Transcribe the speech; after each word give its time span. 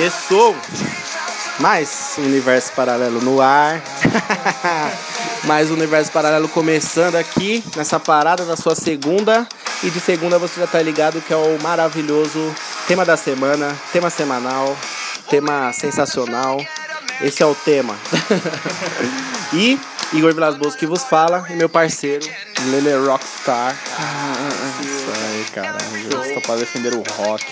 Começou! 0.00 0.56
Mais 1.58 2.14
universo 2.16 2.72
paralelo 2.72 3.20
no 3.20 3.38
ar. 3.38 3.82
Mais 5.44 5.70
universo 5.70 6.10
paralelo 6.10 6.48
começando 6.48 7.16
aqui 7.16 7.62
nessa 7.76 8.00
parada 8.00 8.46
da 8.46 8.56
sua 8.56 8.74
segunda. 8.74 9.46
E 9.82 9.90
de 9.90 10.00
segunda 10.00 10.38
você 10.38 10.58
já 10.58 10.66
tá 10.66 10.80
ligado 10.80 11.20
que 11.20 11.34
é 11.34 11.36
o 11.36 11.58
maravilhoso 11.60 12.40
tema 12.88 13.04
da 13.04 13.14
semana, 13.14 13.76
tema 13.92 14.08
semanal, 14.08 14.74
tema 15.28 15.70
sensacional. 15.74 16.58
Esse 17.20 17.42
é 17.42 17.46
o 17.46 17.54
tema. 17.54 17.94
e 19.52 19.78
Igor 20.14 20.32
Vilas 20.32 20.56
Boas 20.56 20.74
que 20.74 20.86
vos 20.86 21.04
fala 21.04 21.44
e 21.50 21.52
meu 21.52 21.68
parceiro 21.68 22.26
Lele 22.70 23.06
Rockstar. 23.06 23.76
Isso 24.80 25.10
aí, 25.14 25.44
caralho. 25.54 26.08
Eu 26.10 26.22
estou 26.22 26.40
para 26.40 26.56
defender 26.56 26.94
o 26.94 27.02
rock. 27.18 27.44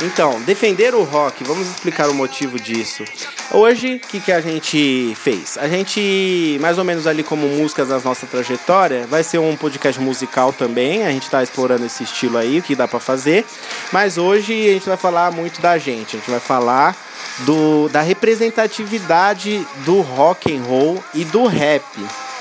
Então, 0.00 0.40
defender 0.42 0.94
o 0.94 1.04
rock, 1.04 1.44
vamos 1.44 1.68
explicar 1.68 2.08
o 2.08 2.14
motivo 2.14 2.58
disso. 2.58 3.04
Hoje, 3.50 3.96
o 3.96 4.00
que, 4.00 4.20
que 4.20 4.32
a 4.32 4.40
gente 4.40 5.14
fez? 5.16 5.56
A 5.56 5.68
gente, 5.68 6.58
mais 6.60 6.78
ou 6.78 6.84
menos 6.84 7.06
ali 7.06 7.22
como 7.22 7.46
músicas 7.46 7.88
da 7.88 8.00
nossa 8.00 8.26
trajetória, 8.26 9.06
vai 9.06 9.22
ser 9.22 9.38
um 9.38 9.56
podcast 9.56 10.00
musical 10.00 10.52
também. 10.52 11.06
A 11.06 11.10
gente 11.10 11.22
está 11.22 11.42
explorando 11.42 11.86
esse 11.86 12.02
estilo 12.02 12.38
aí, 12.38 12.58
o 12.58 12.62
que 12.62 12.74
dá 12.74 12.88
para 12.88 12.98
fazer. 12.98 13.44
Mas 13.92 14.18
hoje 14.18 14.52
a 14.68 14.72
gente 14.72 14.88
vai 14.88 14.96
falar 14.96 15.30
muito 15.30 15.60
da 15.60 15.78
gente. 15.78 16.16
A 16.16 16.18
gente 16.18 16.30
vai 16.30 16.40
falar 16.40 16.96
do, 17.40 17.88
da 17.88 18.00
representatividade 18.00 19.64
do 19.84 20.00
rock 20.00 20.54
and 20.54 20.62
roll 20.62 21.02
e 21.14 21.24
do 21.24 21.46
rap. 21.46 21.84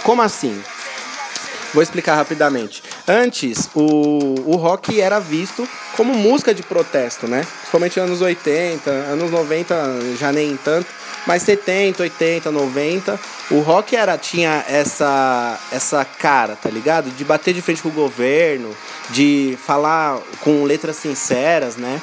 Como 0.04 0.22
assim? 0.22 0.60
Vou 1.74 1.82
explicar 1.82 2.16
rapidamente. 2.16 2.84
Antes, 3.08 3.70
o, 3.76 4.36
o 4.46 4.56
rock 4.56 5.02
era 5.02 5.20
visto 5.20 5.68
como 5.98 6.14
música 6.14 6.54
de 6.54 6.64
protesto, 6.64 7.28
né? 7.28 7.46
Principalmente 7.58 8.00
anos 8.00 8.22
80, 8.22 8.90
anos 8.90 9.30
90 9.30 10.16
já 10.18 10.32
nem 10.32 10.56
tanto, 10.56 10.88
mas 11.28 11.44
70, 11.44 12.02
80, 12.04 12.50
90, 12.50 13.20
o 13.52 13.60
rock 13.60 13.96
era 13.96 14.18
tinha 14.18 14.64
essa 14.70 15.60
essa 15.72 16.06
cara, 16.06 16.56
tá 16.56 16.70
ligado? 16.70 17.10
De 17.12 17.26
bater 17.26 17.54
de 17.54 17.62
frente 17.62 17.82
com 17.82 17.90
o 17.90 17.92
governo, 17.92 18.74
de 19.10 19.58
falar 19.62 20.20
com 20.40 20.64
letras 20.64 20.96
sinceras, 20.96 21.76
né? 21.76 22.02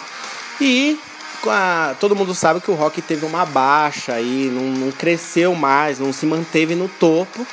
E 0.61 1.01
a, 1.47 1.95
todo 1.99 2.15
mundo 2.15 2.35
sabe 2.35 2.61
que 2.61 2.71
o 2.71 2.75
rock 2.75 3.01
teve 3.01 3.25
uma 3.25 3.47
baixa 3.47 4.13
aí, 4.13 4.51
não, 4.53 4.65
não 4.65 4.93
cresceu 4.93 5.55
mais, 5.55 5.99
não 5.99 6.13
se 6.13 6.27
manteve 6.27 6.75
no 6.75 6.89
topo. 6.89 7.47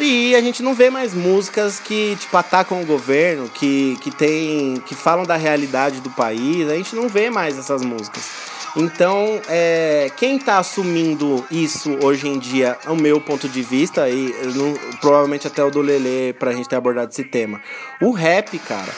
E 0.00 0.36
a 0.36 0.40
gente 0.40 0.62
não 0.62 0.74
vê 0.74 0.90
mais 0.90 1.12
músicas 1.12 1.80
que 1.80 2.16
tipo 2.20 2.36
atacam 2.36 2.80
o 2.80 2.86
governo, 2.86 3.48
que, 3.48 3.98
que 4.00 4.10
tem 4.10 4.80
que 4.86 4.94
falam 4.94 5.24
da 5.24 5.36
realidade 5.36 6.00
do 6.00 6.10
país. 6.10 6.68
A 6.68 6.74
gente 6.76 6.94
não 6.94 7.08
vê 7.08 7.30
mais 7.30 7.58
essas 7.58 7.82
músicas. 7.82 8.48
Então, 8.76 9.40
é, 9.48 10.10
quem 10.16 10.36
está 10.36 10.58
assumindo 10.58 11.44
isso 11.50 11.98
hoje 12.02 12.28
em 12.28 12.38
dia, 12.38 12.78
é 12.86 12.90
o 12.90 12.96
meu 12.96 13.20
ponto 13.20 13.48
de 13.48 13.62
vista, 13.62 14.08
e 14.08 14.32
não, 14.54 14.74
provavelmente 15.00 15.46
até 15.46 15.64
o 15.64 15.70
do 15.70 15.80
Lele 15.80 16.32
pra 16.34 16.52
gente 16.52 16.68
ter 16.68 16.76
abordado 16.76 17.10
esse 17.10 17.24
tema. 17.24 17.60
O 18.00 18.12
rap, 18.12 18.56
cara. 18.60 18.92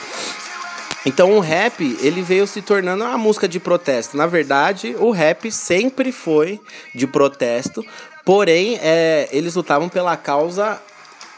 Então 1.07 1.33
o 1.33 1.41
rap, 1.41 1.97
ele 2.03 2.21
veio 2.21 2.47
se 2.47 2.61
tornando 2.61 3.05
uma 3.05 3.17
música 3.17 3.49
de 3.49 3.59
protesto. 3.59 4.19
Na 4.19 4.27
verdade, 4.27 4.95
o 4.99 5.11
rap 5.11 5.51
sempre 5.51 6.13
foi 6.13 6.61
de 6.95 7.07
protesto, 7.07 7.83
porém, 8.23 8.79
é, 8.83 9.29
eles 9.33 9.55
lutavam 9.55 9.89
pela 9.89 10.15
causa 10.15 10.79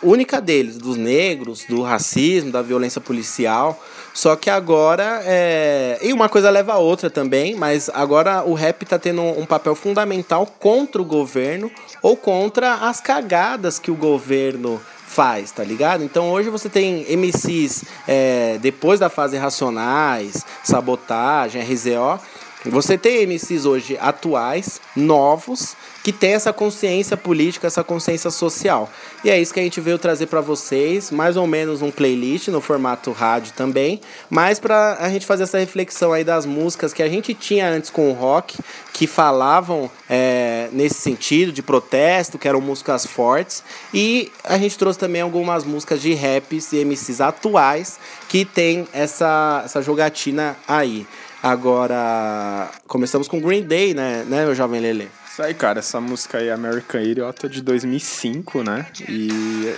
única 0.02 0.40
deles, 0.40 0.76
dos 0.76 0.96
negros, 0.96 1.64
do 1.64 1.82
racismo, 1.82 2.50
da 2.50 2.62
violência 2.62 3.00
policial. 3.00 3.80
Só 4.12 4.36
que 4.36 4.50
agora 4.50 5.22
é. 5.24 5.98
E 6.02 6.12
uma 6.12 6.28
coisa 6.28 6.50
leva 6.50 6.74
a 6.74 6.78
outra 6.78 7.08
também, 7.08 7.54
mas 7.54 7.90
agora 7.94 8.44
o 8.44 8.52
rap 8.52 8.84
tá 8.84 8.98
tendo 8.98 9.22
um 9.22 9.46
papel 9.46 9.74
fundamental 9.74 10.46
contra 10.46 11.00
o 11.00 11.04
governo 11.04 11.70
ou 12.02 12.16
contra 12.16 12.74
as 12.74 13.00
cagadas 13.00 13.78
que 13.78 13.90
o 13.90 13.94
governo 13.94 14.80
faz, 15.12 15.50
tá 15.50 15.62
ligado? 15.62 16.02
Então 16.02 16.30
hoje 16.30 16.48
você 16.48 16.70
tem 16.70 17.04
MCs 17.16 17.84
é, 18.08 18.58
depois 18.62 18.98
da 18.98 19.10
fase 19.10 19.36
Racionais, 19.36 20.44
Sabotagem, 20.64 21.62
RZO. 21.62 22.18
Você 22.64 22.96
tem 22.96 23.26
MCs 23.26 23.66
hoje 23.66 23.98
atuais, 24.00 24.80
novos, 24.94 25.76
que 26.04 26.12
tem 26.12 26.34
essa 26.34 26.52
consciência 26.52 27.16
política, 27.16 27.66
essa 27.66 27.82
consciência 27.82 28.30
social. 28.30 28.88
E 29.24 29.30
é 29.30 29.40
isso 29.40 29.52
que 29.52 29.58
a 29.58 29.62
gente 29.62 29.80
veio 29.80 29.98
trazer 29.98 30.26
para 30.26 30.40
vocês, 30.40 31.10
mais 31.10 31.36
ou 31.36 31.46
menos 31.46 31.82
um 31.82 31.90
playlist 31.90 32.48
no 32.48 32.60
formato 32.60 33.10
rádio 33.10 33.52
também, 33.56 34.00
mas 34.30 34.60
para 34.60 34.96
a 35.00 35.08
gente 35.08 35.26
fazer 35.26 35.42
essa 35.42 35.58
reflexão 35.58 36.12
aí 36.12 36.22
das 36.22 36.46
músicas 36.46 36.92
que 36.92 37.02
a 37.02 37.08
gente 37.08 37.34
tinha 37.34 37.68
antes 37.68 37.90
com 37.90 38.08
o 38.10 38.12
rock, 38.12 38.58
que 38.92 39.06
falavam 39.08 39.90
é, 40.08 40.68
nesse 40.72 40.96
sentido 40.96 41.50
de 41.50 41.62
protesto, 41.62 42.38
que 42.38 42.46
eram 42.46 42.60
músicas 42.60 43.04
fortes, 43.04 43.64
e 43.92 44.30
a 44.44 44.56
gente 44.58 44.78
trouxe 44.78 44.98
também 44.98 45.22
algumas 45.22 45.64
músicas 45.64 46.00
de 46.00 46.14
raps 46.14 46.72
e 46.72 46.84
MCs 46.84 47.20
atuais 47.20 47.98
que 48.28 48.44
tem 48.44 48.86
essa, 48.92 49.62
essa 49.64 49.82
jogatina 49.82 50.56
aí. 50.66 51.06
Agora, 51.42 52.70
começamos 52.86 53.26
com 53.26 53.40
Green 53.40 53.62
Day, 53.62 53.94
né, 53.94 54.24
né 54.28 54.44
meu 54.44 54.54
jovem 54.54 54.80
Lele? 54.80 55.10
Isso 55.28 55.42
aí, 55.42 55.54
cara, 55.54 55.80
essa 55.80 56.00
música 56.00 56.38
aí, 56.38 56.50
American 56.50 57.00
Idiot, 57.00 57.46
é 57.46 57.48
de 57.48 57.62
2005, 57.62 58.62
né? 58.62 58.86
E 59.08 59.74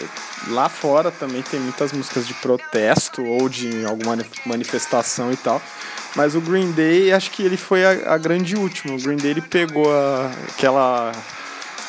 lá 0.48 0.68
fora 0.68 1.10
também 1.10 1.42
tem 1.42 1.60
muitas 1.60 1.92
músicas 1.92 2.26
de 2.26 2.34
protesto 2.34 3.24
ou 3.24 3.48
de 3.48 3.84
alguma 3.86 4.18
manifestação 4.44 5.32
e 5.32 5.36
tal. 5.36 5.62
Mas 6.16 6.34
o 6.34 6.40
Green 6.40 6.72
Day, 6.72 7.12
acho 7.12 7.30
que 7.30 7.42
ele 7.42 7.56
foi 7.56 7.84
a, 7.84 8.14
a 8.14 8.18
grande 8.18 8.56
última. 8.56 8.94
O 8.94 9.00
Green 9.00 9.16
Day, 9.16 9.30
ele 9.30 9.40
pegou 9.40 9.90
a, 9.90 10.30
aquela 10.50 11.12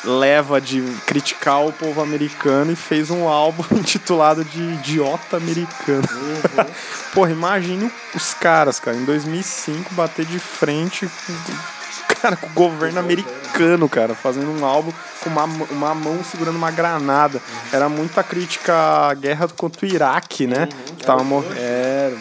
leva 0.04 0.60
de 0.60 0.82
criticar 1.06 1.64
o 1.64 1.72
povo 1.72 2.00
americano 2.00 2.72
e 2.72 2.76
fez 2.76 3.10
um 3.10 3.28
álbum 3.28 3.64
intitulado 3.76 4.44
de 4.44 4.60
Idiota 4.60 5.36
Americano. 5.36 6.08
Uhum. 6.12 6.66
Porra, 7.12 7.30
imagine 7.30 7.90
os 8.14 8.34
caras, 8.34 8.78
cara, 8.78 8.96
em 8.96 9.04
2005 9.04 9.94
bater 9.94 10.24
de 10.24 10.38
frente 10.38 11.08
com, 11.08 12.14
cara, 12.20 12.36
com 12.36 12.46
o 12.46 12.50
governo 12.50 12.98
americano, 12.98 13.88
cara, 13.88 14.14
fazendo 14.14 14.50
um 14.50 14.64
álbum 14.64 14.92
com 15.22 15.30
uma, 15.30 15.44
uma 15.44 15.94
mão 15.94 16.22
segurando 16.24 16.56
uma 16.56 16.70
granada. 16.70 17.38
Uhum. 17.38 17.60
Era 17.72 17.88
muita 17.88 18.22
crítica 18.22 18.74
à 19.08 19.14
guerra 19.14 19.48
contra 19.48 19.86
o 19.86 19.88
Iraque, 19.88 20.46
né? 20.46 20.68
Uhum. 20.70 20.94
Que 20.96 21.04
tava 21.04 21.24
morrendo, 21.24 21.54
é, 21.56 22.12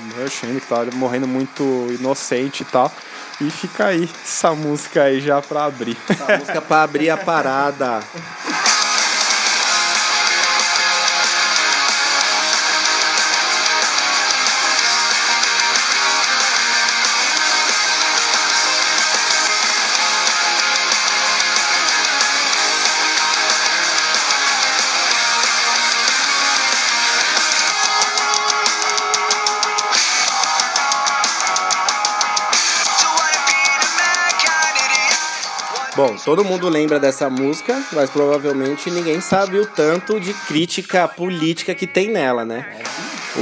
que 0.60 0.68
tava 0.68 0.90
morrendo 0.94 1.28
muito 1.28 1.64
inocente 2.00 2.62
e 2.62 2.66
tal. 2.66 2.92
E 3.42 3.50
fica 3.50 3.88
aí 3.88 4.10
essa 4.24 4.54
música 4.54 5.04
aí 5.04 5.20
já 5.20 5.42
pra 5.42 5.66
abrir. 5.66 5.98
Essa 6.10 6.38
música 6.38 6.62
pra 6.62 6.84
abrir 6.84 7.10
a 7.10 7.18
parada. 7.18 8.02
Bom, 35.96 36.14
todo 36.18 36.44
mundo 36.44 36.68
lembra 36.68 37.00
dessa 37.00 37.30
música, 37.30 37.82
mas 37.94 38.10
provavelmente 38.10 38.92
ninguém 38.92 39.22
sabe 39.22 39.58
o 39.58 39.66
tanto 39.66 40.20
de 40.20 40.34
crítica 40.34 41.08
política 41.08 41.74
que 41.74 41.88
tem 41.88 42.12
nela, 42.12 42.44
né? 42.44 42.66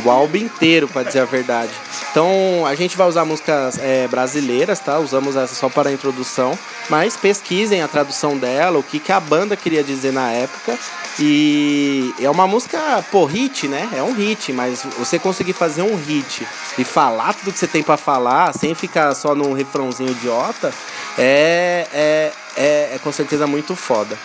O 0.04 0.10
álbum 0.10 0.38
inteiro, 0.38 0.88
para 0.88 1.04
dizer 1.04 1.20
a 1.20 1.26
verdade. 1.26 1.72
Então, 2.10 2.66
a 2.66 2.74
gente 2.76 2.98
vai 2.98 3.08
usar 3.08 3.26
músicas 3.26 3.78
é, 3.78 4.08
brasileiras, 4.08 4.80
tá? 4.80 5.00
Usamos 5.00 5.36
essa 5.36 5.54
só 5.54 5.70
para 5.70 5.90
a 5.90 5.94
introdução, 5.94 6.58
mas 6.90 7.16
pesquisem 7.16 7.82
a 7.82 7.88
tradução 7.88 8.38
dela, 8.38 8.80
o 8.80 8.84
que, 8.84 9.00
que 9.00 9.12
a 9.12 9.20
banda 9.20 9.56
queria 9.56 9.84
dizer 9.84 10.12
na 10.12 10.32
época. 10.32 10.78
E 11.20 12.14
é 12.20 12.30
uma 12.30 12.48
música, 12.48 13.04
pô, 13.12 13.26
hit, 13.26 13.68
né? 13.68 13.88
É 13.96 14.02
um 14.02 14.14
hit, 14.14 14.52
mas 14.52 14.84
você 14.98 15.20
conseguir 15.20 15.54
fazer 15.54 15.84
um 15.84 15.96
hit 15.96 16.48
e 16.78 16.84
falar 16.84 17.34
tudo 17.34 17.54
que 17.54 17.60
você 17.60 17.68
tem 17.68 17.84
para 17.84 17.98
falar, 17.98 18.54
sem 18.54 18.74
ficar 18.74 19.14
só 19.14 19.36
num 19.36 19.54
refrãozinho 19.54 20.10
idiota, 20.10 20.74
é, 21.18 21.88
é, 21.94 22.32
é, 22.58 22.96
é 22.96 23.00
com 23.04 23.12
certeza 23.12 23.46
muito 23.46 23.76
foda. 23.76 24.18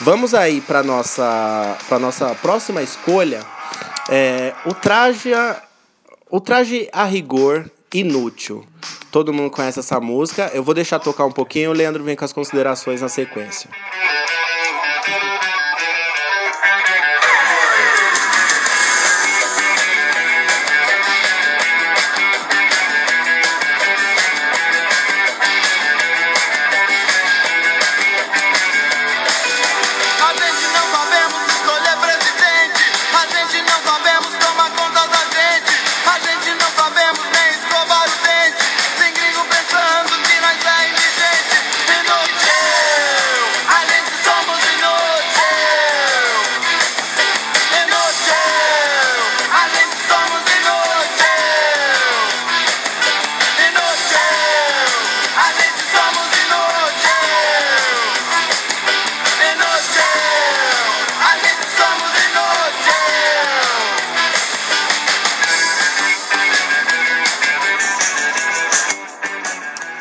Vamos 0.00 0.32
aí 0.32 0.62
para 0.62 0.82
nossa 0.82 1.76
para 1.86 1.98
nossa 1.98 2.34
próxima 2.36 2.82
escolha. 2.82 3.44
É, 4.08 4.54
o 4.64 4.74
traje 4.74 5.34
a, 5.34 5.62
o 6.30 6.40
traje 6.40 6.88
a 6.92 7.04
rigor 7.04 7.70
inútil. 7.92 8.66
Todo 9.10 9.32
mundo 9.32 9.50
conhece 9.50 9.80
essa 9.80 10.00
música. 10.00 10.50
Eu 10.54 10.62
vou 10.62 10.74
deixar 10.74 10.98
tocar 10.98 11.24
um 11.24 11.32
pouquinho. 11.32 11.70
O 11.70 11.72
Leandro 11.72 12.04
vem 12.04 12.14
com 12.14 12.24
as 12.24 12.32
considerações 12.32 13.00
na 13.00 13.08
sequência. 13.08 13.68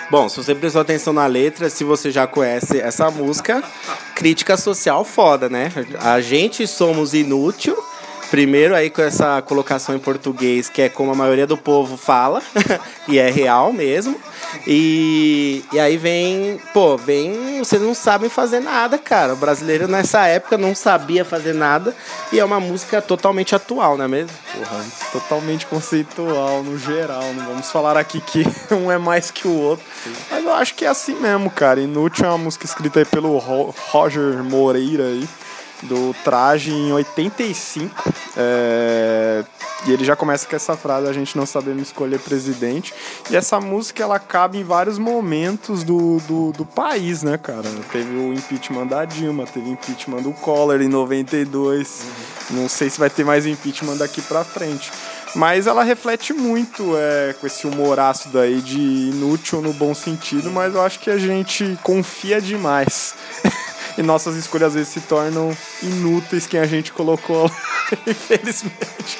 Bom, 0.10 0.28
se 0.28 0.38
você 0.38 0.56
prestou 0.56 0.82
atenção 0.82 1.14
na 1.14 1.28
letra, 1.28 1.70
se 1.70 1.84
você 1.84 2.10
já 2.10 2.26
conhece 2.26 2.80
essa 2.80 3.12
música, 3.12 3.64
crítica 4.16 4.58
social 4.58 5.06
foda, 5.06 5.48
né? 5.48 5.72
A 6.00 6.20
gente 6.20 6.66
somos 6.66 7.14
inútil. 7.14 7.78
Primeiro 8.30 8.76
aí 8.76 8.90
com 8.90 9.02
essa 9.02 9.42
colocação 9.42 9.96
em 9.96 10.00
português, 10.00 10.70
que 10.70 10.82
é 10.84 10.90
como 10.90 11.12
a 11.12 11.16
maioria 11.16 11.48
do 11.48 11.58
povo 11.58 11.98
fala, 11.98 12.42
e 13.08 13.18
é 13.18 13.30
real 13.32 13.74
mesmo. 13.74 14.16
E, 14.68 15.64
e 15.74 15.80
aí 15.80 15.98
vem, 15.98 16.60
pô, 16.74 16.96
vem, 16.96 17.58
vocês 17.60 17.82
não 17.82 17.94
sabem 17.94 18.30
fazer 18.30 18.60
nada, 18.60 18.98
cara. 18.98 19.34
O 19.34 19.36
brasileiro 19.36 19.88
nessa 19.88 20.26
época 20.28 20.58
não 20.58 20.76
sabia 20.76 21.26
fazer 21.26 21.54
nada 21.54 21.96
e 22.32 22.40
é 22.40 22.46
uma 22.46 22.60
música 22.60 23.02
totalmente 23.02 23.56
atual, 23.56 23.98
não 23.98 24.06
é 24.06 24.08
mesmo? 24.08 24.32
Porra, 24.54 24.86
totalmente 25.12 25.66
conceitual 25.66 26.64
no 26.64 26.78
geral. 26.78 27.24
Não 27.34 27.46
vamos 27.46 27.72
falar 27.72 27.98
aqui 27.98 28.22
que 28.22 28.44
um 28.74 28.92
é 28.92 28.98
mais 28.98 29.32
que 29.32 29.48
o 29.48 29.54
outro. 29.60 29.86
Mas 30.30 30.44
eu 30.44 30.54
acho 30.54 30.76
que 30.76 30.86
é 30.86 30.88
assim 30.90 31.16
mesmo, 31.16 31.50
cara. 31.50 31.80
Inútil 31.82 32.26
é 32.26 32.30
uma 32.30 32.38
música 32.38 32.66
escrita 32.66 33.00
aí 33.00 33.06
pelo 33.06 33.38
Ro- 33.38 33.74
Roger 33.90 34.44
Moreira 34.44 35.04
aí, 35.06 35.28
do 35.84 36.14
Traje 36.24 36.72
em 36.72 36.92
85. 36.92 38.14
É, 38.38 39.44
E 39.88 39.94
ele 39.94 40.04
já 40.04 40.16
começa 40.16 40.46
com 40.46 40.56
essa 40.56 40.76
frase, 40.76 41.08
a 41.08 41.14
gente 41.14 41.38
não 41.38 41.46
sabemos 41.46 41.84
escolher 41.84 42.20
presidente. 42.20 42.94
E 43.30 43.36
essa 43.36 43.62
música, 43.62 44.04
ela 44.04 44.20
cabe 44.20 44.58
em 44.58 44.64
vários 44.64 44.98
momentos 44.98 45.84
do, 45.84 46.20
do, 46.28 46.52
do 46.52 46.66
país, 46.66 47.24
né, 47.24 47.38
cara? 47.38 47.70
Teve 47.92 48.14
o 48.14 48.34
impeachment 48.34 48.88
da 48.88 49.06
Dilma, 49.06 49.46
teve 49.46 49.70
o 49.70 49.72
impeachment 49.72 50.22
do 50.22 50.34
Collor 50.34 50.82
em 50.82 50.90
92. 50.90 52.04
Não 52.52 52.68
sei 52.68 52.90
se 52.90 53.00
vai 53.00 53.10
ter 53.10 53.24
mais 53.24 53.46
impeachment 53.46 53.96
daqui 53.98 54.22
pra 54.22 54.44
frente. 54.44 54.92
Mas 55.36 55.68
ela 55.68 55.84
reflete 55.84 56.34
muito 56.34 56.94
é, 56.98 57.34
com 57.40 57.46
esse 57.48 57.68
humoraço 57.68 58.30
daí 58.30 58.62
de 58.62 58.80
inútil 58.80 59.62
no 59.62 59.72
bom 59.72 59.94
sentido, 59.94 60.50
mas 60.50 60.74
eu 60.74 60.82
acho 60.82 61.00
que 61.00 61.10
a 61.10 61.18
gente 61.18 61.78
confia 61.84 62.42
demais. 62.42 63.14
e 64.00 64.02
nossas 64.02 64.38
escolhas 64.38 64.70
às 64.70 64.74
vezes 64.76 64.94
se 64.94 65.02
tornam 65.02 65.56
inúteis 65.84 66.48
quem 66.48 66.62
a 66.62 66.66
gente 66.66 66.94
colocou 66.94 67.44
lá, 67.44 67.52
infelizmente. 68.08 69.20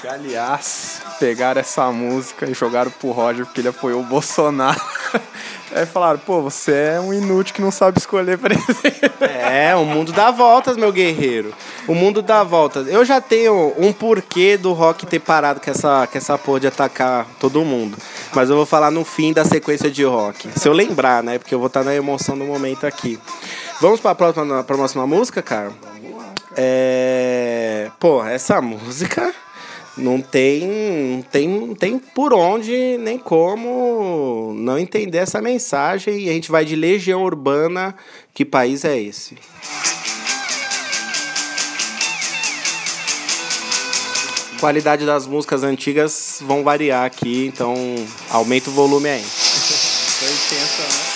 Que, 0.00 0.08
aliás, 0.08 1.00
pegaram 1.20 1.60
essa 1.60 1.92
música 1.92 2.50
e 2.50 2.54
jogaram 2.54 2.90
pro 2.90 3.12
Roger 3.12 3.46
porque 3.46 3.60
ele 3.60 3.68
apoiou 3.68 4.00
o 4.00 4.04
Bolsonaro. 4.04 4.80
Aí 5.72 5.86
falaram, 5.86 6.18
pô, 6.18 6.40
você 6.42 6.72
é 6.94 7.00
um 7.00 7.12
inútil 7.12 7.54
que 7.54 7.62
não 7.62 7.70
sabe 7.70 7.98
escolher 7.98 8.38
presidente. 8.38 9.04
É, 9.44 9.74
o 9.76 9.84
mundo 9.84 10.12
dá 10.12 10.30
voltas, 10.30 10.76
meu 10.76 10.92
guerreiro. 10.92 11.54
O 11.86 11.94
mundo 11.94 12.20
dá 12.20 12.42
voltas. 12.42 12.88
Eu 12.88 13.04
já 13.04 13.20
tenho 13.20 13.72
um 13.78 13.92
porquê 13.92 14.56
do 14.56 14.72
rock 14.72 15.06
ter 15.06 15.20
parado 15.20 15.60
com 15.60 15.70
essa, 15.70 16.06
com 16.06 16.18
essa 16.18 16.36
porra 16.36 16.60
de 16.60 16.66
atacar 16.66 17.26
todo 17.38 17.64
mundo. 17.64 17.96
Mas 18.34 18.50
eu 18.50 18.56
vou 18.56 18.66
falar 18.66 18.90
no 18.90 19.04
fim 19.04 19.32
da 19.32 19.44
sequência 19.44 19.90
de 19.90 20.02
rock. 20.04 20.48
Se 20.56 20.68
eu 20.68 20.72
lembrar, 20.72 21.22
né? 21.22 21.38
Porque 21.38 21.54
eu 21.54 21.58
vou 21.58 21.68
estar 21.68 21.84
na 21.84 21.94
emoção 21.94 22.36
do 22.36 22.44
momento 22.44 22.86
aqui. 22.86 23.18
Vamos 23.80 24.00
pra 24.00 24.14
próxima, 24.14 24.64
pra 24.64 24.76
próxima 24.76 25.06
música, 25.06 25.40
cara? 25.42 25.70
É. 26.56 27.90
Pô, 27.98 28.24
essa 28.24 28.60
música 28.60 29.32
não 29.96 30.20
tem, 30.20 31.24
tem, 31.30 31.74
tem 31.74 31.98
por 31.98 32.32
onde 32.34 32.98
nem 32.98 33.18
como 33.18 34.52
não 34.56 34.78
entender 34.78 35.18
essa 35.18 35.40
mensagem. 35.40 36.20
E 36.20 36.28
a 36.28 36.32
gente 36.32 36.50
vai 36.50 36.64
de 36.64 36.74
Legião 36.74 37.22
Urbana. 37.22 37.94
Que 38.32 38.44
país 38.44 38.84
é 38.84 38.98
esse? 38.98 39.36
Qualidade 44.58 45.04
das 45.04 45.26
músicas 45.26 45.62
antigas 45.62 46.38
vão 46.40 46.64
variar 46.64 47.04
aqui, 47.04 47.46
então 47.46 47.74
aumenta 48.30 48.70
o 48.70 48.72
volume 48.72 49.08
aí. 49.08 49.24
80, 50.24 50.82
né? 50.82 51.13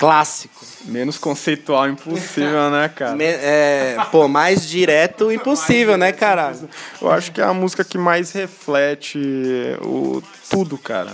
Clássico. 0.00 0.64
Menos 0.86 1.18
conceitual 1.18 1.86
impossível, 1.90 2.70
né, 2.72 2.88
cara? 2.88 3.14
Me- 3.14 3.24
é, 3.26 3.96
pô, 4.10 4.26
mais 4.26 4.66
direto 4.66 5.30
impossível, 5.30 5.98
né, 5.98 6.10
caralho? 6.10 6.68
Eu 7.00 7.10
acho 7.10 7.32
que 7.32 7.40
é 7.40 7.44
a 7.44 7.54
música 7.54 7.82
que 7.82 7.96
mais 7.96 8.32
reflete 8.32 9.18
o 9.82 10.22
tudo, 10.50 10.76
cara. 10.76 11.10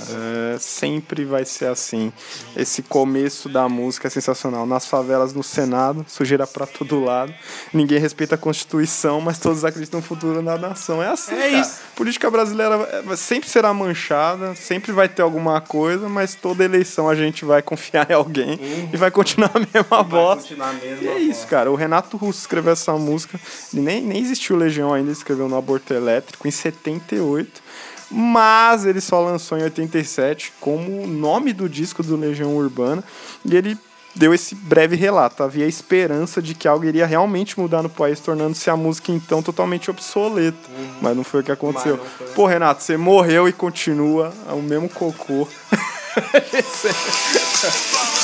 É, 0.55 0.57
sempre 0.59 1.25
vai 1.25 1.45
ser 1.45 1.67
assim. 1.67 2.11
Esse 2.57 2.83
começo 2.83 3.49
da 3.51 3.69
música 3.69 4.09
é 4.09 4.11
sensacional. 4.11 4.67
Nas 4.67 4.87
favelas, 4.87 5.35
no 5.35 5.43
Senado, 5.43 6.05
sujeira 6.09 6.47
pra 6.47 6.67
todo 6.67 7.05
lado. 7.05 7.33
Ninguém 7.73 7.99
respeita 7.99 8.35
a 8.35 8.39
Constituição, 8.39 9.21
mas 9.21 9.39
todos 9.39 9.63
acreditam 9.65 10.01
no 10.01 10.07
futuro 10.07 10.43
da 10.43 10.57
nação. 10.57 11.03
É 11.03 11.09
assim, 11.09 11.35
É 11.35 11.51
cara. 11.51 11.61
isso. 11.61 11.81
Política 11.95 12.31
brasileira 12.31 13.05
é, 13.11 13.17
sempre 13.17 13.49
será 13.49 13.73
manchada, 13.75 14.55
sempre 14.55 14.91
vai 14.91 15.09
ter 15.09 15.21
alguma 15.23 15.61
coisa, 15.61 16.09
mas 16.09 16.35
toda 16.35 16.65
eleição 16.65 17.09
a 17.09 17.15
gente 17.15 17.45
vai 17.45 17.61
confiar 17.63 18.11
em 18.11 18.15
alguém 18.15 18.59
e 18.93 18.97
vai 18.97 19.11
continuar 19.11 19.51
a 19.55 19.59
mesma 19.61 20.03
bosta. 20.03 20.43
continuar 20.43 20.71
a 20.71 20.73
mesma 20.73 21.05
e 21.05 21.09
é 21.09 21.19
isso, 21.19 21.47
cara. 21.47 21.71
O 21.71 21.75
Renato 21.75 22.17
Russo 22.17 22.41
escreveu 22.41 22.73
essa 22.73 22.93
música. 22.95 23.39
Ele 23.73 23.83
nem, 23.83 24.01
nem 24.01 24.23
existiu 24.23 24.57
Legião 24.57 24.95
ainda, 24.95 25.13
escreveu 25.13 25.47
no 25.47 25.57
Aborto 25.57 25.76
Elétrico 25.95 26.47
em 26.47 26.51
78. 26.51 27.63
Mas 28.11 28.85
ele 28.85 29.01
só 29.01 29.21
lançou 29.21 29.59
em 29.59 29.63
87 29.63 30.53
como 30.61 31.03
o 31.03 31.07
nome 31.07 31.53
do 31.53 31.69
disco 31.69 32.03
do 32.03 32.17
Legião 32.17 32.57
Urbana. 32.57 33.03
E 33.45 33.57
ele 33.57 33.77
deu 34.15 34.33
esse 34.33 34.55
breve 34.55 34.97
relato. 34.97 35.43
Havia 35.43 35.67
esperança 35.67 36.41
de 36.41 36.55
que 36.55 36.67
algo 36.67 36.85
iria 36.85 37.07
realmente 37.07 37.59
mudar 37.59 37.83
no 37.83 37.91
país, 37.91 38.21
tornando-se 38.21 38.71
a 38.71 38.77
música 38.77 39.13
então 39.13 39.43
totalmente 39.43 39.91
obsoleta. 39.91 40.57
Mas 41.01 41.17
não 41.17 41.25
foi 41.25 41.41
o 41.41 41.45
que 41.45 41.53
aconteceu. 41.53 41.99
Foi. 41.99 42.27
Pô, 42.29 42.47
Renato, 42.47 42.83
você 42.83 42.97
morreu 42.97 43.49
e 43.49 43.53
continua 43.53 44.33
é 44.49 44.53
o 44.53 44.63
mesmo 44.63 44.89
cocô. 44.89 45.49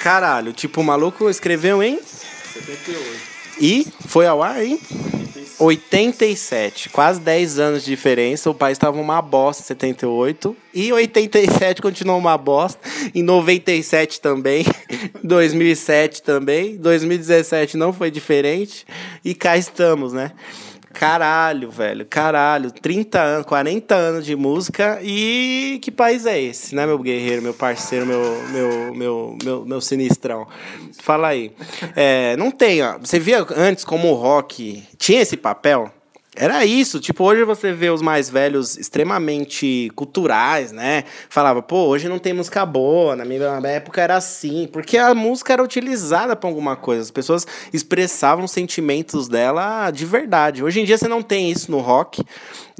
Caralho, 0.00 0.52
tipo, 0.54 0.80
o 0.80 0.84
maluco 0.84 1.28
escreveu 1.28 1.82
em 1.82 2.00
78. 2.00 3.30
E 3.60 3.86
foi 4.06 4.26
ao 4.26 4.42
ar 4.42 4.64
em 4.64 4.80
87. 5.58 6.88
Quase 6.88 7.20
10 7.20 7.58
anos 7.58 7.84
de 7.84 7.90
diferença. 7.90 8.48
O 8.48 8.54
país 8.54 8.76
estava 8.76 8.98
uma 8.98 9.20
bosta 9.20 9.62
em 9.62 9.66
78. 9.66 10.56
E 10.72 10.90
87 10.90 11.82
continuou 11.82 12.18
uma 12.18 12.38
bosta. 12.38 12.80
Em 13.14 13.22
97 13.22 14.22
também. 14.22 14.64
2007 15.22 16.22
também. 16.22 16.76
2017 16.78 17.76
não 17.76 17.92
foi 17.92 18.10
diferente. 18.10 18.86
E 19.22 19.34
cá 19.34 19.58
estamos, 19.58 20.14
né? 20.14 20.32
Caralho, 20.92 21.70
velho, 21.70 22.04
caralho. 22.04 22.70
30 22.70 23.20
anos, 23.20 23.46
40 23.46 23.94
anos 23.94 24.26
de 24.26 24.34
música. 24.34 24.98
E 25.02 25.78
que 25.82 25.90
país 25.90 26.26
é 26.26 26.40
esse, 26.40 26.74
né, 26.74 26.86
meu 26.86 26.98
guerreiro, 26.98 27.42
meu 27.42 27.54
parceiro, 27.54 28.04
meu, 28.04 28.20
meu, 28.50 28.94
meu, 28.94 29.38
meu, 29.42 29.64
meu 29.64 29.80
sinistrão? 29.80 30.46
Fala 31.00 31.28
aí. 31.28 31.52
É, 31.94 32.36
não 32.36 32.50
tem, 32.50 32.82
ó. 32.82 32.98
Você 32.98 33.18
via 33.18 33.46
antes 33.56 33.84
como 33.84 34.08
o 34.08 34.14
rock 34.14 34.82
tinha 34.98 35.20
esse 35.20 35.36
papel? 35.36 35.90
Era 36.42 36.64
isso, 36.64 36.98
tipo, 37.00 37.22
hoje 37.22 37.44
você 37.44 37.70
vê 37.70 37.90
os 37.90 38.00
mais 38.00 38.30
velhos 38.30 38.78
extremamente 38.78 39.92
culturais, 39.94 40.72
né? 40.72 41.04
Falava, 41.28 41.60
pô, 41.60 41.84
hoje 41.88 42.08
não 42.08 42.18
tem 42.18 42.32
música 42.32 42.64
boa, 42.64 43.14
na 43.14 43.26
minha 43.26 43.60
época 43.64 44.00
era 44.00 44.16
assim, 44.16 44.66
porque 44.72 44.96
a 44.96 45.14
música 45.14 45.52
era 45.52 45.62
utilizada 45.62 46.34
pra 46.34 46.48
alguma 46.48 46.76
coisa, 46.76 47.02
as 47.02 47.10
pessoas 47.10 47.46
expressavam 47.74 48.46
os 48.46 48.52
sentimentos 48.52 49.28
dela 49.28 49.90
de 49.90 50.06
verdade. 50.06 50.64
Hoje 50.64 50.80
em 50.80 50.86
dia 50.86 50.96
você 50.96 51.06
não 51.06 51.20
tem 51.20 51.50
isso 51.50 51.70
no 51.70 51.78
rock, 51.78 52.24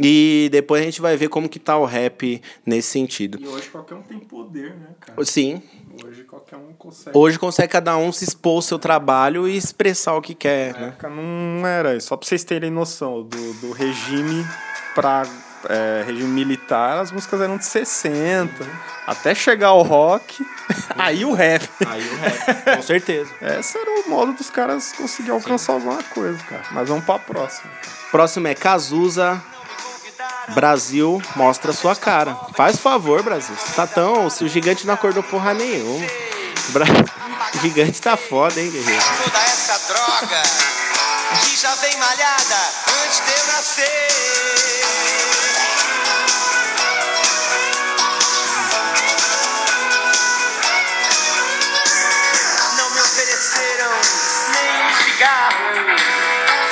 e 0.03 0.49
depois 0.51 0.81
a 0.83 0.85
gente 0.85 1.01
vai 1.01 1.17
ver 1.17 1.29
como 1.29 1.49
que 1.49 1.59
tá 1.59 1.77
o 1.77 1.85
rap 1.85 2.41
nesse 2.65 2.89
sentido. 2.89 3.39
E 3.41 3.47
hoje 3.47 3.69
qualquer 3.69 3.95
um 3.95 4.03
tem 4.03 4.19
poder, 4.19 4.75
né, 4.75 4.89
cara? 5.01 5.25
Sim, 5.25 5.63
Hoje 6.03 6.23
qualquer 6.25 6.57
um 6.57 6.73
consegue. 6.73 7.17
hoje 7.19 7.39
consegue 7.39 7.69
cada 7.73 7.97
um 7.97 8.11
se 8.11 8.25
expor 8.25 8.57
ao 8.57 8.63
seu 8.63 8.79
trabalho 8.79 9.47
e 9.47 9.57
expressar 9.57 10.15
o 10.15 10.23
que 10.23 10.35
quer, 10.35 10.73
Na 10.73 10.79
né? 10.81 10.89
época 10.89 11.11
não 11.11 11.67
era 11.67 11.95
isso. 11.97 12.07
Só 12.09 12.17
pra 12.17 12.27
vocês 12.27 12.43
terem 12.45 12.71
noção, 12.71 13.23
do, 13.23 13.53
do 13.55 13.73
regime 13.73 14.47
pra 14.95 15.25
é, 15.69 16.03
regime 16.07 16.29
militar, 16.31 16.99
as 17.01 17.13
músicas 17.13 17.41
eram 17.43 17.59
de 17.59 17.67
60. 17.67 18.67
Até 19.07 19.35
chegar 19.35 19.69
ao 19.69 19.83
rock, 19.83 20.43
aí 20.97 21.25
o 21.25 21.33
rap. 21.35 21.69
Aí 21.87 22.01
o 22.09 22.17
rap, 22.17 22.77
com 22.77 22.83
certeza. 22.83 23.31
Esse 23.59 23.77
era 23.77 23.91
o 24.07 24.09
modo 24.09 24.33
dos 24.33 24.49
caras 24.49 24.93
conseguir 24.93 25.33
alcançar 25.33 25.75
alguma 25.75 26.03
coisa, 26.03 26.39
cara. 26.45 26.65
Mas 26.71 26.89
vamos 26.89 27.05
pra 27.05 27.19
próxima. 27.19 27.71
Próximo 28.11 28.47
é 28.49 28.55
Cazuza. 28.55 29.43
Brasil, 30.49 31.23
mostra 31.37 31.73
sua 31.73 31.95
cara. 31.95 32.37
Faz 32.55 32.79
favor, 32.79 33.23
Brasil. 33.23 33.55
Você 33.55 33.73
tá 33.73 33.87
tão. 33.87 34.29
Se 34.29 34.45
o 34.45 34.49
gigante 34.49 34.87
não 34.87 34.95
acordou 34.95 35.23
porra 35.23 35.55
nenhuma. 35.55 36.07
Bra... 36.71 36.87
Gigante 37.61 38.01
tá 38.01 38.17
foda, 38.17 38.61
hein, 38.61 38.71
guerreiro? 38.71 39.03
Toda 39.25 39.39
essa 39.39 39.93
droga 39.93 40.43
que 41.43 41.57
já 41.57 41.75
vem 41.77 41.97
malhada 41.97 42.57
antes 43.05 43.21
de 43.21 43.33
eu 43.33 43.47
nascer. 43.47 44.11
Não 52.77 52.91
me 52.91 53.01
ofereceram 53.01 53.91
nem 54.53 54.87
um 54.87 54.95
cigarro. 55.05 55.57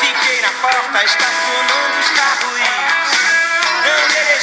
Fiquei 0.01 0.41
na 0.43 0.53
porta 0.61 1.05
estacionando 1.05 1.99
os 2.01 2.11
carros. 2.11 2.78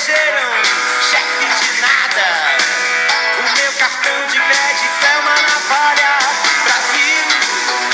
Chefe 0.06 1.48
de 1.48 1.82
nada. 1.82 2.58
O 3.40 3.58
meu 3.58 3.74
cartão 3.74 4.28
de 4.28 4.40
crédito 4.40 5.04
é 5.04 5.18
uma 5.18 5.34
navalha. 5.34 6.20
Brasil, 6.64 7.26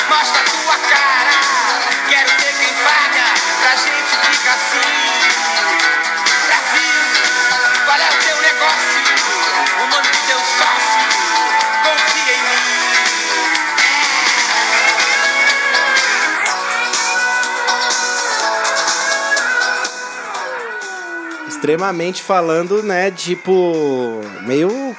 mostra 0.10 0.44
tua 0.44 0.77
cara. 0.89 1.11
Extremamente 21.62 22.24
falando, 22.24 22.82
né? 22.82 23.12
Tipo. 23.12 24.20
Meio 24.48 24.98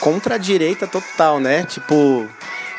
contra 0.00 0.36
a 0.36 0.38
direita 0.38 0.86
total, 0.86 1.38
né? 1.38 1.64
Tipo. 1.64 2.26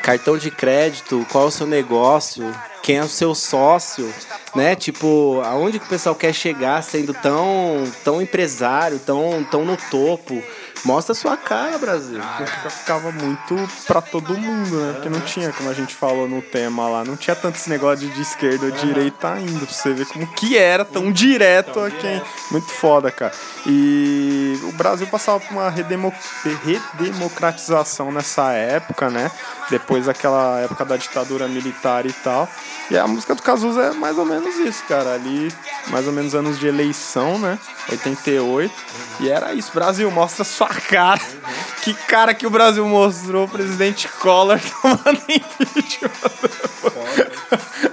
Cartão 0.02 0.36
de 0.36 0.50
crédito, 0.50 1.26
qual 1.32 1.46
é 1.46 1.48
o 1.48 1.52
seu 1.52 1.66
negócio, 1.66 2.54
quem 2.82 2.98
é 2.98 3.04
o 3.04 3.08
seu 3.08 3.34
sócio, 3.34 4.14
né? 4.54 4.76
Tipo, 4.76 5.42
aonde 5.46 5.80
que 5.80 5.86
o 5.86 5.90
pessoal 5.90 6.14
quer 6.14 6.34
chegar 6.34 6.84
sendo 6.84 7.14
tão, 7.14 7.90
tão 8.04 8.22
empresário, 8.22 9.00
tão, 9.00 9.48
tão 9.50 9.64
no 9.64 9.78
topo? 9.90 10.44
Mostra 10.86 11.14
a 11.14 11.16
sua 11.16 11.38
cara, 11.38 11.78
Brasil. 11.78 12.18
Na 12.18 12.40
época 12.40 12.70
ficava 12.70 13.12
muito 13.12 13.56
pra 13.88 14.02
todo 14.02 14.38
mundo, 14.38 14.76
né? 14.82 14.94
Porque 14.94 15.10
não 15.10 15.22
tinha, 15.22 15.52
como 15.54 15.70
a 15.70 15.74
gente 15.74 15.96
falou 15.96 16.28
no 16.28 16.42
tema 16.42 16.90
lá, 16.90 17.04
não 17.06 17.16
tinha 17.16 17.36
tanto 17.36 17.56
esse 17.56 17.70
negócio 17.70 18.06
de, 18.08 18.14
de 18.14 18.22
esquerda 18.22 18.66
ou 18.66 18.72
direita 18.72 19.32
ainda, 19.34 19.66
pra 19.66 19.74
você 19.74 19.94
ver 19.94 20.06
como 20.08 20.28
que 20.34 20.58
era 20.58 20.84
tão 20.84 21.12
direto 21.12 21.80
a 21.80 21.90
quem. 21.90 22.22
Muito 22.52 22.68
foda, 22.70 23.10
cara. 23.12 23.32
E 23.66 24.60
o 24.64 24.72
Brasil 24.74 25.08
passava 25.08 25.40
por 25.40 25.52
uma 25.54 25.70
redemo- 25.70 26.14
redemocratização 27.00 28.12
nessa 28.12 28.52
época, 28.52 29.10
né? 29.10 29.32
Depois 29.70 30.06
daquela 30.06 30.60
época 30.60 30.84
da 30.84 30.98
ditadura 30.98 31.48
militar 31.48 32.06
e 32.06 32.12
tal. 32.12 32.48
E 32.92 32.98
a 32.98 33.08
música 33.08 33.34
do 33.34 33.42
Cazuza 33.42 33.82
é 33.84 33.92
mais 33.94 34.18
ou 34.18 34.26
menos 34.26 34.56
isso, 34.58 34.84
cara. 34.86 35.14
Ali, 35.14 35.52
mais 35.88 36.06
ou 36.08 36.14
menos 36.14 36.36
anos 36.36 36.60
de 36.60 36.68
eleição, 36.68 37.40
né? 37.40 37.58
88. 37.90 38.74
E 39.20 39.30
era 39.30 39.54
isso. 39.54 39.72
Brasil, 39.74 40.10
mostra 40.12 40.44
sua 40.44 40.70
cara. 40.70 41.22
Que 41.84 41.94
cara 41.94 42.34
que 42.34 42.48
o 42.48 42.50
Brasil 42.50 42.86
mostrou, 42.88 43.46
o 43.46 43.50
presidente 43.50 44.08
Collor 44.08 44.60
tomando 44.82 45.22
impeachment. 45.30 46.12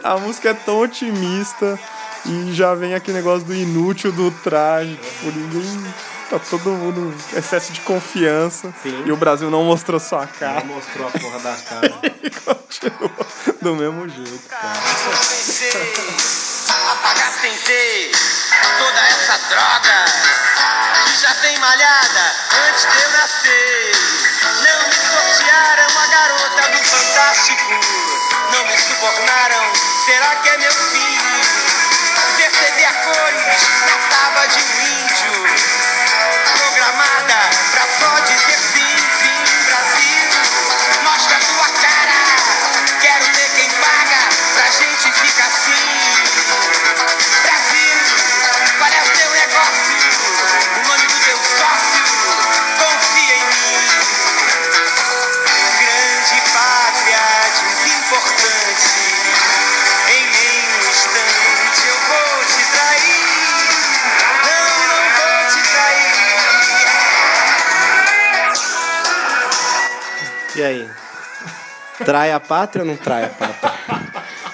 A 0.02 0.16
música 0.18 0.50
é 0.50 0.54
tão 0.54 0.80
otimista. 0.80 1.78
E 2.26 2.52
já 2.52 2.74
vem 2.74 2.94
aquele 2.94 3.16
negócio 3.18 3.46
do 3.46 3.54
inútil 3.54 4.12
do 4.12 4.30
traje. 4.30 4.96
Tipo, 4.96 5.38
ninguém. 5.38 5.94
Tá 6.28 6.38
todo 6.38 6.70
mundo. 6.70 7.12
Excesso 7.34 7.72
de 7.72 7.80
confiança. 7.80 8.72
Sim. 8.82 9.02
E 9.04 9.10
o 9.10 9.16
Brasil 9.16 9.50
não 9.50 9.64
mostrou 9.64 9.98
sua 9.98 10.26
cara. 10.26 10.62
mostrou 10.64 11.08
a 11.08 11.10
porra 11.10 11.38
da 11.40 11.56
cara. 11.56 12.00
E 12.22 12.30
continuou 12.30 13.10
do 13.62 13.74
mesmo 13.74 14.08
jeito, 14.08 14.48
cara. 14.48 14.74
vencer, 14.74 15.72
apagar 16.92 17.32
sem 17.32 17.50
ver 17.50 18.12
toda 18.78 19.00
essa 19.08 19.38
droga 19.48 20.49
que 21.10 21.20
já 21.20 21.34
tem 21.34 21.58
malhada 21.58 22.34
antes 22.68 22.86
de 22.86 23.02
eu 23.02 23.10
nascer. 23.10 23.92
Não 24.42 24.86
me 24.86 24.94
sortearam 24.94 25.98
a 25.98 26.06
garota 26.06 26.68
do 26.70 26.84
Fantástico. 26.84 27.80
Não 28.52 28.64
me 28.64 28.78
subornaram, 28.78 29.72
será 30.04 30.36
que 30.36 30.48
é 30.50 30.58
meu 30.58 30.72
fim? 30.72 31.18
Perceber 32.36 32.84
a 32.84 32.94
cores 32.94 33.68
não 33.88 34.08
tábua 34.08 34.46
de 34.48 34.58
um 34.60 34.80
índio. 34.82 35.79
Trai 72.04 72.32
a 72.32 72.40
pátria 72.40 72.82
ou 72.82 72.88
não 72.88 72.96
trai 72.96 73.24
a 73.24 73.28
pátria? 73.28 73.80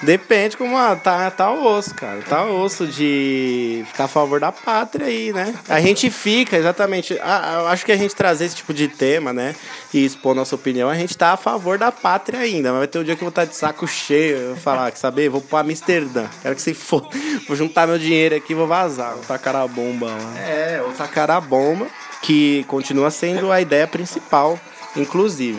Depende 0.02 0.56
como 0.56 0.76
ah, 0.76 0.94
tá, 0.94 1.30
tá 1.30 1.50
o 1.50 1.64
osso, 1.64 1.94
cara. 1.94 2.20
Tá 2.22 2.44
o 2.44 2.60
osso 2.60 2.86
de 2.86 3.84
ficar 3.86 4.04
a 4.04 4.08
favor 4.08 4.38
da 4.38 4.52
pátria 4.52 5.06
aí, 5.06 5.32
né? 5.32 5.54
A 5.68 5.80
gente 5.80 6.10
fica, 6.10 6.56
exatamente. 6.56 7.18
Ah, 7.22 7.60
eu 7.60 7.68
acho 7.68 7.84
que 7.84 7.92
a 7.92 7.96
gente 7.96 8.14
trazer 8.14 8.44
esse 8.44 8.56
tipo 8.56 8.74
de 8.74 8.88
tema, 8.88 9.32
né? 9.32 9.54
E 9.92 10.04
expor 10.04 10.34
nossa 10.34 10.54
opinião, 10.54 10.88
a 10.88 10.94
gente 10.94 11.16
tá 11.16 11.32
a 11.32 11.36
favor 11.36 11.78
da 11.78 11.90
pátria 11.90 12.40
ainda. 12.40 12.70
Mas 12.70 12.78
vai 12.78 12.88
ter 12.88 12.98
um 12.98 13.04
dia 13.04 13.16
que 13.16 13.22
eu 13.22 13.26
vou 13.26 13.30
estar 13.30 13.46
de 13.46 13.56
saco 13.56 13.86
cheio. 13.86 14.36
Eu 14.36 14.48
vou 14.48 14.56
falar, 14.56 14.90
quer 14.90 14.98
saber? 14.98 15.28
Vou 15.28 15.40
pra 15.40 15.60
Amsterdã. 15.60 16.26
Quero 16.42 16.54
que 16.54 16.62
você 16.62 16.74
for. 16.74 17.06
Vou 17.46 17.56
juntar 17.56 17.86
meu 17.86 17.98
dinheiro 17.98 18.34
aqui 18.34 18.52
e 18.52 18.56
vou 18.56 18.66
vazar. 18.66 19.14
Tacar 19.26 19.54
a 19.56 19.66
bomba 19.68 20.06
lá. 20.06 20.40
É, 20.40 20.82
ou 20.82 20.92
tacar 20.92 21.30
a 21.30 21.40
bomba, 21.40 21.86
que 22.22 22.64
continua 22.64 23.10
sendo 23.10 23.52
a 23.52 23.60
ideia 23.60 23.86
principal, 23.86 24.58
inclusive. 24.96 25.58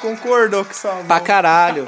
Concordou 0.00 0.64
com 0.64 1.04
Pra 1.04 1.20
caralho, 1.20 1.84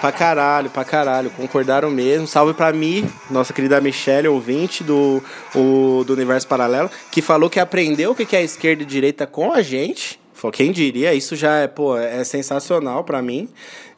pra 0.00 0.12
caralho, 0.12 0.70
pra 0.70 0.84
caralho. 0.84 1.30
Concordaram 1.30 1.90
mesmo. 1.90 2.26
Salve 2.26 2.54
pra 2.54 2.72
mim, 2.72 3.10
nossa 3.30 3.52
querida 3.52 3.80
Michelle, 3.80 4.28
ouvinte 4.28 4.84
do, 4.84 5.22
o, 5.54 6.04
do 6.04 6.12
Universo 6.12 6.46
Paralelo, 6.46 6.90
que 7.10 7.22
falou 7.22 7.48
que 7.48 7.60
aprendeu 7.60 8.12
o 8.12 8.14
que 8.14 8.26
que 8.26 8.36
é 8.36 8.42
esquerda 8.42 8.82
e 8.82 8.86
direita 8.86 9.26
com 9.26 9.52
a 9.52 9.62
gente. 9.62 10.20
Quem 10.52 10.72
diria? 10.72 11.14
Isso 11.14 11.36
já 11.36 11.58
é, 11.58 11.68
pô, 11.68 11.96
é 11.96 12.24
sensacional 12.24 13.04
pra 13.04 13.22
mim. 13.22 13.48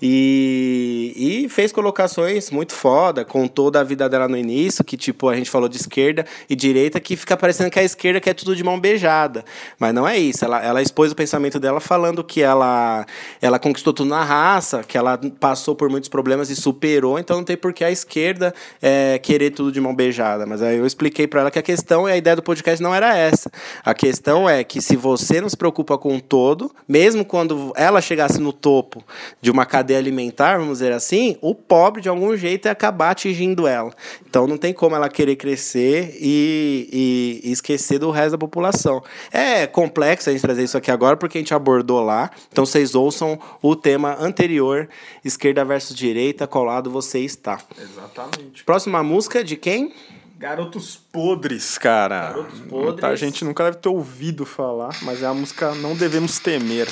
E, 0.06 1.14
e 1.16 1.49
fez 1.49 1.73
colocações 1.73 2.50
muito 2.50 2.75
foda, 2.75 3.25
contou 3.25 3.70
da 3.70 3.82
vida 3.82 4.06
dela 4.06 4.28
no 4.28 4.37
início, 4.37 4.84
que 4.84 4.99
tipo, 4.99 5.30
a 5.30 5.34
gente 5.34 5.49
falou 5.49 5.66
de 5.66 5.78
esquerda 5.78 6.26
e 6.46 6.54
direita, 6.54 7.00
que 7.00 7.16
fica 7.16 7.34
parecendo 7.38 7.70
que 7.70 7.78
a 7.78 7.82
esquerda 7.82 8.20
quer 8.20 8.34
tudo 8.34 8.54
de 8.54 8.62
mão 8.62 8.78
beijada. 8.78 9.42
Mas 9.78 9.94
não 9.94 10.06
é 10.06 10.18
isso. 10.18 10.44
Ela, 10.44 10.62
ela 10.62 10.82
expôs 10.82 11.11
o 11.11 11.14
pensamento 11.14 11.58
dela 11.58 11.80
falando 11.80 12.23
que 12.23 12.42
ela, 12.42 13.06
ela 13.40 13.58
conquistou 13.58 13.94
tudo 13.94 14.11
na 14.11 14.23
raça, 14.23 14.84
que 14.87 14.99
ela 14.99 15.18
passou 15.40 15.75
por 15.75 15.88
muitos 15.88 16.11
problemas 16.11 16.50
e 16.50 16.56
superou, 16.56 17.18
então 17.18 17.38
não 17.38 17.44
tem 17.44 17.56
por 17.56 17.73
que 17.73 17.82
a 17.82 17.90
esquerda 17.90 18.52
é, 18.82 19.18
querer 19.18 19.52
tudo 19.52 19.73
de 19.73 19.80
mão 19.80 19.94
beijada. 19.94 20.44
Mas 20.44 20.61
aí 20.61 20.76
eu 20.76 20.84
expliquei 20.84 21.26
pra 21.26 21.40
ela 21.40 21.50
que 21.50 21.58
a 21.58 21.62
questão 21.62 22.06
e 22.06 22.12
a 22.12 22.16
ideia 22.18 22.37
do 22.37 22.42
podcast 22.42 22.82
não 22.82 22.94
era 22.94 23.16
essa. 23.16 23.50
A 23.82 23.94
questão 23.94 24.46
é 24.46 24.62
que 24.64 24.82
se 24.82 24.96
você 24.96 25.40
não 25.40 25.49
se 25.49 25.56
preocupa 25.56 25.96
com 25.96 26.14
o 26.14 26.20
todo, 26.20 26.70
mesmo 26.87 27.25
quando 27.25 27.73
ela 27.75 28.02
chegasse 28.02 28.38
no 28.38 28.52
topo 28.52 29.02
de 29.40 29.50
uma 29.50 29.64
cadeia 29.64 29.94
alimentar, 29.97 30.59
vamos 30.59 30.75
dizer 30.79 30.93
assim, 30.93 31.37
o 31.41 31.55
pobre 31.55 32.01
de 32.03 32.09
algum 32.09 32.37
jeito 32.37 32.67
ia 32.67 32.73
acabar 32.73 33.11
atingindo 33.11 33.67
ela. 33.67 33.93
Então 34.29 34.47
não 34.47 34.57
tem 34.57 34.73
como 34.73 34.95
ela 34.97 35.09
querer 35.09 35.37
crescer 35.37 36.17
e, 36.21 37.41
e- 37.43 37.49
e 37.49 37.53
esquecer 37.53 37.99
do 37.99 38.11
resto 38.11 38.33
da 38.33 38.39
população. 38.39 39.03
É 39.33 39.67
complexo 39.67 40.29
a 40.29 40.33
gente 40.33 40.43
trazer 40.43 40.65
isso 40.65 40.77
aqui 40.77 40.91
agora 40.91 41.17
porque 41.17 41.39
a 41.39 41.41
gente 41.41 41.55
abordou 41.55 42.01
lá. 42.03 42.31
Então 42.51 42.65
vocês 42.67 42.95
ouçam 42.95 43.39
o 43.63 43.75
tema 43.77 44.17
anterior, 44.21 44.89
esquerda 45.25 45.65
versus 45.65 45.95
direita, 45.97 46.47
qual 46.47 46.65
lado 46.65 46.91
você 46.91 47.21
está. 47.21 47.59
Exatamente. 47.80 48.65
Próxima 48.65 49.02
música 49.02 49.41
é 49.41 49.43
de 49.43 49.57
quem? 49.57 49.93
Garotos 50.37 50.97
Podres, 51.13 51.78
cara. 51.78 52.28
Garotos 52.30 52.61
Podres. 52.61 52.85
Muita 52.91 53.17
gente 53.17 53.45
nunca 53.45 53.65
deve 53.65 53.76
ter 53.78 53.89
ouvido 53.89 54.45
falar, 54.45 54.91
mas 55.02 55.23
é 55.23 55.26
a 55.26 55.33
música 55.33 55.75
Não 55.76 55.95
Devemos 55.97 56.39
Temer. 56.39 56.89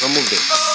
Vamos 0.00 0.28
ver. 0.28 0.73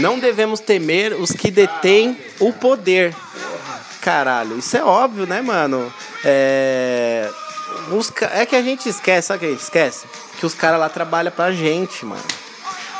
Não 0.00 0.18
devemos 0.18 0.60
temer 0.60 1.12
os 1.12 1.30
que 1.30 1.50
detêm 1.50 2.16
o 2.38 2.52
poder. 2.52 3.14
Caralho, 4.00 4.58
isso 4.58 4.76
é 4.76 4.82
óbvio, 4.82 5.26
né, 5.26 5.42
mano? 5.42 5.92
É. 6.24 7.30
Os 7.92 8.10
É 8.32 8.46
que 8.46 8.56
a 8.56 8.62
gente 8.62 8.88
esquece, 8.88 9.28
sabe 9.28 9.36
o 9.36 9.40
que 9.40 9.46
a 9.46 9.50
gente 9.50 9.62
esquece? 9.62 10.06
Que 10.38 10.46
os 10.46 10.54
caras 10.54 10.80
lá 10.80 10.88
trabalham 10.88 11.30
pra 11.30 11.52
gente, 11.52 12.04
mano. 12.04 12.22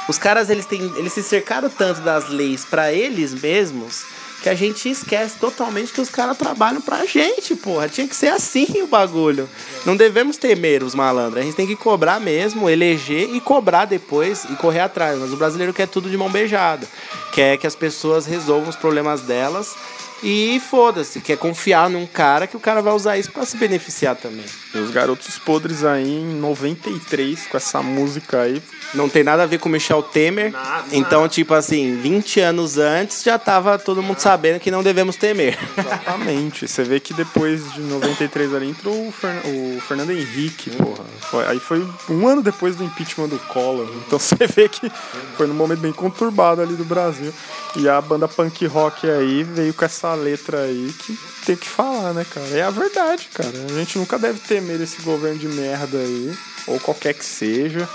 Os 0.09 0.19
caras, 0.19 0.51
eles, 0.51 0.67
têm, 0.67 0.81
eles 0.97 1.13
se 1.13 1.23
cercaram 1.23 1.71
tanto 1.71 2.01
das 2.01 2.29
leis 2.29 2.65
pra 2.65 2.93
eles 2.93 3.33
mesmos 3.33 4.05
que 4.43 4.49
a 4.49 4.55
gente 4.55 4.89
esquece 4.89 5.37
totalmente 5.39 5.93
que 5.93 6.01
os 6.01 6.09
caras 6.09 6.37
trabalham 6.37 6.81
pra 6.81 7.05
gente, 7.05 7.55
porra. 7.55 7.89
Tinha 7.89 8.09
que 8.09 8.17
ser 8.17 8.29
assim 8.29 8.83
o 8.83 8.87
bagulho. 8.87 9.49
Não 9.85 9.97
devemos 9.97 10.37
temer 10.37 10.83
os 10.83 10.95
malandros. 10.95 11.43
A 11.43 11.45
gente 11.45 11.57
tem 11.57 11.67
que 11.67 11.77
cobrar 11.77 12.19
mesmo, 12.19 12.69
eleger 12.69 13.35
e 13.35 13.41
cobrar 13.41 13.85
depois 13.85 14.45
e 14.45 14.57
correr 14.57 14.81
atrás. 14.81 15.19
Mas 15.19 15.33
o 15.33 15.37
brasileiro 15.37 15.73
quer 15.73 15.87
tudo 15.87 16.09
de 16.09 16.17
mão 16.17 16.31
beijada. 16.31 16.87
Quer 17.33 17.59
que 17.59 17.67
as 17.67 17.75
pessoas 17.75 18.27
resolvam 18.27 18.71
os 18.71 18.77
problemas 18.77 19.21
delas 19.21 19.75
e 20.23 20.61
foda-se. 20.69 21.21
Quer 21.21 21.37
confiar 21.39 21.89
num 21.89 22.07
cara 22.07 22.47
que 22.47 22.57
o 22.57 22.61
cara 22.61 22.81
vai 22.83 22.93
usar 22.93 23.17
isso 23.19 23.31
pra 23.33 23.45
se 23.47 23.57
beneficiar 23.57 24.17
também. 24.17 24.45
E 24.75 24.79
os 24.79 24.91
Garotos 24.91 25.39
Podres 25.39 25.85
aí 25.85 26.09
em 26.21 26.35
93, 26.39 27.47
com 27.47 27.57
essa 27.57 27.83
música 27.83 28.43
aí. 28.43 28.63
Não 28.95 29.09
tem 29.09 29.23
nada 29.23 29.45
a 29.45 29.47
ver 29.47 29.59
com 29.59 29.69
Michel 29.69 30.03
Temer. 30.03 30.53
então, 30.93 31.29
tipo 31.29 31.55
assim, 31.55 31.97
20 32.01 32.41
anos 32.41 32.77
antes 32.79 33.23
já 33.23 33.39
tava 33.39 33.79
todo 33.79 34.03
mundo 34.03 34.19
sabendo 34.19 34.59
que 34.61 34.71
não 34.71 34.83
devemos 34.83 35.17
temer. 35.17 35.57
Exatamente. 35.79 36.67
Você 36.69 36.83
vê 36.85 36.99
que 37.01 37.15
depois 37.15 37.73
de 37.73 37.81
93 37.81 38.55
ali 38.55 38.71
entrou 38.71 39.09
o, 39.09 39.13
Fer- 39.13 39.43
o 39.47 39.81
Fernando 39.81 40.11
Henrique, 40.11 40.71
porra. 40.71 41.05
Foi- 41.31 41.47
aí 41.47 41.59
foi 41.61 41.87
um 42.09 42.27
ano 42.27 42.43
depois 42.43 42.77
do 42.77 42.85
impeachment 42.85 43.29
do 43.29 43.39
Collor. 43.49 43.89
Então 44.07 44.19
você 44.21 44.35
vê 44.47 44.69
que 44.69 44.91
foi 45.37 45.47
num 45.47 45.55
momento 45.55 45.81
bem 45.81 45.93
conturbado 45.93 46.61
ali 46.61 46.75
do 46.75 46.85
Brasil. 46.85 47.33
E 47.77 47.89
a 47.89 48.01
banda 48.01 48.27
punk 48.27 48.67
rock 48.67 49.09
aí 49.09 49.45
veio 49.45 49.73
com 49.73 49.85
essa 49.85 50.10
letra 50.15 50.63
aí 50.63 50.93
que 50.99 51.19
tem 51.47 51.57
que 51.57 51.69
falar, 51.69 52.13
né, 52.13 52.25
cara? 52.29 52.49
É 52.49 52.63
a 52.63 52.71
verdade, 52.71 53.29
cara. 53.33 53.53
A 53.71 53.75
gente 53.75 53.99
nunca 53.99 54.19
deve 54.19 54.41
temer 54.41 54.81
esse 54.81 55.03
governo 55.03 55.39
de 55.39 55.49
merda 55.49 55.99
aí, 55.99 56.37
ou 56.67 56.79
qualquer 56.81 57.15
que 57.15 57.25
seja, 57.25 57.89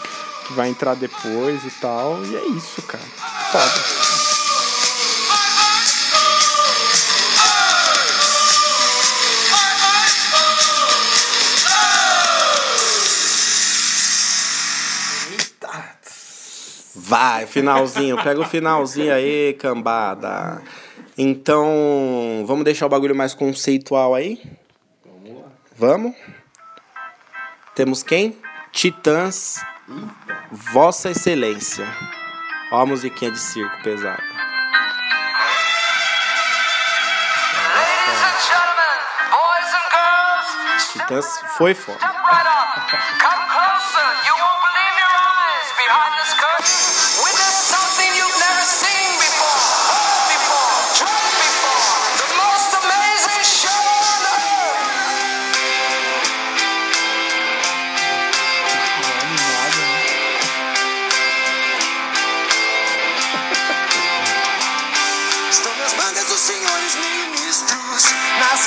que 0.48 0.54
vai 0.54 0.70
entrar 0.70 0.96
depois 0.96 1.64
e 1.64 1.72
tal. 1.82 2.24
E 2.26 2.36
é 2.36 2.46
isso, 2.48 2.82
cara. 2.84 3.04
Foda. 3.52 4.26
Vai, 17.08 17.46
finalzinho. 17.46 18.22
Pega 18.24 18.42
o 18.42 18.46
finalzinho 18.46 19.14
aí, 19.14 19.54
cambada. 19.60 20.62
Então, 21.18 22.44
vamos 22.46 22.66
deixar 22.66 22.86
o 22.88 22.90
bagulho 22.90 23.16
mais 23.16 23.34
conceitual 23.34 24.14
aí? 24.14 24.42
Vamos 25.06 25.42
lá. 25.42 25.48
Vamos? 25.78 26.16
Temos 27.74 28.04
quem? 28.04 28.38
Titãs, 28.72 29.64
Vossa 30.52 31.12
Excelência. 31.12 31.88
Ó 32.72 32.82
a 32.82 32.86
musiquinha 32.86 33.32
de 33.32 33.40
circo 33.40 33.82
pesada. 33.82 34.22
Ladies 37.72 38.22
and 38.22 38.38
gentlemen, 38.44 39.00
boys 39.32 39.72
and 39.72 39.88
girls, 39.96 40.50
step 40.84 41.06
Titãs 41.08 41.28
foi 41.58 41.74
foda. 41.74 42.00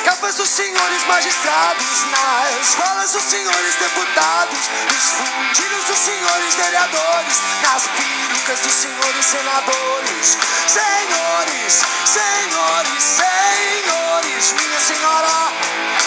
Capas 0.01 0.35
dos 0.37 0.49
senhores 0.49 1.05
magistrados, 1.07 2.05
nas 2.11 2.69
escolas 2.69 3.13
dos 3.13 3.23
senhores 3.23 3.75
deputados, 3.77 4.59
nos 4.93 5.05
fundilhos 5.13 5.85
dos 5.85 5.99
senhores 5.99 6.55
vereadores, 6.55 7.41
nas 7.63 7.87
perucas 7.89 8.61
dos 8.61 8.73
senhores 8.73 9.25
senadores. 9.25 10.39
Senhores, 10.67 11.83
senhores, 12.05 13.03
senhores, 13.03 14.53
minha 14.53 14.81
senhora, 14.81 15.53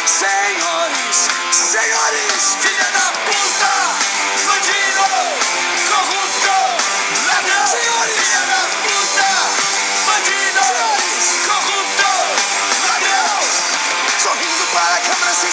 senhores, 0.05 1.29
senhores, 1.51 2.57
filha 2.61 2.91
da 2.91 3.11
puta, 3.25 3.73
bandido, 4.47 5.03
corrupto, 5.89 6.70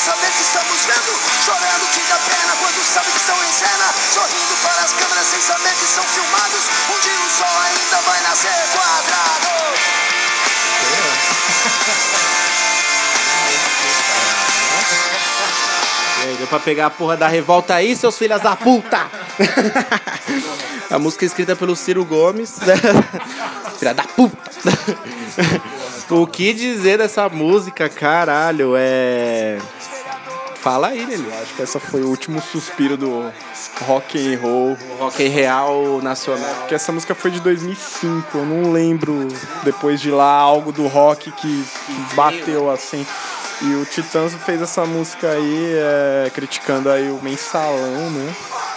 saber 0.09 0.31
que 0.33 0.40
estamos 0.40 0.87
vendo, 0.87 1.12
chorando 1.44 1.87
que 1.92 2.01
dá 2.09 2.16
pena 2.16 2.57
quando 2.59 2.83
sabe 2.83 3.11
que 3.12 3.18
estão 3.18 3.37
em 3.44 3.53
cena, 3.53 3.92
sorrindo 4.11 4.57
para 4.62 4.81
as 4.81 4.92
câmeras 4.94 5.27
sem 5.27 5.40
saber 5.42 5.75
que 5.75 5.87
são 5.87 6.05
filmados, 6.05 6.64
um 6.88 6.99
dia 7.01 7.12
o 7.12 7.31
sol 7.31 7.59
ainda 7.61 8.01
vai 8.01 8.21
nascer 8.23 8.68
quadrado. 8.73 9.49
E 16.16 16.23
aí, 16.23 16.37
deu 16.38 16.47
pra 16.47 16.59
pegar 16.59 16.87
a 16.87 16.90
porra 16.90 17.16
da 17.16 17.29
revolta 17.29 17.75
aí, 17.75 17.94
seus 17.94 18.16
filhos 18.16 18.40
da 18.40 18.57
puta! 18.57 19.11
a 20.90 20.99
música 20.99 21.27
é 21.27 21.27
escrita 21.27 21.55
pelo 21.55 21.77
Ciro 21.77 22.03
Gomes. 22.07 22.57
Filha 23.79 23.92
da 23.92 24.05
puta! 24.05 24.38
o 26.11 26.27
que 26.27 26.55
dizer 26.55 26.97
dessa 26.97 27.29
música, 27.29 27.90
caralho? 27.90 28.73
É. 28.75 29.59
Fala 30.61 30.88
aí, 30.88 31.05
Lelê. 31.05 31.33
Acho 31.40 31.55
que 31.55 31.62
essa 31.62 31.79
foi 31.79 32.03
o 32.03 32.09
último 32.09 32.42
suspiro 32.42 32.97
do 32.97 33.33
rock 33.87 34.18
and 34.18 34.38
roll. 34.40 34.77
Rock 34.99 35.25
and 35.25 35.31
real 35.31 36.01
nacional. 36.03 36.55
Porque 36.57 36.75
essa 36.75 36.90
música 36.90 37.14
foi 37.14 37.31
de 37.31 37.40
2005, 37.40 38.38
eu 38.38 38.44
não 38.44 38.73
lembro 38.73 39.29
depois 39.62 40.01
de 40.01 40.11
lá 40.11 40.33
algo 40.33 40.73
do 40.73 40.87
rock 40.88 41.31
que, 41.31 41.64
que 41.87 42.14
bateu 42.14 42.71
assim. 42.71 43.07
E 43.61 43.75
o 43.75 43.85
Titãs 43.85 44.35
fez 44.35 44.62
essa 44.62 44.87
música 44.87 45.31
aí, 45.31 45.75
é, 45.75 46.31
criticando 46.31 46.90
aí 46.90 47.11
o 47.11 47.21
mensalão, 47.23 48.11
né? 48.11 48.35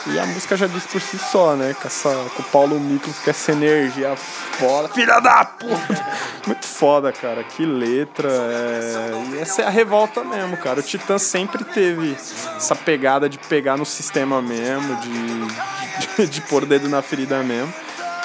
E 0.08 0.17
a 0.17 0.26
música 0.26 0.58
já 0.58 0.65
diz 0.65 0.84
por 0.88 1.00
si 1.00 1.20
só, 1.20 1.56
né? 1.56 1.76
Com, 1.80 1.88
essa, 1.88 2.10
com 2.36 2.41
o 2.41 2.46
Paulo 2.46 2.80
Miklos, 2.80 3.20
com 3.20 3.30
essa 3.30 3.52
energia 3.52 4.15
foda. 4.15 4.89
Filha 4.89 5.20
da 5.20 5.46
puta! 5.46 6.08
Muito 6.48 6.65
foda, 6.65 7.12
cara. 7.12 7.44
Que 7.44 7.63
letra. 7.63 8.28
é, 8.28 9.12
E 9.32 9.39
essa 9.39 9.62
é 9.62 9.67
a 9.67 9.70
revolta 9.70 10.24
mesmo, 10.24 10.58
cara. 10.58 10.80
O 10.80 10.84
Titãs 10.84 11.22
sempre 11.22 11.63
teve 11.63 12.17
essa 12.58 12.76
pegada 12.76 13.30
de 13.30 13.38
pegar 13.38 13.78
no 13.78 13.86
sistema 13.86 14.41
mesmo, 14.41 14.96
de, 14.96 16.17
de, 16.26 16.28
de 16.28 16.41
pôr 16.41 16.65
dedo 16.65 16.89
na 16.89 17.04
ferida 17.04 17.44
mesmo. 17.44 17.72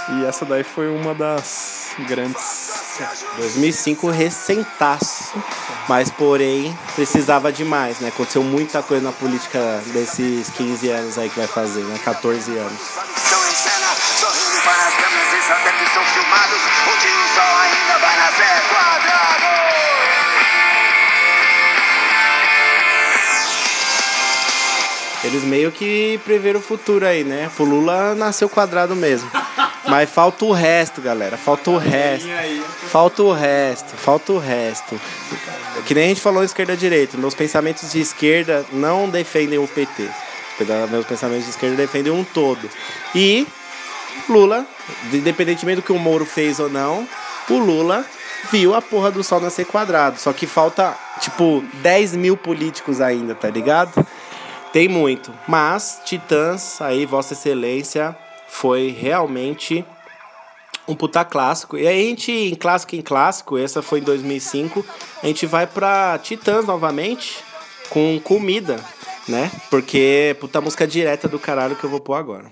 E 0.09 0.25
essa 0.25 0.45
daí 0.45 0.63
foi 0.63 0.89
uma 0.89 1.15
das 1.15 1.89
grandes 2.07 2.77
2005 3.37 4.09
recentaço, 4.09 5.35
mas 5.89 6.11
porém 6.11 6.77
precisava 6.95 7.53
de 7.53 7.65
mais, 7.65 8.01
né? 8.01 8.09
Aconteceu 8.09 8.43
muita 8.43 8.83
coisa 8.83 9.05
na 9.05 9.13
política 9.13 9.83
desses 9.93 10.49
15 10.51 10.89
anos 10.91 11.19
aí 11.19 11.29
que 11.29 11.37
vai 11.37 11.49
fazer, 11.49 11.83
né? 11.85 11.99
14 12.05 12.57
anos. 12.57 12.81
Eles 25.27 25.43
meio 25.43 25.73
que 25.73 26.21
preveram 26.25 26.61
o 26.61 26.63
futuro 26.63 27.05
aí, 27.05 27.25
né? 27.25 27.51
Pro 27.57 27.65
Lula 27.65 28.15
nasceu 28.15 28.49
quadrado 28.49 28.95
mesmo. 28.95 29.29
Mas 29.89 30.09
falta 30.09 30.45
o 30.45 30.53
resto, 30.53 31.01
galera. 31.01 31.37
Falta 31.37 31.71
o 31.71 31.77
resto. 31.77 32.29
Falta 32.89 33.23
o 33.23 33.33
resto. 33.33 33.97
Falta 33.97 34.33
o 34.33 34.39
resto. 34.39 35.01
Que 35.85 35.95
nem 35.95 36.05
a 36.05 36.09
gente 36.09 36.21
falou 36.21 36.45
esquerda 36.45 36.75
e 36.75 36.77
direita. 36.77 37.17
Meus 37.17 37.35
pensamentos 37.35 37.91
de 37.91 38.01
esquerda 38.01 38.65
não 38.73 39.09
defendem 39.09 39.59
o 39.59 39.67
PT. 39.67 40.09
Meus 40.91 41.05
pensamentos 41.05 41.45
de 41.45 41.51
esquerda 41.51 41.77
defendem 41.77 42.13
um 42.13 42.25
todo. 42.25 42.71
E 43.15 43.47
Lula, 44.29 44.65
independentemente 45.13 45.81
do 45.81 45.85
que 45.85 45.93
o 45.93 45.99
Moro 45.99 46.25
fez 46.25 46.61
ou 46.61 46.71
não, 46.71 47.07
o 47.51 47.59
Lula 47.59 48.05
viu 48.51 48.75
a 48.75 48.83
porra 48.83 49.11
do 49.11 49.25
sol 49.25 49.41
nascer 49.41 49.67
quadrado. 49.67 50.19
Só 50.19 50.33
que 50.33 50.47
falta, 50.47 50.97
tipo, 51.21 51.65
10 51.75 52.15
mil 52.15 52.37
políticos 52.37 53.01
ainda, 53.01 53.35
tá 53.35 53.51
ligado? 53.51 54.07
Tem 54.73 54.89
muito. 54.89 55.33
Mas, 55.47 56.01
Titãs, 56.05 56.81
aí, 56.81 57.07
Vossa 57.07 57.33
Excelência, 57.33 58.17
foi 58.49 58.91
realmente 58.91 59.85
um 60.89 60.95
puta 60.95 61.25
clássico. 61.25 61.77
E 61.77 61.87
aí, 61.87 62.07
a 62.07 62.09
gente, 62.09 62.31
em 62.31 62.55
clássico 62.55 62.95
em 62.95 63.03
clássico, 63.03 63.59
essa 63.59 63.83
foi 63.83 64.01
em 64.01 64.03
2005, 64.03 64.85
a 65.23 65.27
gente 65.27 65.47
vai 65.47 65.67
pra 65.67 66.19
Titãs 66.23 66.65
novamente, 66.67 67.43
com 67.91 68.21
comida, 68.21 68.79
né? 69.27 69.51
Porque, 69.71 70.37
puta 70.41 70.61
música 70.61 70.87
direta 70.87 71.29
do 71.29 71.39
caralho 71.39 71.77
que 71.77 71.85
eu 71.85 71.91
vou 71.91 72.01
pôr 72.01 72.15
agora. 72.15 72.47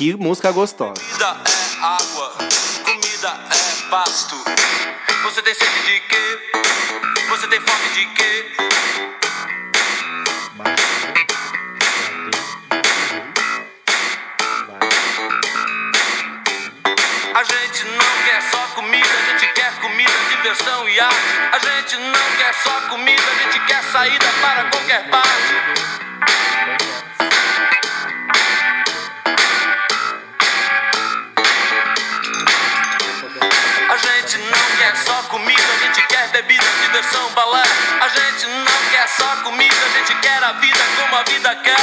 Que 0.00 0.16
música 0.16 0.50
gostosa. 0.50 0.94
Comida 0.94 1.42
é 1.44 1.84
água, 1.84 2.32
comida 2.86 3.38
é 3.50 3.90
pasto. 3.90 4.34
Você 5.24 5.42
tem 5.42 5.52
sede 5.52 5.82
de 5.82 6.00
quê? 6.00 6.38
Você 7.28 7.46
tem 7.48 7.60
fome 7.60 7.88
de 7.90 8.06
quê? 8.14 8.46
A 17.34 17.44
gente 17.44 17.84
não 17.84 18.24
quer 18.24 18.42
só 18.50 18.66
comida, 18.74 19.06
a 19.06 19.38
gente 19.38 19.52
quer 19.52 19.80
comida, 19.82 20.12
diversão 20.30 20.88
e 20.88 20.98
arte. 20.98 21.16
A 21.52 21.58
gente 21.58 21.96
não 21.98 22.36
quer 22.38 22.54
só 22.54 22.80
comida, 22.88 23.22
a 23.22 23.42
gente 23.42 23.66
quer 23.66 23.84
saída 23.92 24.26
para 24.40 24.64
qualquer 24.70 25.10
parte. 25.10 26.09
Diversão, 37.00 37.30
balé. 37.32 37.62
A 38.00 38.08
gente 38.08 38.46
não 38.46 38.90
quer 38.90 39.08
só 39.08 39.36
comida, 39.42 39.74
a 39.74 39.98
gente 39.98 40.14
quer 40.20 40.42
a 40.42 40.52
vida 40.52 40.78
como 40.96 41.16
a 41.16 41.22
vida 41.22 41.56
quer. 41.56 41.76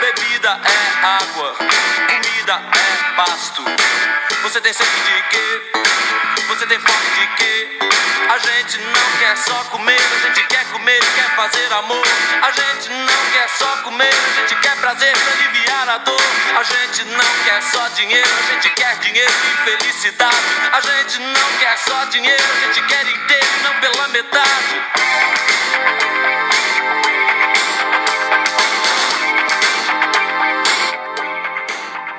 Bebida 0.00 0.60
é 0.64 1.06
água, 1.06 1.54
comida 1.54 2.62
é 2.72 3.14
pasto. 3.16 3.64
Você 4.42 4.60
tem 4.60 4.72
sede 4.72 4.90
de 4.90 5.22
quê? 5.30 5.72
Você 6.50 6.66
tem 6.66 6.80
fome 6.80 7.10
de 7.14 7.26
quê? 7.36 7.78
A 8.28 8.36
gente 8.38 8.78
não 8.78 9.18
quer 9.20 9.36
só 9.36 9.54
comer, 9.70 9.96
a 9.96 10.18
gente 10.26 10.42
quer 10.48 10.64
comer 10.72 10.98
quer 11.14 11.30
fazer 11.36 11.72
amor. 11.74 12.04
A 12.42 12.50
gente 12.50 12.90
não 12.90 13.30
quer 13.32 13.48
só 13.48 13.76
comer, 13.84 14.12
a 14.12 14.40
gente 14.40 14.56
quer 14.56 14.76
prazer 14.78 15.12
pra 15.12 15.32
aliviar 15.32 15.88
a 15.90 15.98
dor. 15.98 16.20
A 16.58 16.62
gente 16.64 17.04
não 17.04 17.44
quer 17.44 17.62
só 17.62 17.86
dinheiro, 17.90 18.28
a 18.28 18.42
gente 18.52 18.68
quer 18.70 18.98
dinheiro 18.98 19.30
e 19.30 19.70
felicidade. 19.70 20.36
A 20.72 20.80
gente 20.80 21.20
não 21.20 21.58
quer 21.60 21.78
só 21.78 22.04
dinheiro, 22.06 22.42
a 22.42 22.66
gente 22.66 22.82
quer 22.82 23.06
inteiro 23.06 23.46
e 23.58 23.62
não 23.62 23.74
pela 23.80 24.08
metade. 24.08 24.80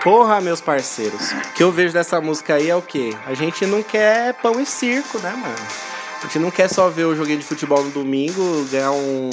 Porra, 0.03 0.41
meus 0.41 0.59
parceiros. 0.59 1.31
O 1.31 1.53
que 1.53 1.63
eu 1.63 1.71
vejo 1.71 1.93
dessa 1.93 2.19
música 2.19 2.55
aí 2.55 2.69
é 2.69 2.75
o 2.75 2.81
quê? 2.81 3.15
A 3.25 3.35
gente 3.35 3.67
não 3.67 3.83
quer 3.83 4.33
pão 4.33 4.59
e 4.59 4.65
circo, 4.65 5.19
né, 5.19 5.29
mano? 5.29 5.55
A 6.17 6.25
gente 6.25 6.39
não 6.39 6.49
quer 6.49 6.67
só 6.67 6.89
ver 6.89 7.05
o 7.05 7.15
joguinho 7.15 7.37
de 7.37 7.45
futebol 7.45 7.83
no 7.83 7.91
domingo, 7.91 8.65
ganhar 8.71 8.91
um, 8.91 9.29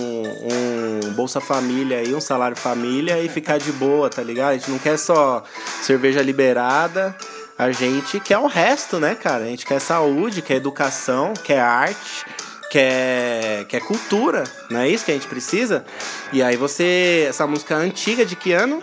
um 1.03 1.13
Bolsa 1.15 1.41
Família 1.41 1.99
aí, 1.99 2.15
um 2.15 2.21
salário 2.21 2.57
família 2.57 3.19
e 3.21 3.29
ficar 3.29 3.59
de 3.59 3.73
boa, 3.73 4.11
tá 4.11 4.23
ligado? 4.23 4.51
A 4.51 4.59
gente 4.59 4.71
não 4.71 4.79
quer 4.79 4.99
só 4.99 5.43
cerveja 5.83 6.21
liberada. 6.23 7.17
A 7.59 7.71
gente 7.71 8.21
quer 8.21 8.39
o 8.39 8.47
resto, 8.47 8.99
né, 8.99 9.15
cara? 9.15 9.45
A 9.45 9.49
gente 9.49 9.67
quer 9.67 9.81
saúde, 9.81 10.43
quer 10.43 10.57
educação, 10.57 11.33
quer 11.35 11.61
arte, 11.61 12.25
quer, 12.71 13.65
quer 13.69 13.81
cultura. 13.81 14.45
Não 14.71 14.81
é 14.81 14.89
isso 14.89 15.05
que 15.05 15.11
a 15.11 15.15
gente 15.15 15.29
precisa? 15.29 15.85
E 16.33 16.43
aí 16.43 16.57
você. 16.57 17.27
Essa 17.29 17.47
música 17.47 17.75
antiga 17.75 18.25
de 18.25 18.37
que 18.37 18.53
ano? 18.53 18.83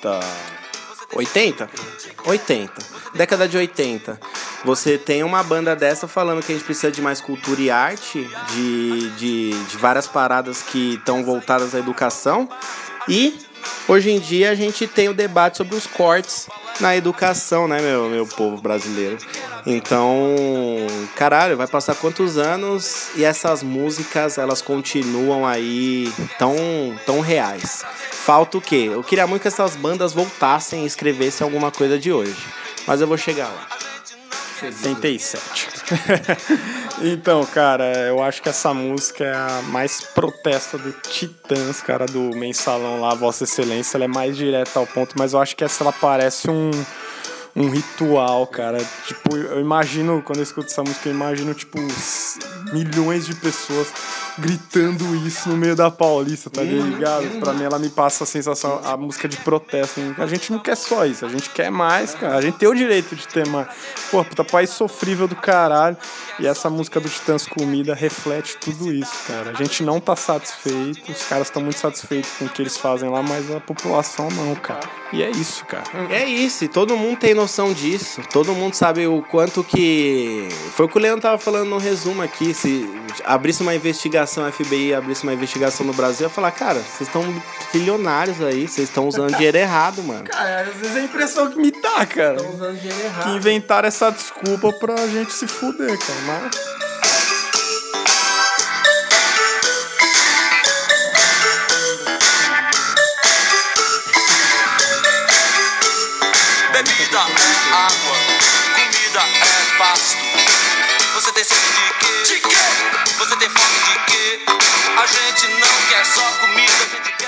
Tá. 0.00 0.20
80? 1.12 1.68
80. 2.24 2.72
Década 3.14 3.48
de 3.48 3.56
80. 3.56 4.20
Você 4.64 4.98
tem 4.98 5.22
uma 5.22 5.42
banda 5.42 5.76
dessa 5.76 6.08
falando 6.08 6.42
que 6.42 6.52
a 6.52 6.54
gente 6.54 6.64
precisa 6.64 6.90
de 6.90 7.00
mais 7.00 7.20
cultura 7.20 7.60
e 7.60 7.70
arte, 7.70 8.28
de, 8.52 9.10
de, 9.10 9.50
de 9.50 9.76
várias 9.76 10.06
paradas 10.06 10.62
que 10.62 10.94
estão 10.94 11.24
voltadas 11.24 11.74
à 11.74 11.78
educação. 11.78 12.48
E 13.08 13.38
hoje 13.88 14.10
em 14.10 14.18
dia 14.18 14.50
a 14.50 14.54
gente 14.54 14.86
tem 14.86 15.08
o 15.08 15.14
debate 15.14 15.56
sobre 15.56 15.76
os 15.76 15.86
cortes 15.86 16.48
na 16.80 16.96
educação, 16.96 17.66
né, 17.66 17.80
meu, 17.80 18.08
meu 18.08 18.26
povo 18.26 18.60
brasileiro. 18.60 19.18
Então, 19.64 20.34
caralho, 21.14 21.56
vai 21.56 21.66
passar 21.66 21.94
quantos 21.94 22.38
anos 22.38 23.08
e 23.16 23.24
essas 23.24 23.62
músicas 23.62 24.38
elas 24.38 24.62
continuam 24.62 25.46
aí 25.46 26.12
tão, 26.38 26.56
tão 27.04 27.20
reais. 27.20 27.84
Falta 28.10 28.58
o 28.58 28.60
quê? 28.60 28.90
Eu 28.92 29.02
queria 29.02 29.26
muito 29.26 29.42
que 29.42 29.48
essas 29.48 29.76
bandas 29.76 30.12
voltassem 30.12 30.84
e 30.84 30.86
escrevessem 30.86 31.44
alguma 31.44 31.70
coisa 31.70 31.98
de 31.98 32.12
hoje. 32.12 32.36
Mas 32.86 33.00
eu 33.00 33.06
vou 33.06 33.16
chegar 33.16 33.48
lá. 33.48 33.66
77. 34.60 35.75
então, 37.02 37.44
cara, 37.46 37.84
eu 38.06 38.22
acho 38.22 38.42
que 38.42 38.48
essa 38.48 38.72
música 38.74 39.24
é 39.24 39.34
a 39.34 39.62
mais 39.62 40.02
protesta 40.02 40.76
do 40.76 40.92
Titãs, 40.92 41.80
cara, 41.80 42.06
do 42.06 42.36
mensalão 42.36 43.00
lá, 43.00 43.14
Vossa 43.14 43.44
Excelência. 43.44 43.96
Ela 43.96 44.04
é 44.04 44.08
mais 44.08 44.36
direta 44.36 44.78
ao 44.78 44.86
ponto, 44.86 45.14
mas 45.18 45.32
eu 45.32 45.40
acho 45.40 45.56
que 45.56 45.64
essa 45.64 45.84
ela 45.84 45.92
parece 45.92 46.50
um, 46.50 46.70
um 47.54 47.68
ritual, 47.70 48.46
cara. 48.46 48.78
Tipo, 49.06 49.36
eu 49.36 49.60
imagino, 49.60 50.22
quando 50.22 50.38
eu 50.38 50.44
escuto 50.44 50.66
essa 50.66 50.82
música, 50.82 51.08
eu 51.08 51.14
imagino, 51.14 51.54
tipo, 51.54 51.78
milhões 52.72 53.26
de 53.26 53.34
pessoas 53.34 53.92
gritando 54.38 55.16
isso 55.26 55.48
no 55.48 55.56
meio 55.56 55.74
da 55.74 55.90
Paulista, 55.90 56.50
tá 56.50 56.62
ligado? 56.62 57.40
Pra 57.40 57.52
mim, 57.52 57.64
ela 57.64 57.78
me 57.78 57.88
passa 57.88 58.24
a 58.24 58.26
sensação, 58.26 58.80
a 58.84 58.96
música 58.96 59.28
de 59.28 59.36
protesto. 59.38 60.00
A 60.18 60.26
gente 60.26 60.52
não 60.52 60.58
quer 60.58 60.76
só 60.76 61.04
isso, 61.06 61.24
a 61.24 61.28
gente 61.28 61.50
quer 61.50 61.70
mais, 61.70 62.14
cara. 62.14 62.36
A 62.36 62.40
gente 62.40 62.58
tem 62.58 62.68
o 62.68 62.74
direito 62.74 63.16
de 63.16 63.26
ter 63.26 63.46
mais. 63.48 63.68
Pô, 64.10 64.24
puta 64.24 64.44
país 64.44 64.70
sofrível 64.70 65.26
do 65.26 65.36
caralho. 65.36 65.96
E 66.38 66.46
essa 66.46 66.68
música 66.68 67.00
do 67.00 67.08
Titãs 67.08 67.46
Comida 67.46 67.94
reflete 67.94 68.56
tudo 68.58 68.92
isso, 68.92 69.14
cara. 69.26 69.50
A 69.50 69.54
gente 69.54 69.82
não 69.82 69.98
tá 69.98 70.14
satisfeito, 70.14 71.10
os 71.10 71.24
caras 71.24 71.46
estão 71.46 71.62
muito 71.62 71.78
satisfeitos 71.78 72.30
com 72.32 72.44
o 72.44 72.48
que 72.48 72.60
eles 72.60 72.76
fazem 72.76 73.08
lá, 73.08 73.22
mas 73.22 73.50
a 73.50 73.60
população 73.60 74.28
não, 74.30 74.54
cara. 74.54 74.88
E 75.12 75.22
é 75.22 75.30
isso, 75.30 75.64
cara. 75.64 75.84
É 76.10 76.24
isso, 76.26 76.64
e 76.64 76.68
todo 76.68 76.96
mundo 76.96 77.18
tem 77.18 77.32
noção 77.32 77.72
disso. 77.72 78.20
Todo 78.32 78.52
mundo 78.52 78.74
sabe 78.74 79.06
o 79.06 79.22
quanto 79.22 79.64
que. 79.64 80.48
Foi 80.72 80.86
o 80.86 80.88
que 80.88 80.98
o 80.98 81.00
Leandro 81.00 81.22
tava 81.22 81.38
falando 81.38 81.68
no 81.68 81.78
resumo 81.78 82.22
aqui. 82.22 82.52
Se 82.52 82.86
abrisse 83.24 83.62
uma 83.62 83.74
investigação, 83.74 84.25
a 84.26 84.52
FBI 84.52 84.94
abrisse 84.94 85.22
uma 85.22 85.32
investigação 85.32 85.86
no 85.86 85.92
Brasil, 85.92 86.26
ia 86.26 86.30
falar, 86.30 86.50
cara, 86.50 86.80
vocês 86.80 87.02
estão 87.08 87.22
trilionários 87.70 88.40
aí, 88.42 88.66
vocês 88.66 88.88
estão 88.88 89.06
usando 89.06 89.32
dinheiro 89.36 89.56
errado, 89.56 90.02
mano. 90.02 90.24
Cara, 90.24 90.62
às 90.62 90.74
vezes 90.76 90.96
é 90.96 91.00
a 91.00 91.04
impressão 91.04 91.50
que 91.50 91.58
me 91.58 91.70
dá, 91.70 92.04
cara. 92.06 92.36
usando 92.42 92.76
dinheiro 92.78 92.98
Que 93.00 93.06
errado. 93.06 93.36
inventaram 93.36 93.88
essa 93.88 94.10
desculpa 94.10 94.72
pra 94.72 94.96
gente 95.06 95.32
se 95.32 95.46
fuder, 95.46 95.96
cara. 95.98 96.20
Mas 96.26 96.76
Bebida 106.72 107.18
é 107.18 107.72
água, 107.72 108.16
comida 108.74 109.20
é 109.20 109.78
pasto. 109.78 110.18
Você 111.14 111.32
tem 111.32 111.44
sede 111.44 111.60
de 111.60 111.95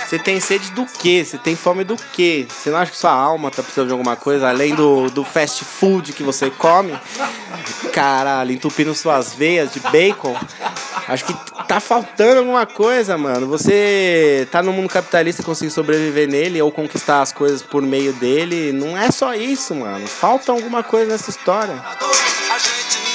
Você 0.08 0.18
tem 0.18 0.40
sede 0.40 0.70
do 0.70 0.86
quê? 0.86 1.22
Você 1.22 1.36
tem 1.36 1.54
fome 1.54 1.84
do 1.84 1.94
quê? 2.14 2.46
Você 2.48 2.70
não 2.70 2.78
acha 2.78 2.90
que 2.90 2.96
sua 2.96 3.12
alma 3.12 3.50
tá 3.50 3.62
precisando 3.62 3.88
de 3.88 3.92
alguma 3.92 4.16
coisa 4.16 4.48
além 4.48 4.74
do, 4.74 5.10
do 5.10 5.22
fast 5.22 5.66
food 5.66 6.14
que 6.14 6.22
você 6.22 6.48
come? 6.48 6.98
Caralho, 7.92 8.52
entupindo 8.52 8.94
suas 8.94 9.34
veias 9.34 9.70
de 9.70 9.80
bacon? 9.80 10.34
Acho 11.06 11.26
que 11.26 11.34
tá 11.66 11.78
faltando 11.78 12.38
alguma 12.38 12.64
coisa, 12.64 13.18
mano. 13.18 13.46
Você 13.48 14.48
tá 14.50 14.62
no 14.62 14.72
mundo 14.72 14.88
capitalista 14.88 15.42
e 15.42 15.44
conseguir 15.44 15.70
sobreviver 15.70 16.26
nele 16.26 16.62
ou 16.62 16.72
conquistar 16.72 17.20
as 17.20 17.30
coisas 17.30 17.60
por 17.60 17.82
meio 17.82 18.14
dele. 18.14 18.72
Não 18.72 18.96
é 18.96 19.10
só 19.10 19.34
isso, 19.34 19.74
mano. 19.74 20.06
Falta 20.06 20.52
alguma 20.52 20.82
coisa 20.82 21.12
nessa 21.12 21.28
história. 21.28 21.74
A 21.74 22.58
gente 22.58 22.98
não 23.02 23.07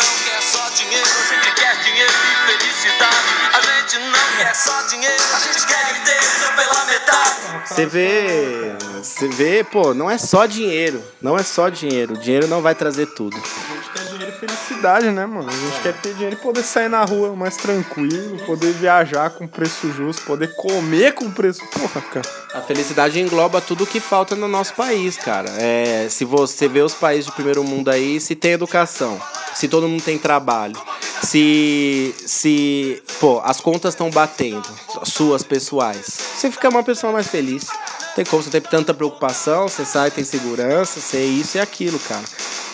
quer 4.44 4.56
só 4.56 4.82
dinheiro, 4.88 5.24
a 5.34 5.40
gente 5.40 5.66
quer 5.66 6.02
inteiro, 6.02 6.56
pela 6.56 6.86
metade. 6.86 7.34
Você 7.66 7.86
vê. 7.86 8.76
Você 9.02 9.28
vê, 9.28 9.64
pô, 9.64 9.94
não 9.94 10.10
é 10.12 10.18
só 10.18 10.46
dinheiro. 10.46 11.02
Não 11.22 11.38
é 11.38 11.44
só 11.44 11.70
dinheiro. 11.70 12.18
Dinheiro 12.18 12.48
não 12.48 12.62
vai 12.62 12.76
trazer 12.76 13.08
tudo. 13.08 13.38
a 13.38 13.40
gente 13.40 13.90
quer 13.92 14.04
dinheiro 14.06 14.34
e 14.36 14.40
felicidade, 14.40 15.12
né, 15.12 15.26
mano? 15.26 15.50
A 15.50 15.52
gente 15.52 15.80
quer 15.82 15.94
ter 15.94 16.14
dinheiro 16.14 16.36
e 16.36 16.40
poder 16.40 16.64
sair 16.64 16.90
na 16.90 17.06
rua 17.06 17.36
mais 17.36 17.56
tranquilo, 17.56 18.38
poder 18.46 18.74
viajar 18.74 19.30
com 19.30 19.48
preço 19.48 19.92
justo, 19.94 20.26
poder 20.26 20.54
comer 20.56 21.14
com 21.14 21.32
preço. 21.32 21.66
Porra, 21.68 22.02
cara. 22.02 22.30
A 22.54 22.62
felicidade 22.62 23.20
engloba 23.20 23.62
tudo 23.62 23.86
o 23.86 23.88
que 23.88 24.00
falta 24.00 24.36
no 24.36 24.48
nosso 24.48 24.74
país, 24.74 25.18
cara. 25.18 25.50
É, 25.58 26.08
se 26.10 26.26
você 26.26 26.68
vê 26.68 26.82
os 26.82 26.94
países 26.94 27.26
de 27.26 27.32
primeiro 27.32 27.64
mundo 27.64 27.90
aí, 27.90 28.20
se 28.20 28.36
tem 28.36 28.52
educação, 28.52 29.22
se 29.54 29.68
todo 29.68 29.88
mundo 29.88 30.04
tem 30.04 30.18
trabalho, 30.18 30.76
se, 31.24 32.14
se 32.18 33.02
pô, 33.20 33.42
as 33.44 33.60
contas 33.60 33.94
estão 33.94 34.10
batendo, 34.10 34.68
as 35.02 35.10
suas 35.10 35.44
pessoais, 35.44 36.06
você 36.36 36.52
fica 36.52 36.70
uma 36.70 36.84
pessoa 36.84 37.14
mais 37.14 37.28
feliz. 37.28 37.68
Não 37.68 38.16
tem 38.16 38.26
como 38.26 38.44
você 38.44 38.50
ter 38.52 38.62
tanta 38.62 38.94
preocupação, 38.94 39.68
você 39.68 39.86
sai, 39.86 40.12
tem 40.12 40.24
segurança, 40.24 41.00
você 41.00 41.18
é 41.18 41.26
isso 41.26 41.58
e 41.58 41.62
aquilo, 41.62 41.98
cara. 42.00 42.24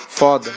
Foda. 0.10 0.54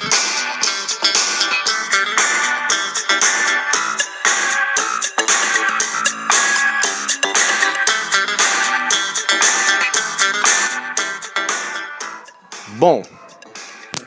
Bom, 12.83 13.00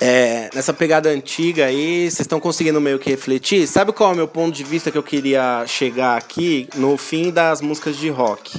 é, 0.01 0.34
nessa 0.55 0.73
pegada 0.73 1.09
antiga 1.09 1.65
aí, 1.65 2.09
vocês 2.09 2.21
estão 2.21 2.39
conseguindo 2.39 2.79
meio 2.79 2.97
que 2.97 3.09
refletir? 3.09 3.67
Sabe 3.67 3.91
qual 3.91 4.11
é 4.11 4.13
o 4.13 4.15
meu 4.15 4.27
ponto 4.27 4.55
de 4.55 4.63
vista 4.63 4.89
que 4.89 4.97
eu 4.97 5.03
queria 5.03 5.65
chegar 5.67 6.17
aqui 6.17 6.69
no 6.75 6.97
fim 6.97 7.29
das 7.29 7.59
músicas 7.59 7.97
de 7.97 8.09
rock? 8.09 8.57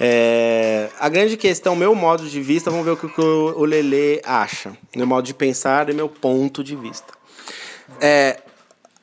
É, 0.00 0.88
a 0.98 1.10
grande 1.10 1.36
questão, 1.36 1.76
meu 1.76 1.94
modo 1.94 2.26
de 2.26 2.40
vista, 2.40 2.70
vamos 2.70 2.86
ver 2.86 2.92
o 2.92 2.96
que 2.96 3.20
o 3.20 3.64
Lele 3.66 4.22
acha. 4.24 4.74
Meu 4.96 5.06
modo 5.06 5.26
de 5.26 5.34
pensar 5.34 5.90
e 5.90 5.92
meu 5.92 6.08
ponto 6.08 6.64
de 6.64 6.74
vista. 6.74 7.12
É, 8.00 8.40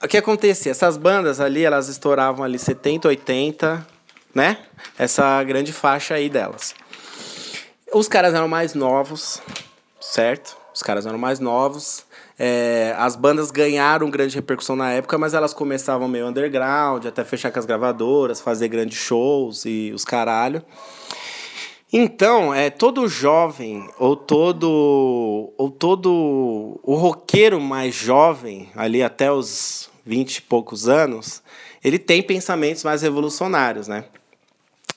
o 0.04 0.08
que 0.08 0.18
acontecia? 0.18 0.72
Essas 0.72 0.98
bandas 0.98 1.40
ali, 1.40 1.64
elas 1.64 1.88
estouravam 1.88 2.44
ali 2.44 2.58
70, 2.58 3.10
80, 3.10 3.88
né? 4.34 4.58
Essa 4.98 5.44
grande 5.44 5.72
faixa 5.72 6.16
aí 6.16 6.30
delas. 6.30 6.74
Os 7.94 8.08
caras 8.08 8.34
eram 8.34 8.48
mais 8.48 8.74
novos, 8.74 9.40
certo? 10.02 10.58
Os 10.74 10.82
caras 10.82 11.06
eram 11.06 11.20
mais 11.20 11.40
novos. 11.40 12.06
É, 12.46 12.94
as 12.98 13.16
bandas 13.16 13.52
ganharam 13.52 14.12
grande 14.12 14.36
repercussão 14.36 14.76
na 14.76 14.92
época, 14.92 15.18
mas 15.18 15.34
elas 15.34 15.54
começavam 15.54 16.10
meio 16.10 16.28
underground, 16.28 17.06
até 17.06 17.24
fechar 17.24 17.50
com 17.50 17.58
as 17.58 17.66
gravadoras, 17.66 18.42
fazer 18.42 18.68
grandes 18.68 18.98
shows 18.98 19.64
e 19.64 19.94
os 19.96 20.04
caralho. 20.04 20.62
Então, 21.94 22.54
é 22.54 22.70
todo 22.70 23.08
jovem 23.08 23.88
ou 23.98 24.18
todo 24.18 25.54
ou 25.58 25.72
todo 25.72 26.82
o 26.84 26.96
roqueiro 26.96 27.62
mais 27.62 27.96
jovem, 27.96 28.70
ali 28.76 29.02
até 29.02 29.32
os 29.32 29.90
20 30.06 30.36
e 30.36 30.42
poucos 30.42 30.90
anos, 30.90 31.42
ele 31.82 31.98
tem 31.98 32.22
pensamentos 32.22 32.84
mais 32.84 33.04
revolucionários, 33.04 33.88
né? 33.88 34.04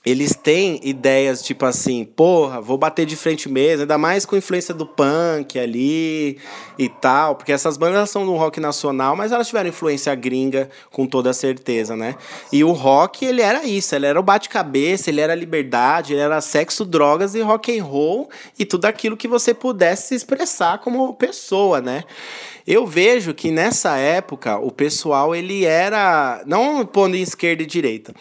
Eles 0.07 0.37
têm 0.41 0.79
ideias 0.85 1.43
tipo 1.43 1.67
assim, 1.67 2.05
porra, 2.05 2.61
vou 2.61 2.79
bater 2.79 3.05
de 3.05 3.17
frente 3.17 3.49
mesmo, 3.49 3.81
ainda 3.81 3.99
mais 3.99 4.25
com 4.25 4.37
influência 4.37 4.73
do 4.73 4.87
punk 4.87 5.59
ali 5.59 6.39
e 6.79 6.89
tal, 6.89 7.35
porque 7.35 7.51
essas 7.51 7.77
bandas 7.77 8.09
são 8.09 8.25
do 8.25 8.37
rock 8.37 8.61
nacional, 8.61 9.17
mas 9.17 9.33
elas 9.33 9.49
tiveram 9.49 9.69
influência 9.69 10.15
gringa 10.15 10.71
com 10.93 11.09
toda 11.09 11.33
certeza, 11.33 11.97
né? 11.97 12.15
E 12.53 12.63
o 12.63 12.71
rock, 12.71 13.25
ele 13.25 13.43
era 13.43 13.65
isso, 13.65 13.97
ele 13.97 14.07
era 14.07 14.21
o 14.21 14.23
bate-cabeça, 14.23 15.11
ele 15.11 15.21
era 15.21 15.35
liberdade, 15.35 16.13
ele 16.13 16.23
era 16.23 16.41
sexo, 16.41 16.85
drogas 16.85 17.35
e 17.35 17.41
rock 17.41 17.77
and 17.77 17.83
roll 17.83 18.31
e 18.57 18.65
tudo 18.65 18.85
aquilo 18.85 19.17
que 19.17 19.27
você 19.27 19.53
pudesse 19.53 20.09
se 20.09 20.15
expressar 20.15 20.79
como 20.79 21.15
pessoa, 21.15 21.81
né? 21.81 22.05
Eu 22.65 22.87
vejo 22.87 23.35
que 23.35 23.51
nessa 23.51 23.97
época 23.97 24.57
o 24.59 24.71
pessoal 24.71 25.35
ele 25.35 25.65
era 25.65 26.43
não 26.47 26.87
pondo 26.87 27.17
esquerda 27.17 27.63
e 27.63 27.67
direita, 27.67 28.13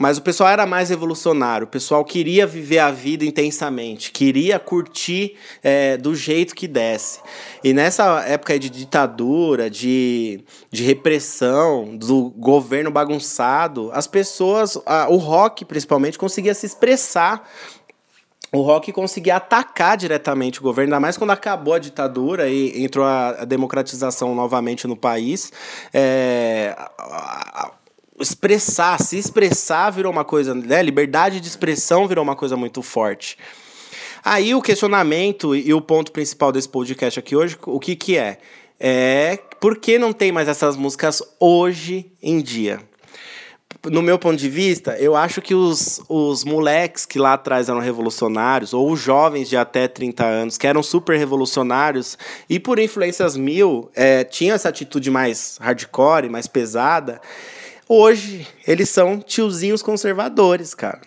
mas 0.00 0.16
o 0.16 0.22
pessoal 0.22 0.48
era 0.48 0.64
mais 0.64 0.88
revolucionário, 0.88 1.66
o 1.66 1.68
pessoal 1.68 2.02
queria 2.02 2.46
viver 2.46 2.78
a 2.78 2.90
vida 2.90 3.22
intensamente, 3.22 4.10
queria 4.10 4.58
curtir 4.58 5.36
é, 5.62 5.98
do 5.98 6.14
jeito 6.14 6.54
que 6.54 6.66
desse. 6.66 7.20
E 7.62 7.74
nessa 7.74 8.20
época 8.20 8.58
de 8.58 8.70
ditadura, 8.70 9.68
de, 9.68 10.42
de 10.70 10.82
repressão, 10.84 11.94
do 11.98 12.30
governo 12.30 12.90
bagunçado, 12.90 13.90
as 13.92 14.06
pessoas, 14.06 14.78
a, 14.86 15.06
o 15.10 15.18
rock 15.18 15.66
principalmente, 15.66 16.16
conseguia 16.16 16.54
se 16.54 16.64
expressar 16.64 17.46
o 18.52 18.62
rock 18.62 18.90
conseguia 18.92 19.36
atacar 19.36 19.96
diretamente 19.96 20.58
o 20.58 20.62
governo, 20.62 20.88
ainda 20.88 20.98
mais 20.98 21.16
quando 21.16 21.30
acabou 21.30 21.74
a 21.74 21.78
ditadura 21.78 22.48
e 22.48 22.82
entrou 22.82 23.06
a, 23.06 23.44
democratização 23.44 24.34
novamente 24.34 24.88
no 24.88 24.96
país. 24.96 25.52
É, 25.94 26.74
expressar, 28.20 29.00
se 29.00 29.18
expressar 29.18 29.90
virou 29.90 30.12
uma 30.12 30.24
coisa, 30.24 30.54
né? 30.54 30.82
Liberdade 30.82 31.40
de 31.40 31.48
expressão 31.48 32.06
virou 32.06 32.22
uma 32.22 32.36
coisa 32.36 32.56
muito 32.56 32.82
forte. 32.82 33.36
Aí 34.22 34.54
o 34.54 34.60
questionamento 34.60 35.56
e 35.56 35.72
o 35.72 35.80
ponto 35.80 36.12
principal 36.12 36.52
desse 36.52 36.68
podcast 36.68 37.18
aqui 37.18 37.34
hoje, 37.34 37.56
o 37.66 37.80
que 37.80 37.96
que 37.96 38.16
é? 38.16 38.38
É 38.78 39.38
por 39.60 39.76
que 39.76 39.98
não 39.98 40.12
tem 40.12 40.32
mais 40.32 40.48
essas 40.48 40.76
músicas 40.76 41.22
hoje 41.38 42.10
em 42.22 42.40
dia? 42.40 42.80
no 43.88 44.02
meu 44.02 44.18
ponto 44.18 44.36
de 44.36 44.48
vista, 44.48 44.96
eu 44.98 45.16
acho 45.16 45.40
que 45.40 45.54
os, 45.54 46.02
os 46.08 46.44
moleques 46.44 47.06
que 47.06 47.18
lá 47.18 47.34
atrás 47.34 47.68
eram 47.68 47.80
revolucionários, 47.80 48.74
ou 48.74 48.90
os 48.90 49.00
jovens 49.00 49.48
de 49.48 49.56
até 49.56 49.88
30 49.88 50.24
anos, 50.24 50.58
que 50.58 50.66
eram 50.66 50.82
super 50.82 51.16
revolucionários, 51.16 52.18
e 52.48 52.60
por 52.60 52.78
influências 52.78 53.36
mil, 53.36 53.90
é, 53.94 54.22
tinham 54.24 54.54
essa 54.54 54.68
atitude 54.68 55.10
mais 55.10 55.56
hardcore, 55.60 56.28
mais 56.28 56.46
pesada, 56.46 57.20
hoje 57.90 58.46
eles 58.66 58.88
são 58.88 59.18
tiozinhos 59.18 59.82
conservadores, 59.82 60.74
cara. 60.74 61.00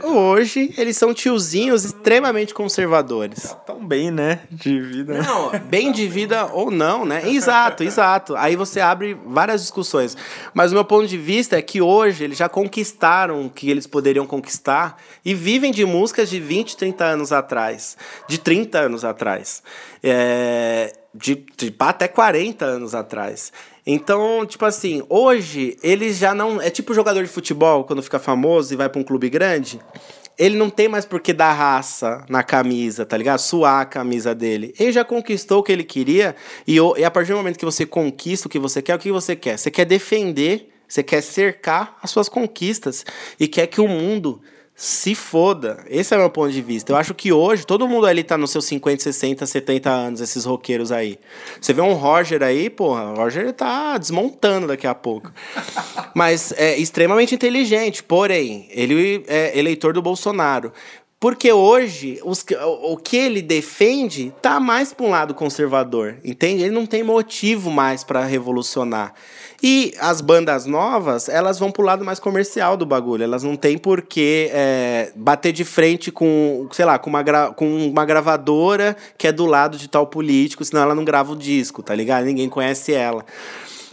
Hoje, 0.00 0.72
eles 0.78 0.96
são 0.96 1.12
tiozinhos 1.12 1.84
extremamente 1.84 2.54
conservadores. 2.54 3.54
Tão 3.66 3.84
bem, 3.84 4.10
né? 4.10 4.40
De 4.50 4.80
vida. 4.80 5.20
Não, 5.22 5.50
bem 5.58 5.90
de 5.90 6.06
vida 6.06 6.46
ou 6.46 6.70
não, 6.70 7.04
né? 7.04 7.28
Exato, 7.28 7.82
exato. 7.82 8.36
Aí 8.36 8.54
você 8.54 8.80
abre 8.80 9.14
várias 9.26 9.60
discussões. 9.60 10.16
Mas 10.54 10.70
o 10.70 10.74
meu 10.74 10.84
ponto 10.84 11.06
de 11.06 11.18
vista 11.18 11.58
é 11.58 11.62
que 11.62 11.82
hoje 11.82 12.24
eles 12.24 12.38
já 12.38 12.48
conquistaram 12.48 13.46
o 13.46 13.50
que 13.50 13.68
eles 13.70 13.86
poderiam 13.86 14.24
conquistar 14.24 14.96
e 15.24 15.34
vivem 15.34 15.72
de 15.72 15.84
músicas 15.84 16.30
de 16.30 16.38
20, 16.38 16.76
30 16.76 17.04
anos 17.04 17.32
atrás. 17.32 17.96
De 18.28 18.38
30 18.38 18.78
anos 18.78 19.04
atrás. 19.04 19.62
É, 20.02 20.92
de, 21.14 21.44
de 21.56 21.74
até 21.78 22.08
40 22.08 22.64
anos 22.64 22.94
atrás. 22.94 23.52
Então, 23.86 24.46
tipo 24.46 24.64
assim, 24.64 25.02
hoje 25.08 25.76
eles 25.82 26.18
já 26.18 26.34
não. 26.34 26.60
É 26.60 26.70
tipo 26.70 26.94
jogador 26.94 27.22
de 27.22 27.28
futebol 27.28 27.84
quando 27.84 28.02
fica 28.02 28.18
famoso 28.18 28.72
e 28.72 28.76
vai 28.76 28.88
pra 28.88 29.00
um 29.00 29.04
clube 29.04 29.28
grande. 29.28 29.80
Ele 30.38 30.56
não 30.56 30.70
tem 30.70 30.88
mais 30.88 31.04
por 31.04 31.20
que 31.20 31.32
dar 31.32 31.52
raça 31.52 32.24
na 32.28 32.42
camisa, 32.42 33.04
tá 33.04 33.16
ligado? 33.16 33.38
Suar 33.38 33.82
a 33.82 33.84
camisa 33.84 34.34
dele. 34.34 34.74
Ele 34.78 34.90
já 34.90 35.04
conquistou 35.04 35.60
o 35.60 35.62
que 35.62 35.70
ele 35.70 35.84
queria. 35.84 36.34
E, 36.66 36.76
e 36.76 37.04
a 37.04 37.10
partir 37.10 37.32
do 37.32 37.36
momento 37.36 37.58
que 37.58 37.64
você 37.64 37.84
conquista 37.84 38.46
o 38.46 38.50
que 38.50 38.58
você 38.58 38.80
quer, 38.80 38.94
o 38.94 38.98
que 38.98 39.12
você 39.12 39.36
quer? 39.36 39.58
Você 39.58 39.70
quer 39.70 39.84
defender, 39.84 40.70
você 40.88 41.02
quer 41.02 41.20
cercar 41.20 41.98
as 42.02 42.10
suas 42.10 42.30
conquistas. 42.30 43.04
E 43.38 43.46
quer 43.46 43.66
que 43.66 43.80
o 43.80 43.86
mundo 43.86 44.40
se 44.74 45.14
foda. 45.14 45.84
Esse 45.88 46.14
é 46.14 46.16
o 46.16 46.20
meu 46.20 46.30
ponto 46.30 46.50
de 46.50 46.62
vista. 46.62 46.92
Eu 46.92 46.96
acho 46.96 47.14
que 47.14 47.32
hoje 47.32 47.66
todo 47.66 47.86
mundo 47.86 48.06
ali 48.06 48.24
tá 48.24 48.36
nos 48.36 48.50
seus 48.50 48.64
50, 48.64 49.02
60, 49.02 49.46
70 49.46 49.90
anos, 49.90 50.20
esses 50.20 50.44
roqueiros 50.44 50.90
aí. 50.90 51.18
Você 51.60 51.72
vê 51.72 51.80
um 51.80 51.92
Roger 51.92 52.42
aí, 52.42 52.68
porra, 52.68 53.12
o 53.12 53.16
Roger 53.16 53.52
tá 53.52 53.96
desmontando 53.98 54.66
daqui 54.66 54.86
a 54.86 54.94
pouco. 54.94 55.30
Mas 56.14 56.52
é 56.56 56.76
extremamente 56.76 57.34
inteligente, 57.34 58.02
porém, 58.02 58.66
ele 58.70 59.24
é 59.28 59.56
eleitor 59.58 59.92
do 59.92 60.02
Bolsonaro. 60.02 60.72
Porque 61.22 61.52
hoje 61.52 62.18
os, 62.24 62.44
o 62.82 62.96
que 62.96 63.16
ele 63.16 63.40
defende 63.40 64.34
tá 64.42 64.58
mais 64.58 64.92
para 64.92 65.06
um 65.06 65.10
lado 65.10 65.34
conservador, 65.34 66.16
entende? 66.24 66.64
Ele 66.64 66.74
não 66.74 66.84
tem 66.84 67.04
motivo 67.04 67.70
mais 67.70 68.02
para 68.02 68.24
revolucionar. 68.24 69.14
E 69.62 69.94
as 70.00 70.20
bandas 70.20 70.66
novas, 70.66 71.28
elas 71.28 71.58
vão 71.58 71.70
pro 71.70 71.84
lado 71.84 72.04
mais 72.04 72.18
comercial 72.18 72.76
do 72.76 72.84
bagulho. 72.84 73.22
Elas 73.22 73.44
não 73.44 73.54
têm 73.54 73.78
por 73.78 74.02
que 74.02 74.50
é, 74.52 75.12
bater 75.14 75.52
de 75.52 75.64
frente 75.64 76.10
com, 76.10 76.66
sei 76.72 76.84
lá, 76.84 76.98
com 76.98 77.08
uma, 77.08 77.22
com 77.54 77.86
uma 77.86 78.04
gravadora 78.04 78.96
que 79.16 79.28
é 79.28 79.32
do 79.32 79.46
lado 79.46 79.78
de 79.78 79.88
tal 79.88 80.06
político, 80.08 80.64
senão 80.64 80.82
ela 80.82 80.96
não 80.96 81.04
grava 81.04 81.32
o 81.32 81.36
disco, 81.36 81.80
tá 81.80 81.94
ligado? 81.94 82.24
Ninguém 82.24 82.48
conhece 82.48 82.92
ela. 82.92 83.24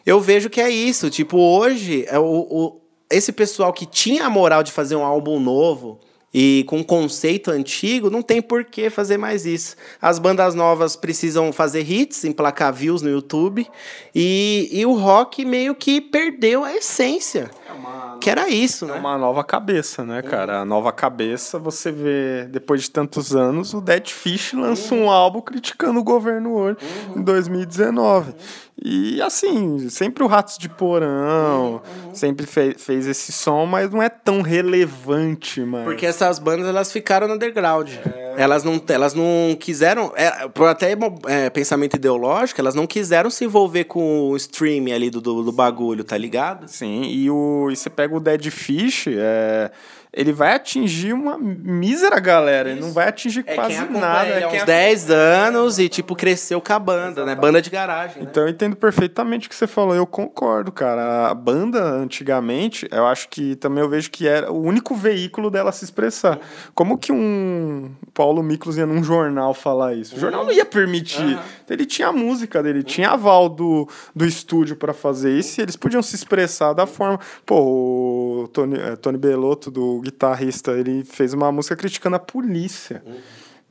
Eu 0.03 0.19
vejo 0.19 0.49
que 0.49 0.60
é 0.60 0.71
isso. 0.71 1.08
Tipo, 1.12 1.38
hoje, 1.38 2.03
é 2.08 2.17
o, 2.17 2.47
o 2.49 2.82
esse 3.12 3.32
pessoal 3.32 3.71
que 3.71 3.86
tinha 3.86 4.25
a 4.25 4.29
moral 4.29 4.63
de 4.63 4.71
fazer 4.71 4.95
um 4.95 5.03
álbum 5.03 5.39
novo 5.39 5.99
e 6.33 6.63
com 6.67 6.83
conceito 6.83 7.49
antigo, 7.49 8.09
não 8.09 8.21
tem 8.21 8.41
por 8.41 8.63
que 8.63 8.89
fazer 8.89 9.17
mais 9.17 9.45
isso. 9.45 9.75
As 10.01 10.19
bandas 10.19 10.53
novas 10.53 10.95
precisam 10.95 11.51
fazer 11.51 11.89
hits, 11.89 12.23
emplacar 12.23 12.73
views 12.73 13.01
no 13.01 13.09
YouTube, 13.09 13.67
e, 14.13 14.69
e 14.71 14.85
o 14.85 14.93
rock 14.93 15.43
meio 15.43 15.73
que 15.73 15.99
perdeu 15.99 16.63
a 16.63 16.75
essência. 16.75 17.49
É 17.75 18.19
que 18.19 18.29
era 18.29 18.49
isso, 18.49 18.86
né? 18.86 18.97
É 18.97 18.99
uma 18.99 19.17
nova 19.17 19.43
cabeça, 19.43 20.03
né, 20.03 20.21
cara? 20.21 20.60
A 20.60 20.65
nova 20.65 20.91
cabeça, 20.91 21.58
você 21.58 21.91
vê, 21.91 22.45
depois 22.49 22.84
de 22.84 22.91
tantos 22.91 23.36
anos, 23.36 23.73
o 23.73 23.82
Dead 23.82 24.10
Fish 24.10 24.53
lançou 24.53 24.97
um 24.97 25.10
álbum 25.10 25.41
criticando 25.41 25.99
o 25.99 26.03
governo 26.03 26.53
hoje, 26.53 26.77
em 27.15 27.21
2019. 27.21 28.34
E 28.82 29.21
assim, 29.21 29.89
sempre 29.89 30.23
o 30.23 30.27
Ratos 30.27 30.58
de 30.58 30.69
Porão, 30.69 31.82
sempre 32.13 32.45
fe 32.45 32.75
fez 32.77 33.08
esse 33.08 33.32
som, 33.32 33.65
mas 33.65 33.91
não 33.91 34.01
é 34.01 34.08
tão 34.08 34.41
relevante, 34.41 35.60
mano. 35.60 35.84
Porque 35.84 36.05
essas 36.05 36.39
bandas 36.39 36.65
elas 36.65 36.89
ficaram 36.89 37.27
no 37.27 37.34
underground. 37.34 37.89
É. 38.05 38.36
Elas, 38.38 38.63
não, 38.63 38.82
elas 38.88 39.13
não 39.13 39.58
quiseram, 39.60 40.13
é, 40.15 40.47
por 40.47 40.69
até 40.69 40.95
é, 41.27 41.49
pensamento 41.49 41.97
ideológico, 41.97 42.62
elas 42.62 42.73
não 42.73 42.88
quiseram 42.88 43.29
se 43.29 43.43
envolver 43.43 43.84
com 43.84 44.29
o 44.29 44.38
stream 44.38 44.86
ali 44.95 45.10
do, 45.10 45.19
do, 45.19 45.43
do 45.43 45.51
bagulho, 45.51 46.05
tá 46.05 46.17
ligado? 46.17 46.65
Sim, 46.69 47.03
e, 47.03 47.29
o, 47.29 47.58
e 47.71 47.75
você 47.75 47.89
pega 47.89 48.15
o 48.15 48.19
Dead 48.19 48.49
Fish, 48.49 49.07
é 49.07 49.71
ele 50.11 50.33
vai 50.33 50.55
atingir 50.55 51.13
uma 51.13 51.37
mísera 51.37 52.19
galera, 52.19 52.71
ele 52.71 52.81
não 52.81 52.91
vai 52.91 53.07
atingir 53.07 53.43
É 53.45 53.53
quase 53.53 53.75
quem 53.85 54.01
nada. 54.01 54.27
Ele 54.27 54.39
É 54.39 54.43
há 54.43 54.49
quem 54.49 54.59
uns 54.61 54.65
10 54.65 55.11
anos 55.11 55.77
e, 55.77 55.87
tipo, 55.87 56.15
cresceu 56.15 56.59
com 56.59 56.73
a 56.73 56.79
banda, 56.79 57.23
né? 57.25 57.35
Banda 57.35 57.61
de 57.61 57.69
garagem. 57.69 58.23
né? 58.23 58.27
Então 58.29 58.43
eu 58.43 58.49
entendo 58.49 58.75
perfeitamente 58.75 59.45
o 59.45 59.49
que 59.49 59.55
você 59.55 59.67
falou, 59.67 59.93
eu 59.93 60.07
concordo, 60.07 60.71
cara. 60.71 61.27
A 61.27 61.33
banda, 61.35 61.83
antigamente, 61.83 62.87
eu 62.91 63.05
acho 63.05 63.29
que 63.29 63.55
também 63.57 63.83
eu 63.83 63.89
vejo 63.89 64.09
que 64.09 64.27
era 64.27 64.51
o 64.51 64.59
único 64.59 64.95
veículo 64.95 65.51
dela 65.51 65.71
se 65.71 65.83
expressar. 65.83 66.39
Como 66.73 66.97
que 66.97 67.11
um 67.11 67.91
Paulo 68.11 68.41
Miklos 68.41 68.77
ia 68.79 68.87
num 68.87 69.03
jornal 69.03 69.53
falar 69.53 69.93
isso? 69.93 70.15
O 70.15 70.19
jornal 70.19 70.43
não 70.43 70.51
ia 70.51 70.65
permitir. 70.65 71.21
Então, 71.21 71.43
ele 71.69 71.86
tinha 71.86 72.10
a 72.10 72.13
música 72.13 72.62
dele, 72.62 72.84
tinha 72.84 73.12
aval 73.12 73.49
do, 73.49 73.88
do 74.15 74.25
estúdio 74.25 74.75
para 74.75 74.93
fazer 74.93 75.38
isso 75.38 75.60
e 75.60 75.63
eles 75.63 75.75
podiam 75.75 76.01
se 76.01 76.15
expressar 76.15 76.73
da 76.73 76.86
forma. 76.86 77.19
Pô, 77.45 78.43
o 78.43 78.47
Tony, 78.49 78.77
eh, 78.77 78.95
Tony 78.95 79.17
Belotto, 79.17 79.69
do 79.69 80.01
guitarrista, 80.01 80.71
ele 80.71 81.03
fez 81.03 81.34
uma 81.34 81.51
música 81.51 81.75
criticando 81.75 82.15
a 82.15 82.19
polícia. 82.19 83.03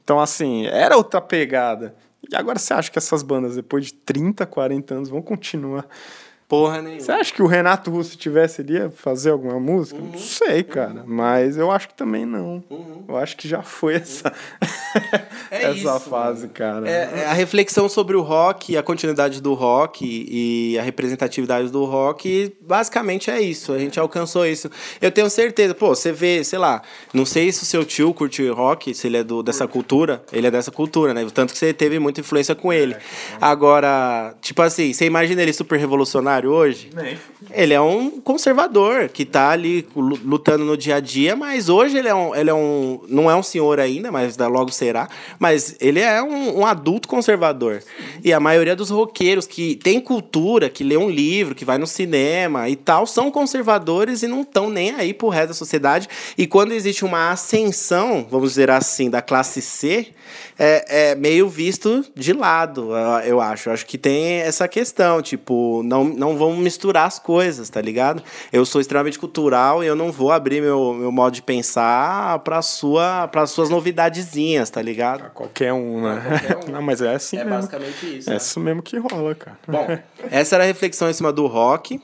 Então, 0.03 0.21
assim, 0.21 0.67
era 0.67 0.97
outra 0.97 1.21
pegada. 1.21 1.95
E 2.31 2.35
agora 2.35 2.59
você 2.59 2.75
acha 2.75 2.91
que 2.91 2.99
essas 2.99 3.23
bandas, 3.23 3.57
depois 3.57 3.87
de 3.87 3.95
30, 3.95 4.45
40 4.47 4.95
anos, 4.95 5.09
vão 5.09 5.23
continuar 5.23 5.87
Porra 6.49 6.80
nenhuma. 6.80 7.01
Você 7.01 7.12
acha 7.12 7.32
que 7.34 7.42
o 7.42 7.46
Renato 7.46 7.90
Russo 7.90 8.16
tivesse 8.16 8.62
ali 8.62 8.72
ia 8.74 8.90
fazer 8.90 9.30
alguma 9.30 9.61
música? 9.61 10.01
Uhum. 10.01 10.12
Não 10.12 10.18
sei, 10.18 10.62
cara. 10.62 11.05
Mas 11.07 11.59
eu 11.59 11.70
acho 11.70 11.88
que 11.88 11.94
também 11.94 12.24
não. 12.24 12.64
Eu 13.07 13.16
acho 13.18 13.36
que 13.36 13.46
já 13.46 13.62
foi 13.62 13.96
essa, 13.96 14.32
É 15.51 15.64
essa 15.70 15.72
isso, 15.72 16.01
fase, 16.01 16.49
cara. 16.49 16.88
É, 16.88 17.20
é 17.20 17.26
a 17.26 17.32
reflexão 17.32 17.88
sobre 17.88 18.16
o 18.16 18.22
rock, 18.22 18.76
a 18.76 18.82
continuidade 18.82 19.40
do 19.42 19.55
rock 19.55 20.05
e 20.05 20.78
a 20.78 20.82
representatividade 20.82 21.70
do 21.70 21.84
rock, 21.84 22.55
basicamente 22.61 23.30
é 23.30 23.40
isso. 23.40 23.72
A 23.72 23.78
gente 23.78 23.99
alcançou 24.01 24.46
isso. 24.46 24.70
Eu 25.01 25.11
tenho 25.11 25.28
certeza, 25.28 25.74
pô, 25.74 25.88
você 25.88 26.12
vê, 26.12 26.42
sei 26.44 26.59
lá, 26.59 26.82
não 27.12 27.26
sei 27.26 27.53
se 27.53 27.62
o 27.62 27.66
seu 27.66 27.84
tio 27.84 28.14
curte 28.14 28.46
rock, 28.49 28.94
se 28.94 29.07
ele 29.07 29.18
é 29.18 29.24
do, 29.24 29.42
dessa 29.42 29.66
cultura, 29.66 30.22
ele 30.32 30.46
é 30.46 30.51
dessa 30.51 30.70
cultura, 30.70 31.12
né? 31.12 31.26
Tanto 31.32 31.53
que 31.53 31.59
você 31.59 31.72
teve 31.72 31.99
muita 31.99 32.20
influência 32.20 32.55
com 32.55 32.72
ele. 32.72 32.96
Agora, 33.40 34.34
tipo 34.40 34.62
assim, 34.62 34.92
você 34.92 35.05
imagina 35.05 35.42
ele 35.42 35.53
super 35.53 35.78
revolucionário 35.78 36.38
hoje? 36.47 36.91
Ele 37.51 37.74
é 37.74 37.80
um 37.80 38.20
conservador 38.20 39.09
que 39.09 39.24
tá 39.24 39.51
ali 39.51 39.86
lu- 39.95 40.18
lutando 40.24 40.64
no 40.64 40.76
dia 40.76 40.97
a 40.97 41.01
dia, 41.01 41.34
mas 41.34 41.68
hoje 41.68 41.97
ele 41.97 42.09
é 42.09 42.14
um, 42.14 42.34
ele 42.34 42.51
é 42.51 42.55
um 42.55 43.01
não 43.09 43.30
é 43.30 43.36
um 43.36 43.43
senhor 43.43 43.80
ainda, 43.80 44.12
mas 44.12 44.36
logo 44.36 44.70
será, 44.70 45.09
mas 45.39 45.76
ele 45.80 46.01
é 46.01 46.22
um, 46.22 46.61
um 46.61 46.66
adulto 46.66 47.09
conservador. 47.09 47.82
E 48.22 48.32
a 48.32 48.41
maioria 48.41 48.76
dos 48.76 48.91
roqueiros 48.91 49.47
que 49.47 49.76
tem 49.76 50.01
cultura, 50.01 50.68
que 50.68 50.84
lê 50.84 50.97
um 50.97 51.09
livro, 51.11 51.55
que 51.55 51.64
vai 51.64 51.78
no 51.78 51.86
cinema 51.86 52.68
e 52.68 52.76
tal, 52.76 53.07
são 53.07 53.30
conservadores 53.30 54.22
e 54.22 54.26
não 54.26 54.43
estão 54.43 54.68
nem 54.68 54.91
aí 54.95 55.14
pro 55.14 55.28
resto 55.28 55.49
da 55.49 55.55
sociedade. 55.55 56.09
E 56.36 56.47
quando 56.47 56.72
existe 56.72 57.05
uma 57.05 57.30
ascensão, 57.30 58.26
vamos 58.30 58.51
dizer 58.51 58.70
assim, 58.70 59.09
da 59.11 59.22
classe 59.22 59.62
C, 59.62 60.09
é, 60.59 61.11
é 61.11 61.15
meio 61.15 61.49
visto 61.49 62.05
de 62.17 62.33
lado, 62.33 62.91
eu- 63.25 63.41
acho. 63.41 63.69
Eu 63.69 63.73
acho 63.73 63.87
que 63.87 63.97
tem 63.97 64.41
essa 64.41 64.67
questão, 64.67 65.23
tipo, 65.23 65.83
não, 65.85 66.03
não 66.05 66.37
vamos 66.37 66.59
misturar 66.59 67.07
as 67.07 67.19
coisas, 67.19 67.71
tá 67.71 67.81
ligado? 67.81 68.23
Eu 68.53 68.65
sou 68.67 68.81
extremamente 68.81 69.19
cultural 69.19 69.85
e 69.85 69.87
eu 69.87 69.95
não 69.95 70.11
vou 70.11 70.33
abrir 70.33 70.61
meu, 70.61 70.93
meu 70.95 71.13
modo 71.13 71.33
de 71.35 71.43
pensar 71.43 72.41
para 72.41 72.61
sua, 72.63 73.31
as 73.33 73.51
suas 73.51 73.71
novidadezinhas, 73.71 74.69
tá 74.71 74.83
ligado? 74.83 75.31
Qualquer 75.33 75.73
um, 75.73 76.03
né? 76.03 76.21
qualquer 76.27 76.57
um. 76.69 76.73
Não, 76.73 76.83
mas 76.83 77.01
é 77.01 77.15
assim 77.15 77.37
É 77.37 77.45
mesmo. 77.45 77.57
basicamente 77.57 78.19
isso. 78.19 78.29
É 78.29 78.33
né? 78.33 78.37
isso 78.39 78.59
mesmo 78.61 78.83
que 78.83 78.99
rola, 78.99 79.35
cara. 79.35 79.59
Bom, 79.67 79.87
essa 80.31 80.57
era 80.57 80.65
a 80.65 80.67
reflexão 80.67 81.09
em 81.09 81.13
cima 81.13 81.33
do 81.33 81.47
rock. 81.47 82.01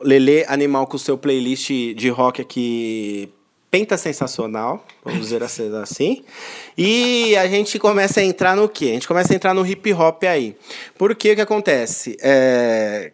Lele 0.00 0.44
Animal 0.48 0.86
com 0.86 0.96
o 0.96 0.98
seu 0.98 1.18
playlist 1.18 1.68
de 1.94 2.08
rock 2.08 2.40
aqui 2.40 3.32
penta 3.70 3.96
sensacional, 3.96 4.84
vamos 5.04 5.20
dizer 5.20 5.42
assim- 5.42 5.74
assim. 5.76 6.24
E 6.76 7.36
a 7.36 7.46
gente 7.46 7.78
começa 7.78 8.20
a 8.20 8.24
entrar 8.24 8.56
no 8.56 8.68
quê? 8.68 8.86
A 8.86 8.92
gente 8.94 9.08
começa 9.08 9.32
a 9.32 9.36
entrar 9.36 9.54
no 9.54 9.66
hip 9.66 9.92
hop 9.92 10.24
aí. 10.24 10.56
Porque 10.98 11.32
o 11.32 11.36
que 11.36 11.40
acontece? 11.40 12.16
É, 12.20 13.12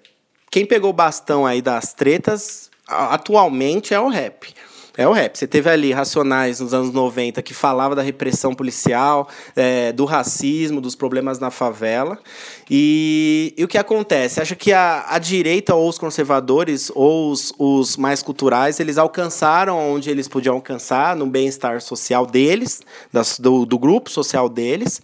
Quem 0.50 0.64
pegou 0.64 0.88
o 0.90 0.92
bastão 0.94 1.44
aí 1.44 1.60
das 1.60 1.92
tretas 1.92 2.70
atualmente 2.88 3.92
é 3.92 4.00
o 4.00 4.08
rap. 4.08 4.54
É 4.96 5.06
o 5.06 5.12
rap. 5.12 5.36
Você 5.36 5.46
teve 5.46 5.68
ali 5.68 5.92
Racionais 5.92 6.60
nos 6.60 6.72
anos 6.72 6.90
90 6.90 7.42
que 7.42 7.52
falava 7.52 7.94
da 7.94 8.00
repressão 8.00 8.54
policial, 8.54 9.28
é, 9.54 9.92
do 9.92 10.06
racismo, 10.06 10.80
dos 10.80 10.94
problemas 10.94 11.38
na 11.38 11.50
favela. 11.50 12.18
E, 12.70 13.52
e 13.58 13.62
o 13.62 13.68
que 13.68 13.76
acontece? 13.76 14.40
Acho 14.40 14.56
que 14.56 14.72
a, 14.72 15.04
a 15.08 15.18
direita 15.18 15.74
ou 15.74 15.86
os 15.86 15.98
conservadores 15.98 16.90
ou 16.94 17.30
os, 17.30 17.52
os 17.58 17.96
mais 17.98 18.22
culturais, 18.22 18.80
eles 18.80 18.96
alcançaram 18.96 19.78
onde 19.92 20.08
eles 20.08 20.28
podiam 20.28 20.54
alcançar 20.54 21.14
no 21.14 21.26
bem-estar 21.26 21.82
social 21.82 22.24
deles, 22.24 22.80
das, 23.12 23.38
do, 23.38 23.66
do 23.66 23.78
grupo 23.78 24.10
social 24.10 24.48
deles. 24.48 25.02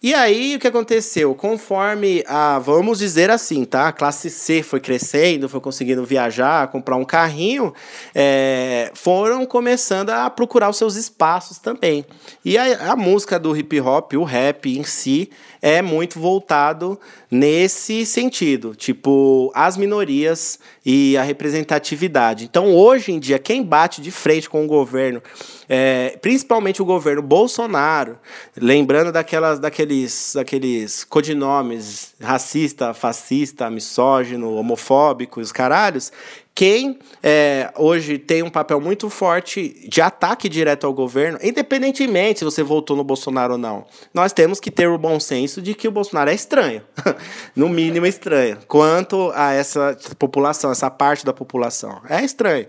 E 0.00 0.14
aí, 0.14 0.54
o 0.54 0.60
que 0.60 0.68
aconteceu? 0.68 1.34
Conforme 1.34 2.22
a, 2.28 2.60
vamos 2.60 3.00
dizer 3.00 3.30
assim, 3.30 3.64
tá? 3.64 3.88
A 3.88 3.92
classe 3.92 4.30
C 4.30 4.62
foi 4.62 4.78
crescendo, 4.78 5.48
foi 5.48 5.60
conseguindo 5.60 6.04
viajar, 6.04 6.68
comprar 6.68 6.94
um 6.94 7.04
carrinho, 7.04 7.74
é, 8.14 8.92
foram 8.94 9.44
começando 9.44 10.10
a 10.10 10.30
procurar 10.30 10.70
os 10.70 10.76
seus 10.76 10.94
espaços 10.94 11.58
também. 11.58 12.06
E 12.44 12.56
a, 12.56 12.92
a 12.92 12.96
música 12.96 13.40
do 13.40 13.56
hip 13.56 13.80
hop, 13.80 14.12
o 14.14 14.22
rap 14.22 14.68
em 14.68 14.84
si, 14.84 15.30
é 15.60 15.82
muito 15.82 16.20
voltado 16.20 16.96
nesse 17.30 18.06
sentido, 18.06 18.74
tipo, 18.74 19.52
as 19.54 19.76
minorias 19.76 20.58
e 20.84 21.16
a 21.16 21.22
representatividade. 21.22 22.44
Então, 22.44 22.74
hoje 22.74 23.12
em 23.12 23.18
dia, 23.18 23.38
quem 23.38 23.62
bate 23.62 24.00
de 24.00 24.10
frente 24.10 24.48
com 24.48 24.64
o 24.64 24.66
governo, 24.66 25.22
é, 25.68 26.18
principalmente 26.22 26.80
o 26.80 26.84
governo 26.84 27.20
Bolsonaro, 27.20 28.18
lembrando 28.56 29.12
daquelas, 29.12 29.58
daqueles, 29.58 30.32
daqueles 30.34 31.04
codinomes 31.04 32.14
racista, 32.20 32.94
fascista, 32.94 33.70
misógino, 33.70 34.54
homofóbico, 34.54 35.40
os 35.40 35.52
caralhos, 35.52 36.10
quem 36.58 36.98
é, 37.22 37.72
hoje 37.76 38.18
tem 38.18 38.42
um 38.42 38.50
papel 38.50 38.80
muito 38.80 39.08
forte 39.08 39.86
de 39.88 40.00
ataque 40.00 40.48
direto 40.48 40.88
ao 40.88 40.92
governo, 40.92 41.38
independentemente 41.40 42.40
se 42.40 42.44
você 42.44 42.64
votou 42.64 42.96
no 42.96 43.04
Bolsonaro 43.04 43.52
ou 43.52 43.58
não, 43.58 43.86
nós 44.12 44.32
temos 44.32 44.58
que 44.58 44.68
ter 44.68 44.88
o 44.88 44.98
bom 44.98 45.20
senso 45.20 45.62
de 45.62 45.72
que 45.72 45.86
o 45.86 45.92
Bolsonaro 45.92 46.30
é 46.30 46.34
estranho, 46.34 46.82
no 47.54 47.68
mínimo 47.68 48.06
estranho, 48.06 48.58
quanto 48.66 49.30
a 49.34 49.52
essa 49.52 49.96
população, 50.18 50.70
essa 50.70 50.90
parte 50.90 51.24
da 51.24 51.32
população. 51.32 52.00
É 52.08 52.24
estranho. 52.24 52.66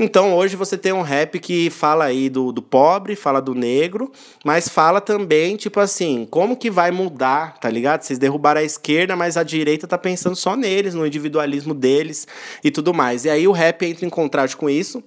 Então 0.00 0.32
hoje 0.32 0.54
você 0.54 0.78
tem 0.78 0.92
um 0.92 1.02
rap 1.02 1.40
que 1.40 1.70
fala 1.70 2.04
aí 2.04 2.28
do, 2.28 2.52
do 2.52 2.62
pobre, 2.62 3.16
fala 3.16 3.42
do 3.42 3.52
negro, 3.52 4.12
mas 4.44 4.68
fala 4.68 5.00
também, 5.00 5.56
tipo 5.56 5.80
assim, 5.80 6.24
como 6.30 6.56
que 6.56 6.70
vai 6.70 6.92
mudar, 6.92 7.58
tá 7.58 7.68
ligado? 7.68 8.02
Vocês 8.02 8.16
derrubaram 8.16 8.60
a 8.60 8.64
esquerda, 8.64 9.16
mas 9.16 9.36
a 9.36 9.42
direita 9.42 9.88
tá 9.88 9.98
pensando 9.98 10.36
só 10.36 10.54
neles, 10.54 10.94
no 10.94 11.04
individualismo 11.04 11.74
deles 11.74 12.28
e 12.62 12.70
tudo 12.70 12.94
mais. 12.94 13.24
E 13.24 13.30
aí 13.30 13.48
o 13.48 13.52
rap 13.52 13.84
entra 13.84 14.06
em 14.06 14.10
contraste 14.10 14.56
com 14.56 14.70
isso. 14.70 15.02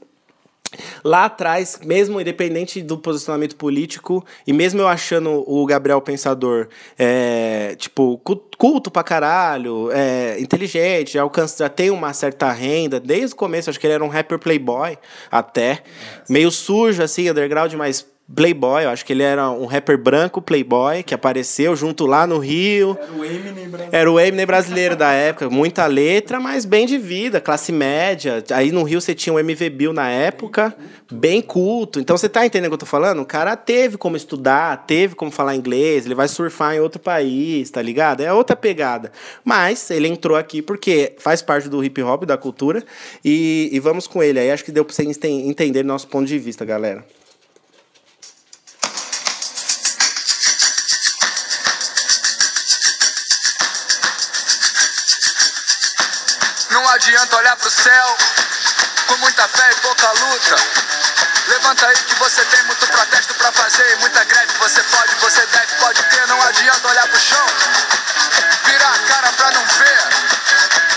Lá 1.03 1.25
atrás, 1.25 1.79
mesmo 1.83 2.19
independente 2.21 2.81
do 2.81 2.97
posicionamento 2.97 3.55
político, 3.55 4.25
e 4.47 4.53
mesmo 4.53 4.79
eu 4.81 4.87
achando 4.87 5.43
o 5.45 5.65
Gabriel 5.65 5.99
Pensador, 6.01 6.67
é, 6.97 7.75
tipo, 7.77 8.17
cu- 8.19 8.41
culto 8.57 8.89
pra 8.89 9.03
caralho, 9.03 9.89
é, 9.91 10.39
inteligente, 10.39 11.13
já, 11.13 11.21
alcança, 11.23 11.63
já 11.65 11.69
tem 11.69 11.89
uma 11.89 12.13
certa 12.13 12.51
renda, 12.51 12.99
desde 12.99 13.33
o 13.33 13.37
começo, 13.37 13.69
acho 13.69 13.79
que 13.79 13.85
ele 13.87 13.93
era 13.95 14.03
um 14.03 14.07
rapper 14.07 14.39
playboy, 14.39 14.97
até, 15.29 15.83
meio 16.29 16.49
sujo, 16.51 17.03
assim, 17.03 17.29
underground, 17.29 17.73
mas 17.73 18.05
playboy, 18.35 18.83
eu 18.83 18.89
acho 18.89 19.05
que 19.05 19.13
ele 19.13 19.23
era 19.23 19.49
um 19.49 19.65
rapper 19.65 19.97
branco 19.97 20.41
playboy, 20.41 21.03
que 21.03 21.13
apareceu 21.13 21.75
junto 21.75 22.05
lá 22.05 22.25
no 22.25 22.37
Rio, 22.37 22.97
Era 23.01 23.11
o 23.11 23.25
Eminem 23.25 23.69
brasileiro. 23.69 23.95
era 23.95 24.11
o 24.11 24.19
Eminem 24.19 24.45
brasileiro 24.45 24.95
da 24.95 25.11
época, 25.11 25.49
muita 25.49 25.85
letra, 25.87 26.39
mas 26.39 26.65
bem 26.65 26.85
de 26.85 26.97
vida, 26.97 27.41
classe 27.41 27.71
média. 27.71 28.43
Aí 28.51 28.71
no 28.71 28.83
Rio 28.83 29.01
você 29.01 29.13
tinha 29.13 29.33
o 29.33 29.39
MV 29.39 29.69
Bill 29.69 29.93
na 29.93 30.09
época, 30.09 30.75
bem 31.11 31.41
culto. 31.41 31.99
Então 31.99 32.17
você 32.17 32.29
tá 32.29 32.45
entendendo 32.45 32.67
o 32.67 32.69
que 32.71 32.75
eu 32.75 32.79
tô 32.79 32.85
falando? 32.85 33.21
O 33.21 33.25
cara 33.25 33.55
teve 33.55 33.97
como 33.97 34.15
estudar, 34.15 34.85
teve 34.85 35.15
como 35.15 35.31
falar 35.31 35.55
inglês, 35.55 36.05
ele 36.05 36.15
vai 36.15 36.27
surfar 36.27 36.75
em 36.75 36.79
outro 36.79 36.99
país, 36.99 37.69
tá 37.69 37.81
ligado? 37.81 38.21
É 38.21 38.31
outra 38.31 38.55
pegada. 38.55 39.11
Mas 39.43 39.89
ele 39.91 40.07
entrou 40.07 40.37
aqui 40.37 40.61
porque 40.61 41.15
faz 41.19 41.41
parte 41.41 41.67
do 41.67 41.83
hip 41.83 42.01
hop, 42.01 42.23
da 42.25 42.37
cultura, 42.37 42.83
e, 43.23 43.69
e 43.71 43.79
vamos 43.79 44.07
com 44.07 44.23
ele 44.23 44.39
aí. 44.39 44.51
Acho 44.51 44.63
que 44.63 44.71
deu 44.71 44.85
pra 44.85 44.93
vocês 44.93 45.19
entender 45.23 45.83
nosso 45.83 46.07
ponto 46.07 46.25
de 46.27 46.39
vista, 46.39 46.63
galera. 46.63 47.03
Adianta 56.91 57.37
olhar 57.37 57.55
pro 57.55 57.71
céu 57.71 58.17
com 59.07 59.17
muita 59.17 59.47
fé 59.47 59.69
e 59.71 59.75
pouca 59.75 60.11
luta. 60.11 60.55
Levanta 61.47 61.87
aí 61.87 61.95
que 61.95 62.15
você 62.15 62.43
tem 62.45 62.63
muito 62.63 62.85
protesto 62.87 63.33
pra 63.35 63.51
fazer 63.53 63.91
e 63.93 63.95
muita 63.97 64.23
greve. 64.25 64.51
Você 64.59 64.83
pode, 64.83 65.15
você 65.15 65.45
deve, 65.47 65.75
pode 65.75 66.03
ter. 66.03 66.27
Não 66.27 66.41
adianta 66.43 66.87
olhar 66.89 67.07
pro 67.07 67.19
chão, 67.19 67.45
virar 68.65 68.93
a 68.93 68.99
cara 69.07 69.31
pra 69.31 69.51
não 69.51 69.65
ver. 69.65 70.01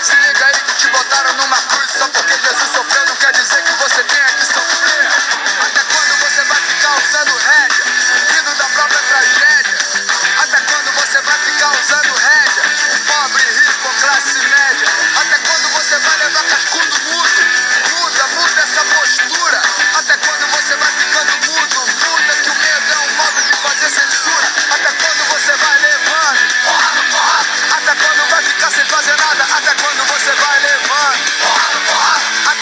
Se 0.03 0.15
liga 0.15 0.45
aí 0.45 0.53
que 0.53 0.73
te 0.73 0.87
botaram 0.89 1.33
numa 1.35 1.61
cruz 1.61 1.89
só 1.97 2.07
porque 2.09 2.33
Jesus 2.33 2.71
sofreu. 2.73 3.05
Não 3.05 3.15
quer 3.15 3.31
dizer 3.31 3.63
que 3.63 3.71
você 3.71 4.03
tenha 4.03 4.25
que 4.25 4.45
sofrer. 4.45 5.07
Até 5.65 5.81
quando 5.93 6.19
você 6.19 6.43
vai 6.43 6.61
ficar 6.61 6.97
usando 6.97 7.37
rédea, 7.37 7.85
rindo 8.33 8.55
da 8.55 8.65
própria 8.65 8.99
tragédia? 8.99 9.84
Usando 11.79 12.13
rédea? 12.13 12.63
Pobre, 13.07 13.43
rico, 13.43 13.89
classe 14.01 14.39
média. 14.39 14.87
Até 15.21 15.37
quando 15.39 15.69
você 15.69 15.97
vai 15.99 16.17
levar 16.17 16.43
cascudo 16.43 16.99
mudo? 17.11 17.41
Muda, 17.99 18.27
muda 18.27 18.61
essa 18.61 18.83
postura. 18.85 19.61
Até 19.95 20.17
quando 20.17 20.47
você 20.51 20.75
vai 20.75 20.91
ficando 20.91 21.31
mudo? 21.51 21.79
Muda 22.05 22.33
que 22.43 22.49
o 22.49 22.55
medo 22.55 22.93
é 22.93 22.99
um 22.99 23.13
modo 23.15 23.41
de 23.41 23.55
fazer 23.57 23.89
censura. 23.89 24.47
Até 24.71 24.91
quando 24.91 25.27
você 25.29 25.55
vai 25.55 25.79
levando? 25.79 26.05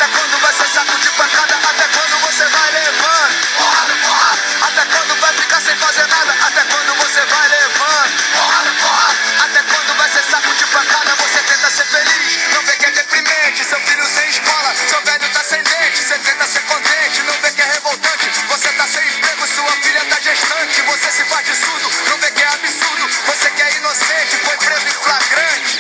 Até 0.04 0.18
quando 0.20 0.38
vai 0.42 0.52
ser 0.52 0.68
saco 0.68 1.00
de 1.00 1.10
pancada? 1.12 1.56
Até 1.56 1.88
quando 1.88 2.20
você 2.28 2.44
vai 2.44 2.72
levando? 2.74 3.48
Porrada, 3.56 3.96
porrada. 4.04 4.42
Até 4.68 4.86
quando 4.86 5.22
vai 5.22 5.34
ficar 5.34 5.62
sem 5.62 5.76
fazer 5.78 6.08
nada? 6.08 6.36
Até 6.46 6.62
quando 6.66 6.94
você 6.98 7.22
vai 7.26 7.48
levando? 7.48 8.24
Porrada, 8.34 8.72
porrada. 8.82 9.18
Até 9.46 9.64
quando 9.64 9.96
vai 9.96 10.10
ser 10.10 10.24
saco 10.30 10.54
de 10.56 10.66
pancada? 10.66 11.16
Você 11.16 11.40
tenta 11.44 11.70
ser 11.70 11.86
feliz, 11.86 12.54
não 12.54 12.62
vê 12.64 12.76
que 12.76 12.86
é 12.86 12.92
deprimente. 12.92 13.64
Seu 13.64 13.80
filho 13.80 14.06
sem 14.06 14.28
escola, 14.28 14.76
seu 14.90 15.02
velho 15.04 15.30
tá 15.30 15.40
sem 15.42 15.64
dente. 15.64 15.98
Você 16.04 16.20
tenta 16.20 16.48
ser 16.48 16.62
contente, 16.64 17.22
não 17.22 17.42
vê 17.42 17.52
que 17.52 17.62
é 17.62 17.66
revoltante. 17.72 18.30
Você 18.50 18.74
tá 18.74 18.86
sem 18.86 19.08
emprego, 19.08 19.48
sua 19.48 19.72
filha 19.84 20.04
tá 20.04 20.20
gestante. 20.20 20.82
Você 20.82 21.12
se 21.12 21.26
faz 21.30 21.46
de 21.46 21.56
surdo, 21.56 21.90
não 22.10 22.18
vê 22.18 22.30
que 22.32 22.44
é 22.44 22.48
absurdo. 22.48 23.08
Você 23.28 23.50
que 23.52 23.62
é 23.62 23.78
inocente, 23.78 24.38
foi 24.44 24.58
preso 24.58 24.86
em 24.86 24.92
flagrante. 24.92 25.80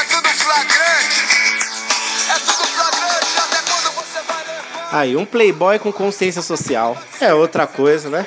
É 0.00 0.04
tudo 0.10 0.28
flagrante. 0.30 1.28
É 2.26 2.38
tudo 2.40 2.66
flagrante. 2.66 2.93
Aí, 4.94 5.16
um 5.16 5.24
playboy 5.24 5.76
com 5.80 5.92
consciência 5.92 6.40
social. 6.40 6.96
É 7.20 7.34
outra 7.34 7.66
coisa, 7.66 8.08
né? 8.08 8.24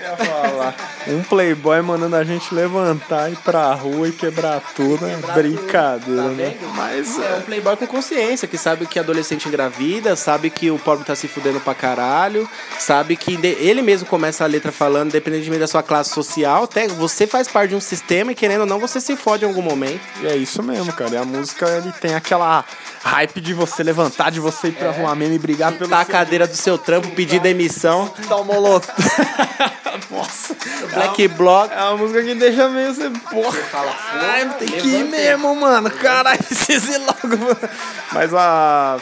Um 1.07 1.23
playboy 1.23 1.81
mandando 1.81 2.17
a 2.17 2.25
gente 2.25 2.53
levantar, 2.53 3.31
ir 3.31 3.37
pra 3.37 3.73
rua 3.73 4.09
e 4.09 4.11
quebrar 4.11 4.61
tudo. 4.75 5.05
é 5.07 5.15
brincadeira, 5.33 6.23
Tá 6.23 6.27
né? 6.29 6.57
Mas 6.75 7.17
É 7.17 7.21
um 7.21 7.37
é, 7.37 7.39
playboy 7.39 7.77
com 7.77 7.87
consciência, 7.87 8.49
que 8.49 8.57
sabe 8.57 8.85
que 8.85 8.99
adolescente 8.99 9.47
engravida, 9.47 10.17
sabe 10.17 10.49
que 10.49 10.69
o 10.69 10.77
pobre 10.77 11.05
tá 11.05 11.15
se 11.15 11.29
fudendo 11.29 11.61
pra 11.61 11.73
caralho, 11.73 12.49
sabe 12.77 13.15
que 13.15 13.39
ele 13.41 13.81
mesmo 13.81 14.05
começa 14.05 14.43
a 14.43 14.47
letra 14.47 14.69
falando, 14.73 15.07
independentemente 15.07 15.61
da 15.61 15.67
sua 15.67 15.81
classe 15.81 16.09
social, 16.09 16.65
até 16.65 16.85
você 16.89 17.25
faz 17.25 17.47
parte 17.47 17.69
de 17.69 17.75
um 17.77 17.81
sistema 17.81 18.33
e 18.33 18.35
querendo 18.35 18.61
ou 18.61 18.67
não, 18.67 18.77
você 18.77 18.99
se 18.99 19.15
fode 19.15 19.45
em 19.45 19.47
algum 19.47 19.61
momento. 19.61 20.01
é 20.21 20.35
isso 20.35 20.61
mesmo, 20.61 20.91
cara. 20.91 21.11
E 21.11 21.17
a 21.17 21.23
música 21.23 21.65
ele 21.77 21.93
tem 21.93 22.13
aquela 22.13 22.65
hype 23.03 23.39
de 23.39 23.53
você 23.53 23.83
levantar, 23.83 24.31
de 24.31 24.41
você 24.41 24.67
ir 24.67 24.73
pra 24.73 24.91
rua 24.91 25.15
mesmo 25.15 25.35
e 25.35 25.39
brigar 25.39 25.71
pelo 25.71 25.89
Tá 25.89 26.01
a 26.01 26.05
cadeira 26.05 26.45
do 26.45 26.56
seu 26.57 26.77
trampo, 26.77 27.09
pedir 27.11 27.39
demissão, 27.39 28.11
dar 28.27 28.37
um 28.37 28.43
molotov. 28.43 28.93
Nossa. 30.11 30.55
black 30.93 31.27
bloc. 31.29 31.71
É 31.71 31.83
uma 31.83 31.97
música 31.97 32.23
que 32.23 32.35
deixa 32.35 32.69
meio 32.69 32.93
você, 32.93 33.09
porra. 33.09 33.57
Ai, 34.13 34.49
tem 34.59 34.67
que 34.67 34.87
ir 34.87 35.05
mesmo, 35.05 35.55
mano. 35.55 35.89
Caralho, 35.89 36.37
precisa 36.43 36.91
ir 36.91 36.99
logo. 36.99 37.37
mano. 37.37 37.69
Mas 38.11 38.33
a. 38.33 38.97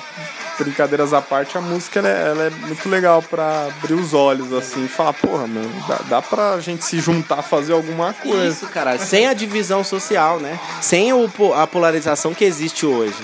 Brincadeiras 0.57 1.13
à 1.13 1.21
parte, 1.21 1.57
a 1.57 1.61
música 1.61 1.99
ela 1.99 2.07
é, 2.07 2.29
ela 2.29 2.43
é 2.45 2.49
muito 2.49 2.87
legal 2.87 3.21
pra 3.21 3.65
abrir 3.65 3.93
os 3.93 4.13
olhos, 4.13 4.53
assim, 4.53 4.85
e 4.85 4.87
falar, 4.87 5.11
porra, 5.11 5.45
mano, 5.45 5.69
dá, 5.85 5.99
dá 6.07 6.21
pra 6.21 6.57
gente 6.61 6.85
se 6.85 7.01
juntar, 7.01 7.41
fazer 7.41 7.73
alguma 7.73 8.13
coisa. 8.13 8.47
Isso, 8.47 8.67
cara. 8.67 8.97
Sem 8.97 9.27
a 9.27 9.33
divisão 9.33 9.83
social, 9.83 10.39
né? 10.39 10.57
Sem 10.79 11.11
o 11.11 11.29
a 11.53 11.67
polarização 11.67 12.33
que 12.33 12.45
existe 12.45 12.85
hoje. 12.85 13.17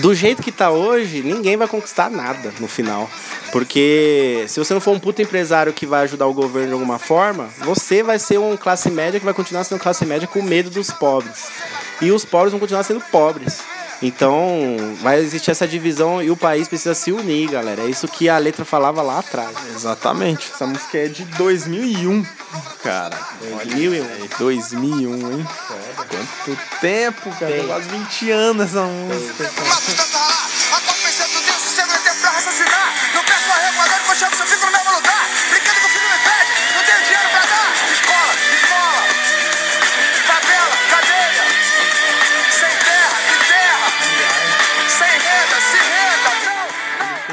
Do 0.00 0.14
jeito 0.14 0.42
que 0.42 0.50
tá 0.50 0.70
hoje, 0.70 1.22
ninguém 1.22 1.56
vai 1.56 1.68
conquistar 1.68 2.10
nada 2.10 2.52
no 2.58 2.66
final. 2.66 3.08
Porque 3.52 4.44
se 4.48 4.58
você 4.58 4.74
não 4.74 4.80
for 4.80 4.92
um 4.92 4.98
puto 4.98 5.22
empresário 5.22 5.72
que 5.72 5.86
vai 5.86 6.02
ajudar 6.02 6.26
o 6.26 6.34
governo 6.34 6.68
de 6.68 6.72
alguma 6.74 6.98
forma, 6.98 7.48
você 7.58 8.02
vai 8.02 8.18
ser 8.18 8.38
um 8.38 8.56
classe 8.56 8.90
média 8.90 9.20
que 9.20 9.24
vai 9.24 9.34
continuar 9.34 9.62
sendo 9.64 9.80
classe 9.80 10.04
média 10.04 10.26
com 10.26 10.42
medo 10.42 10.70
dos 10.70 10.90
pobres. 10.90 11.48
E 12.00 12.10
os 12.10 12.24
pobres 12.24 12.50
vão 12.50 12.60
continuar 12.60 12.82
sendo 12.82 13.00
pobres. 13.00 13.62
Então, 14.06 14.94
vai 15.00 15.18
existir 15.18 15.50
essa 15.50 15.66
divisão 15.66 16.22
e 16.22 16.30
o 16.30 16.36
país 16.36 16.68
precisa 16.68 16.94
se 16.94 17.10
unir, 17.10 17.50
galera. 17.50 17.80
É 17.80 17.86
isso 17.86 18.06
que 18.06 18.28
a 18.28 18.36
letra 18.36 18.62
falava 18.62 19.00
lá 19.00 19.20
atrás. 19.20 19.56
Exatamente. 19.74 20.50
Essa 20.52 20.66
música 20.66 20.98
é 20.98 21.08
de 21.08 21.24
2001, 21.24 22.22
cara. 22.82 23.18
2001. 23.40 24.04
É 24.04 24.28
2001, 24.38 25.32
hein? 25.32 25.46
Quanto 25.96 26.60
tempo, 26.82 27.30
cara. 27.40 27.52
Tem. 27.52 27.66
Quase 27.66 27.88
20 27.88 28.30
anos 28.30 28.66
essa 28.66 28.82
música. 28.82 29.44
cara. 29.44 30.63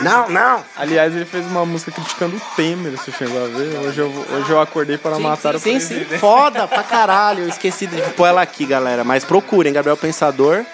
Não. 0.04 0.30
Não! 0.30 0.64
Aliás, 0.76 1.16
ele 1.16 1.26
fez 1.26 1.46
uma 1.46 1.66
música 1.66 1.92
criticando 1.92 2.36
o 2.36 2.42
Temer, 2.56 2.92
você 2.92 3.12
chegou 3.12 3.44
a 3.44 3.48
ver? 3.48 3.78
Hoje 3.80 4.00
eu, 4.00 4.08
hoje 4.08 4.50
eu 4.50 4.60
acordei 4.62 4.98
para 4.98 5.18
matar 5.20 5.56
o 5.56 5.60
sim, 5.60 5.72
presidente. 5.72 6.10
sim, 6.12 6.18
foda 6.18 6.68
pra 6.68 6.84
caralho. 6.84 7.44
Eu 7.44 7.50
esqueci 7.50 7.88
de 7.88 8.02
pôr 8.14 8.28
ela 8.28 8.42
aqui, 8.42 8.66
galera. 8.66 9.04
Mas 9.04 9.24
procurem, 9.24 9.72
Gabriel 9.74 9.98
Pensador. 9.98 10.66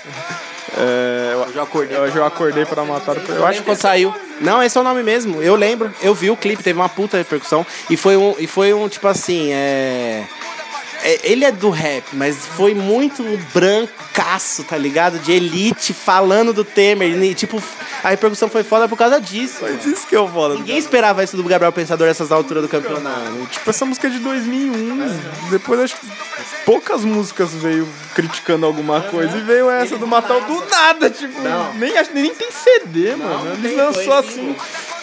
É, 0.77 1.31
eu, 1.33 1.39
Hoje 1.39 1.55
eu 1.55 1.63
acordei. 1.63 1.97
hoje 1.97 2.15
eu 2.17 2.25
acordei 2.25 2.65
para 2.65 2.83
matar 2.83 3.13
o 3.13 3.15
presidente. 3.15 3.39
Eu 3.39 3.45
acho 3.47 3.59
que 3.59 3.65
quando 3.65 3.79
saiu. 3.79 4.13
Não, 4.39 4.61
esse 4.61 4.77
é 4.77 4.81
o 4.81 4.83
nome 4.83 5.01
mesmo. 5.01 5.41
Eu 5.41 5.55
lembro. 5.55 5.91
Eu 6.01 6.13
vi 6.13 6.29
o 6.29 6.37
clipe, 6.37 6.61
teve 6.61 6.77
uma 6.77 6.89
puta 6.89 7.17
repercussão. 7.17 7.65
E 7.89 7.97
foi 7.97 8.15
um, 8.15 8.35
e 8.37 8.45
foi 8.45 8.73
um 8.73 8.87
tipo 8.87 9.07
assim, 9.07 9.51
é. 9.51 10.25
É, 11.03 11.19
Ele 11.23 11.45
é 11.45 11.51
do 11.51 11.69
rap, 11.69 12.03
mas 12.13 12.37
foi 12.37 12.73
muito 12.73 13.23
brancaço, 13.53 14.63
tá 14.63 14.77
ligado? 14.77 15.19
De 15.19 15.31
elite 15.31 15.93
falando 15.93 16.53
do 16.53 16.63
Temer. 16.63 17.21
E, 17.21 17.33
tipo, 17.33 17.61
a 18.03 18.09
repercussão 18.09 18.49
foi 18.49 18.63
foda 18.63 18.87
por 18.87 18.97
causa 18.97 19.19
disso. 19.19 19.59
Mas 19.61 19.85
isso 19.85 20.07
que 20.07 20.15
eu 20.15 20.27
falo. 20.27 20.55
Ninguém 20.55 20.77
esperava 20.77 21.23
isso 21.23 21.35
do 21.37 21.43
Gabriel 21.43 21.71
Pensador 21.71 22.07
nessas 22.07 22.31
alturas 22.31 22.63
do 22.63 22.69
campeonato. 22.69 23.47
Tipo, 23.51 23.69
essa 23.69 23.85
música 23.85 24.07
é 24.07 24.09
de 24.09 24.19
2001. 24.19 25.19
Depois 25.49 25.79
acho 25.79 25.95
que 25.97 26.07
poucas 26.65 27.03
músicas 27.03 27.53
veio 27.53 27.87
criticando 28.13 28.65
alguma 28.65 29.01
coisa. 29.01 29.37
E 29.37 29.41
veio 29.41 29.69
essa 29.69 29.97
do 29.97 30.07
Matal 30.07 30.41
do 30.41 30.65
nada. 30.69 31.09
Tipo, 31.09 31.39
nem, 31.75 31.93
nem 32.13 32.33
tem 32.33 32.49
CD, 32.51 33.15
mano. 33.15 33.53
Ele 33.53 33.75
lançou 33.75 34.13
assim. 34.13 34.55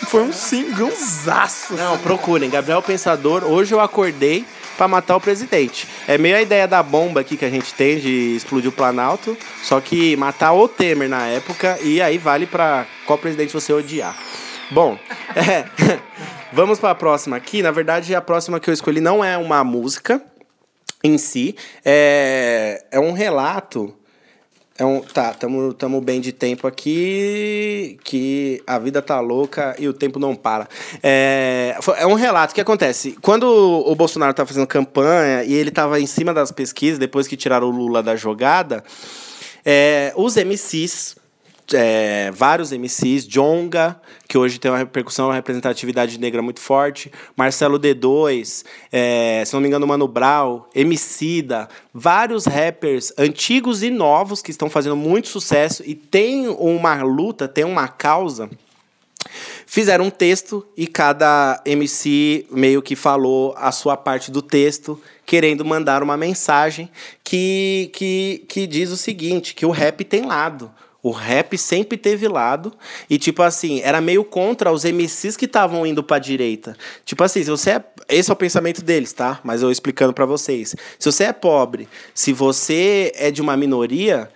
Foi 0.08 0.22
um 0.22 0.32
singãozaço. 0.32 1.74
Não, 1.74 1.98
procurem. 1.98 2.50
Gabriel 2.50 2.82
Pensador, 2.82 3.44
hoje 3.44 3.74
eu 3.74 3.80
acordei 3.80 4.44
pra 4.76 4.88
matar 4.88 5.16
o 5.16 5.20
presidente. 5.20 5.88
É 6.06 6.18
meio 6.18 6.36
a 6.36 6.42
ideia 6.42 6.66
da 6.66 6.82
bomba 6.82 7.20
aqui 7.20 7.36
que 7.36 7.44
a 7.44 7.50
gente 7.50 7.72
tem 7.74 7.98
de 7.98 8.36
explodir 8.36 8.70
o 8.70 8.72
Planalto, 8.72 9.36
só 9.62 9.80
que 9.80 10.16
matar 10.16 10.52
o 10.52 10.68
Temer 10.68 11.08
na 11.08 11.26
época 11.26 11.78
e 11.82 12.00
aí 12.00 12.18
vale 12.18 12.46
pra 12.46 12.86
qual 13.06 13.18
presidente 13.18 13.52
você 13.52 13.72
odiar. 13.72 14.16
Bom, 14.70 14.98
é, 15.34 15.64
vamos 16.52 16.78
pra 16.78 16.94
próxima 16.94 17.36
aqui. 17.36 17.62
Na 17.62 17.70
verdade, 17.70 18.14
a 18.14 18.20
próxima 18.20 18.60
que 18.60 18.68
eu 18.68 18.74
escolhi 18.74 19.00
não 19.00 19.24
é 19.24 19.36
uma 19.36 19.62
música 19.62 20.20
em 21.02 21.18
si, 21.18 21.54
é, 21.84 22.84
é 22.90 22.98
um 22.98 23.12
relato 23.12 23.94
é 24.76 24.84
um, 24.84 25.00
tá, 25.00 25.32
tamo, 25.32 25.72
tamo 25.72 26.00
bem 26.00 26.20
de 26.20 26.32
tempo 26.32 26.66
aqui, 26.66 27.96
que 28.02 28.60
a 28.66 28.76
vida 28.76 29.00
tá 29.00 29.20
louca 29.20 29.76
e 29.78 29.86
o 29.86 29.92
tempo 29.92 30.18
não 30.18 30.34
para. 30.34 30.68
É, 31.00 31.78
é 31.96 32.06
um 32.06 32.14
relato 32.14 32.52
que 32.52 32.60
acontece. 32.60 33.16
Quando 33.22 33.44
o 33.44 33.94
Bolsonaro 33.94 34.34
tava 34.34 34.48
fazendo 34.48 34.66
campanha 34.66 35.44
e 35.44 35.54
ele 35.54 35.70
tava 35.70 36.00
em 36.00 36.06
cima 36.06 36.34
das 36.34 36.50
pesquisas, 36.50 36.98
depois 36.98 37.28
que 37.28 37.36
tiraram 37.36 37.68
o 37.68 37.70
Lula 37.70 38.02
da 38.02 38.16
jogada, 38.16 38.82
é, 39.64 40.12
os 40.16 40.34
MCs, 40.34 41.14
é, 41.72 42.30
vários 42.32 42.72
MCs, 42.72 43.26
Jonga, 43.26 44.00
que 44.28 44.36
hoje 44.36 44.58
tem 44.58 44.70
uma 44.70 44.78
repercussão, 44.78 45.28
uma 45.28 45.34
representatividade 45.34 46.18
negra 46.18 46.42
muito 46.42 46.60
forte, 46.60 47.10
Marcelo 47.36 47.78
D2, 47.78 48.64
é, 48.92 49.42
se 49.46 49.54
não 49.54 49.60
me 49.60 49.68
engano, 49.68 49.86
Mano 49.86 50.06
Brown, 50.06 50.64
Emicida, 50.74 51.68
vários 51.92 52.44
rappers 52.44 53.12
antigos 53.16 53.82
e 53.82 53.90
novos 53.90 54.42
que 54.42 54.50
estão 54.50 54.68
fazendo 54.68 54.96
muito 54.96 55.28
sucesso 55.28 55.82
e 55.86 55.94
tem 55.94 56.48
uma 56.48 57.02
luta, 57.02 57.48
tem 57.48 57.64
uma 57.64 57.88
causa. 57.88 58.50
Fizeram 59.66 60.06
um 60.06 60.10
texto 60.10 60.66
e 60.76 60.86
cada 60.86 61.60
MC 61.64 62.46
meio 62.50 62.82
que 62.82 62.94
falou 62.94 63.54
a 63.56 63.72
sua 63.72 63.96
parte 63.96 64.30
do 64.30 64.42
texto, 64.42 65.00
querendo 65.24 65.64
mandar 65.64 66.02
uma 66.02 66.16
mensagem 66.16 66.90
que, 67.24 67.90
que, 67.94 68.44
que 68.46 68.66
diz 68.66 68.90
o 68.90 68.96
seguinte: 68.96 69.54
que 69.54 69.64
o 69.64 69.70
rap 69.70 70.04
tem 70.04 70.22
lado. 70.26 70.70
O 71.04 71.10
rap 71.10 71.58
sempre 71.58 71.98
teve 71.98 72.26
lado. 72.26 72.72
E, 73.10 73.18
tipo 73.18 73.42
assim, 73.42 73.82
era 73.82 74.00
meio 74.00 74.24
contra 74.24 74.72
os 74.72 74.84
MCs 74.84 75.36
que 75.36 75.44
estavam 75.44 75.86
indo 75.86 76.02
pra 76.02 76.18
direita. 76.18 76.74
Tipo 77.04 77.22
assim, 77.22 77.44
se 77.44 77.50
você 77.50 77.72
é. 77.72 77.84
Esse 78.08 78.30
é 78.30 78.32
o 78.32 78.36
pensamento 78.36 78.82
deles, 78.82 79.12
tá? 79.12 79.38
Mas 79.44 79.60
eu 79.60 79.70
explicando 79.70 80.14
pra 80.14 80.24
vocês. 80.24 80.74
Se 80.98 81.12
você 81.12 81.24
é 81.24 81.32
pobre, 81.32 81.86
se 82.14 82.32
você 82.32 83.12
é 83.16 83.30
de 83.30 83.42
uma 83.42 83.54
minoria, 83.54 84.30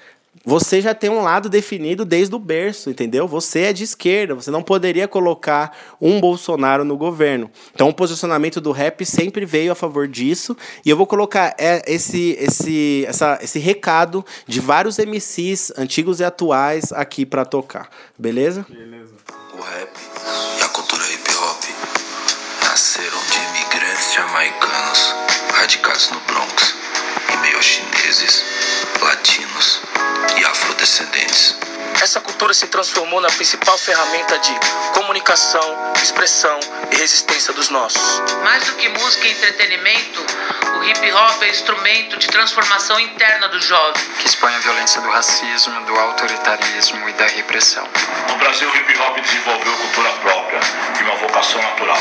você 0.49 0.80
já 0.80 0.94
tem 0.94 1.11
um 1.11 1.22
lado 1.22 1.51
definido 1.51 2.07
desde 2.07 2.34
o 2.34 2.38
berço, 2.38 2.88
entendeu? 2.88 3.28
Você 3.28 3.64
é 3.64 3.72
de 3.74 3.84
esquerda, 3.84 4.34
você 4.34 4.51
não 4.51 4.62
poderia 4.62 5.07
colocar 5.07 5.76
um 6.01 6.18
Bolsonaro 6.18 6.86
no 6.86 6.96
governo. 6.96 7.51
Então, 7.74 7.90
o 7.90 7.92
posicionamento 7.92 8.59
do 8.59 8.72
rap 8.72 9.05
sempre 9.05 9.44
veio 9.44 9.70
a 9.70 9.74
favor 9.74 10.09
disso. 10.09 10.57
E 10.86 10.88
eu 10.88 10.96
vou 10.96 11.07
colocar 11.07 11.55
é, 11.59 11.82
esse, 11.86 12.34
esse, 12.40 13.05
essa, 13.07 13.38
esse 13.42 13.59
recado 13.59 14.24
de 14.46 14.59
vários 14.59 14.96
MCs, 14.96 15.70
antigos 15.76 16.18
e 16.18 16.24
atuais, 16.24 16.92
aqui 16.92 17.26
pra 17.26 17.44
tocar. 17.44 17.90
Beleza? 18.18 18.64
O 19.53 19.61
rap 19.61 19.90
e 20.59 20.62
a 20.62 20.68
cultura 20.68 21.05
hip 21.12 21.30
hop 21.30 21.62
nasceram 22.64 23.18
de 23.30 23.38
imigrantes 23.51 24.14
jamaicanos 24.14 25.14
radicados 25.53 26.11
no 26.11 26.20
Bronx, 26.20 26.74
em 27.34 27.36
meio 27.42 27.62
chineses, 27.62 28.42
latinos 29.03 29.47
e 30.79 30.85
afrodescendentes. 30.85 31.67
Essa 32.01 32.20
cultura 32.20 32.55
se 32.55 32.68
transformou 32.68 33.20
na 33.20 33.28
principal 33.28 33.76
ferramenta 33.76 34.38
de 34.38 34.55
comunicação, 34.94 35.92
expressão 36.01 36.59
e 36.92 36.96
resistência 36.96 37.53
dos 37.53 37.70
nossos. 37.70 38.22
Mais 38.44 38.64
do 38.66 38.74
que 38.74 38.88
música 38.88 39.26
e 39.26 39.32
entretenimento, 39.32 40.24
o 40.78 40.84
hip 40.84 41.12
hop 41.12 41.42
é 41.42 41.49
instrumento 41.49 42.16
de 42.16 42.28
transformação 42.28 43.01
interna 43.01 43.49
do 43.49 43.61
jovem. 43.61 44.01
que 44.20 44.28
expõe 44.28 44.55
a 44.55 44.59
violência 44.61 45.01
do 45.01 45.11
racismo, 45.11 45.84
do 45.86 45.94
autoritarismo 45.96 47.09
e 47.09 47.12
da 47.14 47.26
repressão. 47.26 47.86
No 48.28 48.36
Brasil, 48.36 48.70
o 48.70 48.76
hip 48.76 48.99
hop 49.01 49.18
desenvolveu 49.20 49.72
cultura 49.72 50.11
própria 50.22 50.61
e 51.01 51.03
uma 51.03 51.16
vocação 51.16 51.61
natural. 51.61 51.99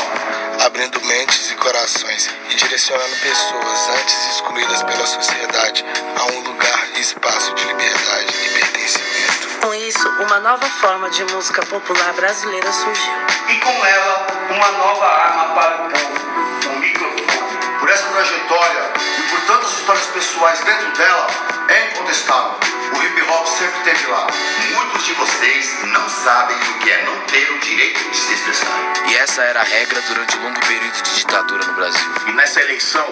Abrindo 0.64 1.00
mentes 1.06 1.50
e 1.50 1.56
corações 1.56 2.30
e 2.50 2.54
direcionando 2.54 3.16
pessoas 3.16 3.88
antes 4.00 4.28
excluídas 4.30 4.82
pela 4.84 5.06
sociedade 5.06 5.84
a 6.16 6.24
um 6.32 6.40
lugar 6.40 6.88
e 6.96 7.00
espaço 7.00 7.52
de 7.54 7.64
liberdade 7.64 8.34
e 8.44 8.48
pertencimento. 8.50 9.48
Isso, 9.88 10.06
uma 10.20 10.38
nova 10.40 10.66
forma 10.66 11.08
de 11.08 11.24
música 11.32 11.64
popular 11.64 12.12
brasileira 12.12 12.70
surgiu. 12.70 13.14
E 13.48 13.56
com 13.56 13.86
ela, 13.86 14.26
uma 14.50 14.70
nova 14.72 15.06
arma 15.06 15.54
para 15.54 15.74
o 15.76 15.88
povo, 15.88 16.74
o 16.74 16.78
microfone. 16.78 17.58
Por 17.80 17.88
essa 17.88 18.06
trajetória 18.08 18.92
e 19.18 19.22
por 19.30 19.40
tantas 19.46 19.72
histórias 19.72 20.06
pessoais 20.08 20.60
dentro 20.60 20.92
dela, 20.92 21.26
é 21.68 21.86
incontestável. 21.90 22.58
O 22.92 23.02
hip 23.02 23.22
hop 23.30 23.46
sempre 23.46 23.78
esteve 23.78 24.06
lá. 24.06 24.26
Muitos 24.74 25.04
de 25.04 25.12
vocês 25.14 25.84
não 25.84 26.08
sabem 26.08 26.56
o 26.56 26.78
que 26.78 26.90
é 26.90 27.02
não 27.04 27.20
ter 27.20 27.50
o 27.52 27.58
direito 27.58 28.10
de 28.10 28.16
se 28.16 28.32
expressar. 28.34 28.92
E 29.06 29.16
essa 29.16 29.42
era 29.42 29.60
a 29.60 29.64
regra 29.64 30.00
durante 30.02 30.36
um 30.38 30.42
longo 30.44 30.60
período 30.60 31.02
de 31.02 31.14
ditadura 31.14 31.66
no 31.66 31.72
Brasil. 31.74 32.10
E 32.26 32.32
nessa 32.32 32.60
eleição, 32.60 33.06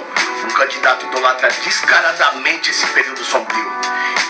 um 0.44 0.54
candidato 0.54 1.06
idolatra 1.06 1.48
descaradamente 1.64 2.70
esse 2.70 2.86
período 2.88 3.24
sombrio. 3.24 3.72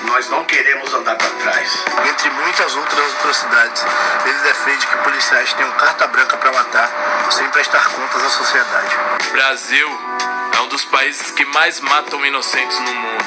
Nós 0.04 0.28
não 0.28 0.44
queremos 0.44 0.92
andar 0.94 1.16
para 1.16 1.28
trás. 1.28 1.84
Entre 2.08 2.30
muitas 2.30 2.74
outras 2.76 3.12
atrocidades, 3.14 3.84
ele 4.24 4.38
defende 4.40 4.86
que 4.86 4.96
policiais 4.98 5.52
tenham 5.54 5.70
carta 5.72 6.06
branca 6.06 6.36
para 6.36 6.52
matar, 6.52 6.90
sem 7.30 7.48
prestar 7.48 7.84
contas 7.90 8.22
à 8.22 8.30
sociedade. 8.30 8.96
Brasil 9.32 10.35
dos 10.76 10.84
países 10.84 11.30
que 11.30 11.42
mais 11.46 11.80
matam 11.80 12.26
inocentes 12.26 12.78
no 12.80 12.94
mundo. 12.94 13.24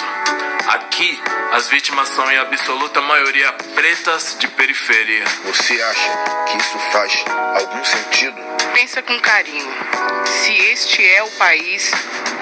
Aqui, 0.67 1.19
as 1.51 1.67
vítimas 1.67 2.07
são 2.09 2.31
em 2.31 2.37
absoluta 2.37 3.01
maioria 3.01 3.51
pretas 3.73 4.37
de 4.39 4.47
periferia. 4.49 5.25
Você 5.45 5.81
acha 5.81 6.09
que 6.45 6.57
isso 6.59 6.77
faz 6.91 7.25
algum 7.55 7.83
sentido? 7.83 8.37
Pensa 8.75 9.01
com 9.01 9.19
carinho. 9.19 9.67
Se 10.27 10.51
este 10.51 11.03
é 11.03 11.23
o 11.23 11.31
país 11.31 11.91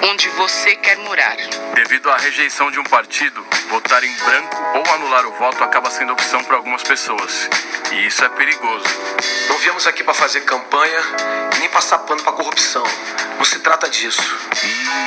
onde 0.02 0.28
você 0.28 0.76
quer 0.76 0.98
morar. 0.98 1.36
Devido 1.74 2.10
à 2.10 2.18
rejeição 2.18 2.70
de 2.70 2.78
um 2.78 2.84
partido, 2.84 3.42
votar 3.70 4.04
em 4.04 4.14
branco 4.14 4.62
ou 4.74 4.94
anular 4.94 5.24
o 5.24 5.32
voto 5.32 5.64
acaba 5.64 5.90
sendo 5.90 6.12
opção 6.12 6.44
para 6.44 6.56
algumas 6.56 6.82
pessoas. 6.82 7.48
E 7.92 8.06
isso 8.06 8.22
é 8.22 8.28
perigoso. 8.28 8.84
Não 9.48 9.56
viemos 9.56 9.86
aqui 9.86 10.04
para 10.04 10.12
fazer 10.12 10.42
campanha 10.42 11.00
nem 11.58 11.68
passar 11.70 11.98
pano 12.00 12.22
para 12.22 12.32
corrupção. 12.32 12.84
Não 13.36 13.44
se 13.44 13.58
trata 13.60 13.88
disso. 13.88 14.36
E 14.64 14.97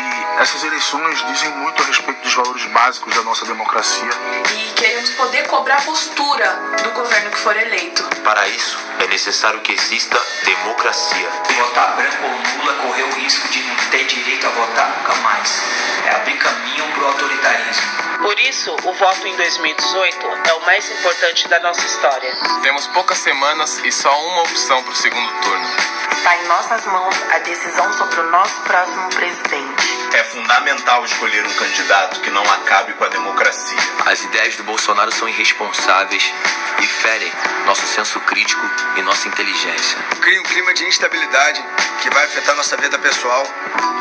essas 0.42 0.64
eleições 0.64 1.24
dizem 1.28 1.50
muito 1.52 1.84
a 1.84 1.86
respeito 1.86 2.20
dos 2.24 2.34
valores 2.34 2.66
básicos 2.66 3.16
da 3.16 3.22
nossa 3.22 3.46
democracia. 3.46 4.10
E 4.56 4.74
queremos 4.74 5.12
poder 5.12 5.48
cobrar 5.48 5.80
postura 5.86 6.48
do 6.84 6.90
governo 6.92 7.30
que 7.30 7.38
for 7.38 7.56
eleito. 7.56 8.04
Para 8.24 8.48
isso, 8.48 8.78
é 9.00 9.08
necessário 9.08 9.62
que 9.62 9.72
exista 9.72 10.20
democracia. 10.44 11.30
Votar 11.60 11.96
branco 11.96 12.24
ou 12.24 12.58
nula 12.58 12.74
correr 12.74 13.04
o 13.04 13.14
risco 13.20 13.48
de 13.50 13.62
não 13.62 13.76
ter 13.92 14.04
direito 14.06 14.48
a 14.48 14.50
votar 14.50 14.90
nunca 14.98 15.14
mais. 15.22 15.62
É 16.08 16.16
abrir 16.16 16.38
caminho 16.38 16.92
para 16.92 17.04
o 17.04 17.08
autoritarismo. 17.08 17.92
Por 18.22 18.40
isso, 18.40 18.76
o 18.84 18.94
voto 18.94 19.28
em 19.28 19.36
2018 19.36 20.28
é 20.48 20.54
o 20.54 20.66
mais 20.66 20.90
importante 20.90 21.48
da 21.48 21.60
nossa 21.60 21.86
história. 21.86 22.36
Temos 22.64 22.88
poucas 22.88 23.20
semanas 23.20 23.80
e 23.84 23.92
só 23.92 24.12
uma 24.28 24.42
opção 24.42 24.82
para 24.84 24.92
o 24.92 24.96
segundo 24.96 25.32
turno. 25.42 26.01
Está 26.12 26.36
em 26.38 26.48
nossas 26.48 26.86
mãos 26.86 27.16
a 27.32 27.40
decisão 27.40 27.92
sobre 27.94 28.20
o 28.20 28.32
nosso 28.32 28.62
próximo 28.62 29.10
presidente. 29.10 30.02
É 30.14 30.24
fundamental 30.26 31.04
escolher 31.06 31.46
um 31.46 31.54
candidato 31.54 32.20
que 32.22 32.30
não 32.30 32.44
acabe 32.44 32.94
com 32.94 33.04
a 33.06 33.10
democracia. 33.10 33.78
As 34.06 34.22
ideias 34.22 34.56
do 34.56 34.64
Bolsonaro 34.64 35.12
são 35.14 35.28
irresponsáveis 35.28 36.34
e 36.80 36.86
ferem 36.86 37.32
nosso 37.66 37.86
senso 37.88 38.20
crítico 38.22 38.62
e 38.98 39.02
nossa 39.02 39.28
inteligência. 39.28 39.98
Cria 40.22 40.40
um 40.42 40.44
clima 40.44 40.74
de 40.74 40.86
instabilidade 40.86 41.64
que 42.02 42.10
vai 42.10 42.26
afetar 42.26 42.56
nossa 42.56 42.78
vida 42.78 43.00
pessoal 43.00 43.44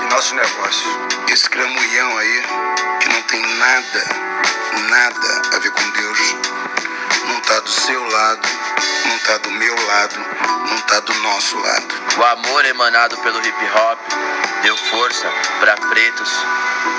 e 0.02 0.06
nossos 0.06 0.32
negócios. 0.32 0.98
Esse 1.30 1.48
cramunhão 1.48 2.18
aí, 2.18 2.42
que 3.00 3.08
não 3.08 3.22
tem 3.22 3.40
nada, 3.56 4.06
nada 4.88 5.56
a 5.56 5.58
ver 5.58 5.70
com 5.70 5.90
Deus, 5.90 6.36
não 7.30 7.40
tá 7.42 7.60
do 7.60 7.70
seu 7.70 8.02
lado, 8.10 8.48
não 9.06 9.18
tá 9.20 9.38
do 9.38 9.50
meu 9.52 9.86
lado, 9.86 10.16
não 10.68 10.80
tá 10.80 11.00
do 11.00 11.14
nosso 11.14 11.56
lado. 11.58 11.86
O 12.18 12.24
amor 12.24 12.64
emanado 12.64 13.16
pelo 13.18 13.38
hip 13.38 13.64
hop 13.72 13.98
deu 14.62 14.76
força 14.76 15.30
para 15.60 15.76
pretos, 15.76 16.32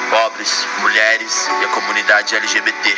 pobres, 0.10 0.66
mulheres 0.80 1.48
e 1.62 1.66
a 1.66 1.68
comunidade 1.70 2.36
LGBT. 2.36 2.98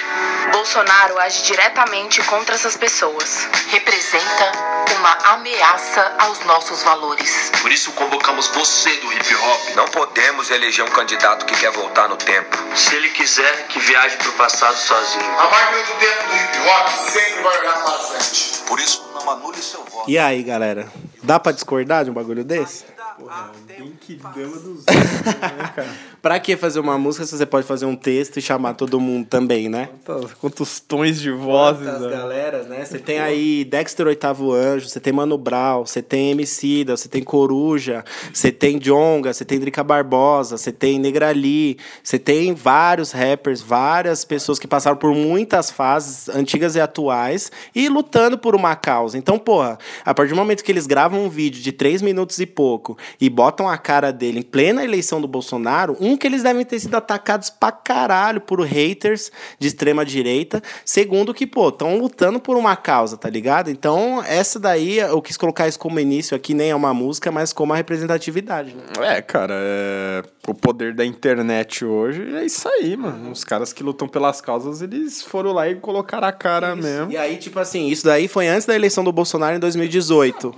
Bolsonaro 0.52 1.20
age 1.20 1.44
diretamente 1.44 2.22
contra 2.24 2.56
essas 2.56 2.76
pessoas. 2.78 3.48
Representa 3.70 4.52
uma 4.98 5.12
ameaça 5.34 6.16
aos 6.20 6.40
nossos 6.46 6.84
valores. 6.84 7.52
Por 7.62 7.72
isso 7.72 7.92
convocamos 7.94 8.48
você 8.48 8.90
do 8.98 9.12
hip 9.14 9.36
hop. 9.36 9.76
Não 9.76 9.86
podemos 9.86 10.50
eleger 10.52 10.86
um 10.86 10.90
candidato 10.90 11.46
que 11.46 11.56
quer 11.56 11.72
voltar 11.72 12.08
no 12.08 12.18
tempo. 12.18 12.58
Se 12.76 12.96
ele 12.96 13.10
quiser, 13.10 13.68
que 13.68 13.80
viaje 13.80 14.18
pro 14.18 14.32
passado 14.34 14.76
sozinho. 14.76 15.40
A 15.40 15.50
máquina 15.50 15.84
do 15.84 15.94
tempo 16.00 16.28
do 16.28 16.36
hip 16.36 16.70
hop 16.70 16.90
sempre 17.12 17.42
vai 17.42 17.60
olhar 17.60 17.84
para 17.84 18.00
frente. 18.00 18.60
Por 18.68 18.80
isso, 18.80 19.10
não 19.14 19.30
anule 19.30 19.62
seu 19.62 19.84
voto. 19.84 20.10
E 20.10 20.18
aí, 20.18 20.44
galera? 20.44 20.92
Dá 21.22 21.40
pra 21.40 21.52
discordar 21.52 22.04
de 22.04 22.12
um 22.12 22.14
bagulho 22.14 22.44
desse? 22.44 22.86
Porra, 23.18 23.52
bem 23.66 23.98
que 24.02 24.16
dama 24.16 24.58
dos 24.58 24.80
outros, 24.88 25.36
né, 25.36 25.74
cara? 25.76 26.13
Pra 26.24 26.40
que 26.40 26.56
fazer 26.56 26.80
uma 26.80 26.98
música 26.98 27.26
se 27.26 27.38
você 27.38 27.46
pode 27.46 27.68
fazer 27.68 27.86
um 27.86 27.98
texto 27.98 28.38
e 28.38 28.42
chamar 28.42 28.76
todo 28.76 28.98
mundo 28.98 29.28
também, 29.28 29.68
né? 29.68 29.90
Quantos, 30.06 30.34
quantos 30.36 30.80
tons 30.80 31.20
de 31.20 31.30
vozes, 31.30 31.86
Quantas 31.86 32.02
né? 32.02 32.10
galeras, 32.10 32.66
né? 32.66 32.86
Você 32.86 32.98
tem 32.98 33.20
aí 33.20 33.66
Dexter 33.66 34.08
Oitavo 34.08 34.54
Anjo, 34.54 34.88
você 34.88 35.02
tem 35.02 35.12
Mano 35.12 35.38
Brown, 35.38 35.86
você 35.86 36.02
tem 36.02 36.32
Emicida, 36.32 36.96
você 36.96 37.10
tem 37.10 37.22
Coruja, 37.22 38.06
você 38.34 38.54
tem 38.54 38.80
Jonga, 38.80 39.34
você 39.34 39.44
tem 39.44 39.60
Drica 39.60 39.84
Barbosa, 39.84 40.58
você 40.58 40.72
tem 40.72 40.98
Negrali, 40.98 41.78
você 42.02 42.18
tem 42.18 42.54
vários 42.54 43.12
rappers, 43.12 43.62
várias 43.62 44.24
pessoas 44.24 44.58
que 44.58 44.66
passaram 44.66 44.96
por 44.96 45.14
muitas 45.14 45.72
fases, 45.72 46.30
antigas 46.30 46.78
e 46.78 46.80
atuais, 46.80 47.52
e 47.76 47.90
lutando 47.90 48.38
por 48.38 48.56
uma 48.56 48.78
causa. 48.78 49.18
Então, 49.18 49.38
porra, 49.38 49.78
a 50.06 50.14
partir 50.14 50.30
do 50.30 50.38
momento 50.38 50.64
que 50.64 50.72
eles 50.72 50.88
gravam 50.88 51.26
um 51.26 51.30
vídeo 51.30 51.62
de 51.62 51.74
três 51.74 52.02
minutos 52.02 52.40
e 52.40 52.46
pouco 52.46 52.98
e 53.20 53.30
botam 53.30 53.68
a 53.68 53.78
cara 53.78 54.10
dele 54.10 54.40
em 54.40 54.42
plena 54.42 54.86
eleição 54.86 55.20
do 55.20 55.28
Bolsonaro, 55.28 55.98
um, 56.00 56.13
que 56.18 56.28
eles 56.28 56.44
devem 56.44 56.66
ter 56.66 56.80
sido 56.80 56.96
atacados 56.96 57.50
pra 57.50 57.72
caralho 57.72 58.42
por 58.42 58.62
haters 58.62 59.32
de 59.60 59.68
extrema 59.68 60.06
direita. 60.06 60.62
Segundo, 60.86 61.34
que, 61.34 61.46
pô, 61.46 61.70
estão 61.70 61.98
lutando 61.98 62.40
por 62.40 62.58
uma 62.58 62.76
causa, 62.76 63.18
tá 63.18 63.30
ligado? 63.30 63.70
Então, 63.70 64.24
essa 64.26 64.60
daí, 64.60 65.00
eu 65.00 65.22
quis 65.22 65.38
colocar 65.38 65.68
isso 65.68 65.80
como 65.80 66.00
início 66.00 66.36
aqui, 66.36 66.54
nem 66.54 66.72
é 66.72 66.76
uma 66.76 66.94
música, 66.94 67.32
mas 67.32 67.54
como 67.54 67.74
a 67.74 67.76
representatividade. 67.76 68.76
Né? 68.76 68.84
É, 69.18 69.22
cara, 69.22 69.56
é... 69.58 70.24
o 70.48 70.54
poder 70.54 70.94
da 70.94 71.06
internet 71.06 71.86
hoje 71.86 72.36
é 72.36 72.46
isso 72.46 72.68
aí, 72.68 72.96
mano. 72.96 73.32
Os 73.32 73.44
caras 73.44 73.74
que 73.74 73.84
lutam 73.84 74.08
pelas 74.08 74.42
causas, 74.42 74.82
eles 74.82 75.22
foram 75.22 75.54
lá 75.54 75.70
e 75.70 75.76
colocaram 75.76 76.28
a 76.28 76.32
cara 76.32 76.76
mesmo. 76.76 77.12
E 77.12 77.18
aí, 77.18 77.38
tipo 77.38 77.60
assim, 77.60 77.88
isso 77.88 78.06
daí 78.06 78.28
foi 78.28 78.48
antes 78.48 78.66
da 78.66 78.76
eleição 78.76 79.04
do 79.04 79.12
Bolsonaro 79.12 79.56
em 79.56 79.60
2018. 79.60 80.54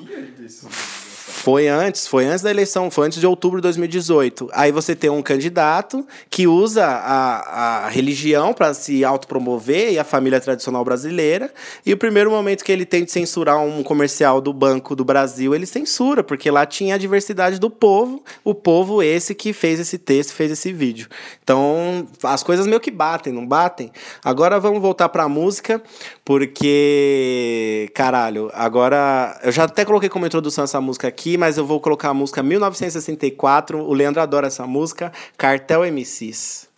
Foi 1.28 1.68
antes, 1.68 2.06
foi 2.06 2.24
antes 2.24 2.44
da 2.44 2.52
eleição, 2.52 2.92
foi 2.92 3.08
antes 3.08 3.20
de 3.20 3.26
outubro 3.26 3.58
de 3.58 3.64
2018. 3.64 4.48
Aí 4.54 4.72
você 4.72 4.96
tem 4.96 5.10
um 5.10 5.24
candidato 5.24 6.06
que 6.30 6.46
usa 6.46 6.86
a, 6.86 7.86
a 7.86 7.90
religião 7.90 8.54
para 8.54 8.76
se 8.76 9.04
autopromover 9.04 9.92
e 9.92 9.98
a 9.98 10.04
família 10.04 10.40
tradicional 10.40 10.86
brasileira. 10.86 11.52
E 11.84 11.92
o 11.92 11.98
primeiro 11.98 12.30
momento 12.30 12.64
que 12.64 12.72
ele 12.72 12.86
de 12.86 13.12
censurar 13.12 13.58
um 13.60 13.82
comercial 13.82 14.40
do 14.40 14.54
Banco 14.54 14.96
do 14.96 15.04
Brasil, 15.04 15.56
ele 15.56 15.66
censura, 15.66 16.24
porque 16.24 16.52
lá 16.52 16.64
tinha 16.64 16.94
a 16.94 16.98
diversidade 16.98 17.60
do 17.60 17.72
povo, 17.72 18.24
o 18.44 18.54
povo 18.54 19.02
esse 19.02 19.34
que 19.34 19.52
fez 19.52 19.80
esse 19.80 19.98
texto, 19.98 20.32
fez 20.32 20.52
esse 20.52 20.72
vídeo. 20.72 21.08
Então, 21.44 22.08
as 22.22 22.44
coisas 22.44 22.68
meio 22.68 22.80
que 22.80 22.92
batem, 22.92 23.34
não 23.34 23.48
batem? 23.48 23.92
Agora 24.24 24.60
vamos 24.60 24.80
voltar 24.80 25.10
pra 25.10 25.28
música, 25.28 25.82
porque, 26.24 27.90
caralho, 27.96 28.52
agora. 28.54 29.40
Eu 29.44 29.52
já 29.52 29.64
até 29.64 29.84
coloquei 29.84 30.08
como 30.08 30.26
introdução 30.26 30.64
essa 30.64 30.80
música 30.80 31.08
aqui, 31.08 31.15
mas 31.38 31.58
eu 31.58 31.66
vou 31.66 31.80
colocar 31.80 32.10
a 32.10 32.14
música 32.14 32.44
1964. 32.44 33.80
O 33.80 33.94
Leandro 33.94 34.22
adora 34.22 34.48
essa 34.48 34.68
música, 34.68 35.12
Cartel 35.38 35.84
MCs. 35.84 36.75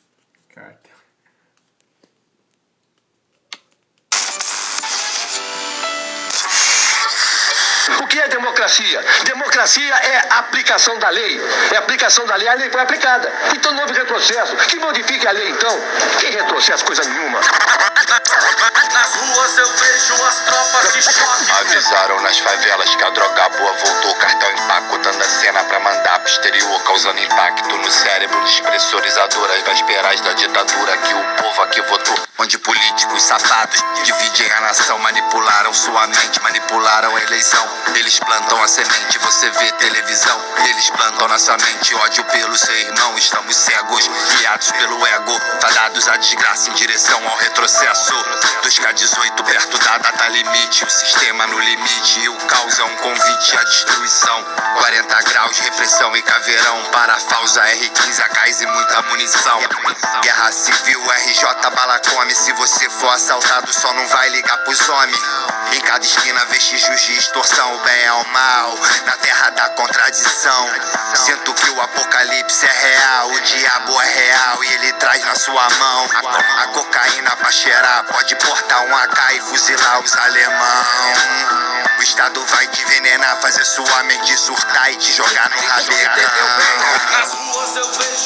Democracia? 8.57 9.05
Democracia 9.23 9.95
é 9.95 10.23
aplicação 10.31 10.97
da 10.97 11.09
lei. 11.09 11.39
É 11.71 11.77
aplicação 11.77 12.25
da 12.25 12.35
lei, 12.35 12.47
a 12.47 12.53
lei 12.55 12.69
foi 12.71 12.81
aplicada. 12.81 13.31
Então 13.53 13.71
não 13.73 13.81
houve 13.81 13.93
retrocesso. 13.93 14.55
Que 14.67 14.79
modifique 14.79 15.27
a 15.27 15.31
lei, 15.31 15.49
então. 15.49 15.79
Que 16.19 16.27
retrocesso, 16.31 16.83
coisa 16.83 17.03
nenhuma. 17.03 17.39
Nas 18.93 19.13
ruas 19.13 19.57
eu 19.57 19.67
vejo 19.67 20.13
as 20.25 20.39
tropas 20.39 20.93
de 20.93 21.01
choque. 21.03 21.51
Avisaram 21.59 22.21
nas 22.21 22.39
favelas 22.39 22.95
que 22.95 23.03
a 23.03 23.09
droga 23.11 23.49
boa 23.49 23.73
voltou. 23.73 24.15
Cartão 24.15 24.51
empacotando 24.51 25.23
a 25.23 25.27
cena 25.27 25.63
pra 25.65 25.79
mandar 25.79 26.19
pro 26.19 26.31
exterior. 26.31 26.83
causando 26.83 27.19
impacto 27.19 27.77
no 27.77 27.91
cérebro, 27.91 28.41
despressurizadoras 28.43 29.61
vésperas 29.63 30.21
da 30.21 30.33
ditadura 30.33 30.97
que 30.97 31.13
o 31.13 31.23
povo 31.43 31.61
aqui 31.61 31.81
votou. 31.81 32.27
Onde 32.39 32.57
políticos 32.59 33.23
safados 33.23 33.83
dividem 34.03 34.51
a 34.53 34.61
nação, 34.61 34.97
manipularam 34.99 35.73
sua 35.73 36.07
mente, 36.07 36.41
manipularam 36.41 37.15
a 37.15 37.21
eleição. 37.23 37.67
Eles 37.95 38.19
plantam 38.47 38.63
a 38.63 38.67
semente, 38.67 39.17
você 39.19 39.49
vê 39.49 39.71
televisão. 39.73 40.41
Eles 40.69 40.89
plantam 40.91 41.27
nossa 41.27 41.57
mente 41.57 41.93
ódio 41.95 42.23
pelo 42.25 42.57
seu 42.57 42.75
irmão. 42.75 43.17
Estamos 43.17 43.55
cegos, 43.55 44.09
guiados 44.37 44.71
pelo 44.71 45.05
ego, 45.05 45.37
fadados 45.61 46.07
à 46.07 46.15
desgraça 46.15 46.69
em 46.69 46.73
direção 46.73 47.21
ao 47.27 47.37
retrocesso. 47.37 48.13
2K18 48.63 49.43
perto 49.43 49.77
da 49.79 49.97
data 49.97 50.27
limite, 50.29 50.85
o 50.85 50.89
sistema 50.89 51.45
no 51.47 51.59
limite 51.59 52.19
e 52.21 52.29
o 52.29 52.35
caos 52.47 52.79
é 52.79 52.83
um 52.83 52.95
convite 52.95 53.57
à 53.57 53.63
destruição. 53.63 54.45
40 54.77 55.21
graus, 55.23 55.59
repressão 55.59 56.15
e 56.15 56.21
caveirão, 56.21 56.83
parafausa 56.91 57.61
R15, 57.61 58.19
AKs 58.21 58.61
e 58.61 58.65
muita 58.65 59.01
munição. 59.03 59.59
Guerra 60.21 60.51
civil, 60.53 61.01
RJ 61.01 61.69
Balacome, 61.75 62.33
se 62.33 62.53
você 62.53 62.89
for 62.89 63.09
assaltado 63.09 63.73
só 63.73 63.93
não 63.93 64.07
vai 64.07 64.29
ligar 64.29 64.57
pros 64.59 64.87
homens. 64.87 65.19
Em 65.73 65.81
cada 65.81 66.05
esquina 66.05 66.45
vestígios 66.45 67.01
de 67.01 67.13
extorsão, 67.17 67.75
o 67.75 67.79
bem 67.79 68.03
é 68.03 68.13
o 68.13 68.27
mal, 68.37 68.77
na 69.05 69.17
terra 69.17 69.49
da 69.51 69.69
contradição. 69.69 70.69
Sinto 71.15 71.53
que 71.53 71.69
o 71.71 71.81
apocalipse 71.81 72.65
é 72.65 72.71
real, 72.71 73.31
o 73.31 73.41
diabo 73.41 74.01
é 74.01 74.05
real 74.05 74.63
e 74.63 74.73
ele 74.73 74.93
traz 74.93 75.23
na 75.25 75.35
sua 75.35 75.67
mão 75.69 76.09
a, 76.13 76.63
a 76.63 76.67
cocaína 76.67 77.31
pra 77.35 77.51
cheirar. 77.51 78.03
Pode 78.05 78.35
portar 78.35 78.81
um 78.85 78.95
AK 78.97 79.35
e 79.35 79.41
fuzilar 79.41 79.99
os 80.01 80.15
alemão. 80.15 80.85
O 81.99 82.03
Estado 82.03 82.45
vai 82.45 82.67
te 82.67 82.83
envenenar, 82.83 83.37
fazer 83.41 83.65
sua 83.65 84.03
mente 84.03 84.37
surtar 84.37 84.91
e 84.91 84.97
te 84.97 85.13
jogar 85.13 85.49
no 85.49 85.67
rabecão. 85.67 86.27
Nas 87.11 87.33
ruas 87.33 87.75
eu 87.75 87.91
vejo. 87.93 88.17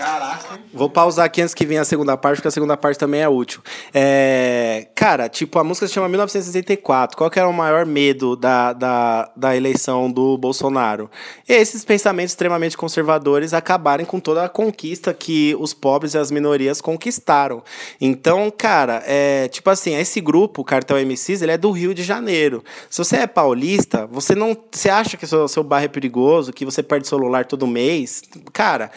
Caraca. 0.00 0.58
Vou 0.72 0.88
pausar 0.88 1.26
aqui 1.26 1.42
antes 1.42 1.52
que 1.52 1.66
venha 1.66 1.82
a 1.82 1.84
segunda 1.84 2.16
parte, 2.16 2.36
porque 2.36 2.48
a 2.48 2.50
segunda 2.50 2.74
parte 2.74 2.98
também 2.98 3.20
é 3.20 3.28
útil. 3.28 3.60
É, 3.92 4.88
cara, 4.94 5.28
tipo, 5.28 5.58
a 5.58 5.64
música 5.64 5.86
se 5.86 5.92
chama 5.92 6.08
1964. 6.08 7.18
Qual 7.18 7.28
que 7.28 7.38
era 7.38 7.46
o 7.46 7.52
maior 7.52 7.84
medo 7.84 8.34
da, 8.34 8.72
da, 8.72 9.30
da 9.36 9.54
eleição 9.54 10.10
do 10.10 10.38
Bolsonaro? 10.38 11.10
Esses 11.46 11.84
pensamentos 11.84 12.32
extremamente 12.32 12.78
conservadores 12.78 13.52
acabarem 13.52 14.06
com 14.06 14.18
toda 14.18 14.42
a 14.42 14.48
conquista 14.48 15.12
que 15.12 15.54
os 15.60 15.74
pobres 15.74 16.14
e 16.14 16.18
as 16.18 16.30
minorias 16.30 16.80
conquistaram. 16.80 17.62
Então, 18.00 18.50
cara, 18.50 19.02
é 19.04 19.48
tipo 19.48 19.68
assim, 19.68 19.94
esse 19.96 20.18
grupo, 20.18 20.64
Cartel 20.64 20.96
MCs, 21.04 21.42
ele 21.42 21.52
é 21.52 21.58
do 21.58 21.70
Rio 21.72 21.92
de 21.92 22.02
Janeiro. 22.02 22.64
Se 22.88 22.96
você 22.96 23.16
é 23.16 23.26
paulista, 23.26 24.06
você 24.06 24.34
não. 24.34 24.56
Você 24.72 24.88
acha 24.88 25.18
que 25.18 25.26
seu, 25.26 25.46
seu 25.46 25.62
bairro 25.62 25.84
é 25.84 25.88
perigoso, 25.88 26.54
que 26.54 26.64
você 26.64 26.82
perde 26.82 27.06
celular 27.06 27.44
todo 27.44 27.66
mês? 27.66 28.22
Cara, 28.54 28.90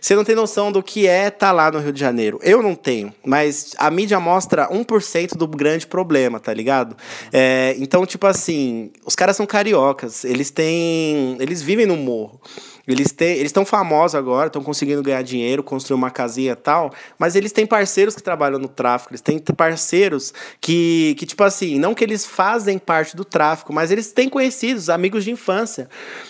você 0.00 0.16
não 0.16 0.24
tem 0.24 0.34
noção 0.34 0.47
do 0.72 0.82
que 0.82 1.06
é 1.06 1.28
estar 1.28 1.52
lá 1.52 1.70
no 1.70 1.78
Rio 1.78 1.92
de 1.92 2.00
Janeiro. 2.00 2.38
Eu 2.42 2.62
não 2.62 2.74
tenho, 2.74 3.12
mas 3.24 3.74
a 3.78 3.90
mídia 3.90 4.18
mostra 4.18 4.68
1% 4.68 5.36
do 5.36 5.46
grande 5.46 5.86
problema, 5.86 6.40
tá 6.40 6.52
ligado? 6.52 6.96
É, 7.32 7.76
então, 7.78 8.04
tipo 8.06 8.26
assim, 8.26 8.90
os 9.04 9.14
caras 9.14 9.36
são 9.36 9.46
cariocas, 9.46 10.24
eles 10.24 10.50
têm. 10.50 11.36
Eles 11.38 11.62
vivem 11.62 11.86
no 11.86 11.96
morro. 11.96 12.40
Eles 12.88 13.12
têm, 13.12 13.32
eles 13.32 13.46
estão 13.46 13.66
famosos 13.66 14.14
agora, 14.14 14.46
estão 14.46 14.62
conseguindo 14.62 15.02
ganhar 15.02 15.22
dinheiro, 15.22 15.62
construir 15.62 15.94
uma 15.94 16.10
casinha 16.10 16.52
e 16.52 16.56
tal, 16.56 16.90
mas 17.18 17.36
eles 17.36 17.52
têm 17.52 17.66
parceiros 17.66 18.14
que 18.14 18.22
trabalham 18.22 18.58
no 18.58 18.66
tráfico, 18.66 19.12
eles 19.12 19.20
têm 19.20 19.38
parceiros 19.38 20.32
que, 20.60 21.14
que 21.18 21.26
tipo 21.26 21.44
assim, 21.44 21.78
não 21.78 21.94
que 21.94 22.02
eles 22.02 22.24
fazem 22.24 22.78
parte 22.78 23.14
do 23.14 23.24
tráfico, 23.24 23.72
mas 23.72 23.90
eles 23.90 24.10
têm 24.10 24.28
conhecidos, 24.28 24.88
amigos 24.88 25.24
de 25.24 25.30
infância. 25.30 25.88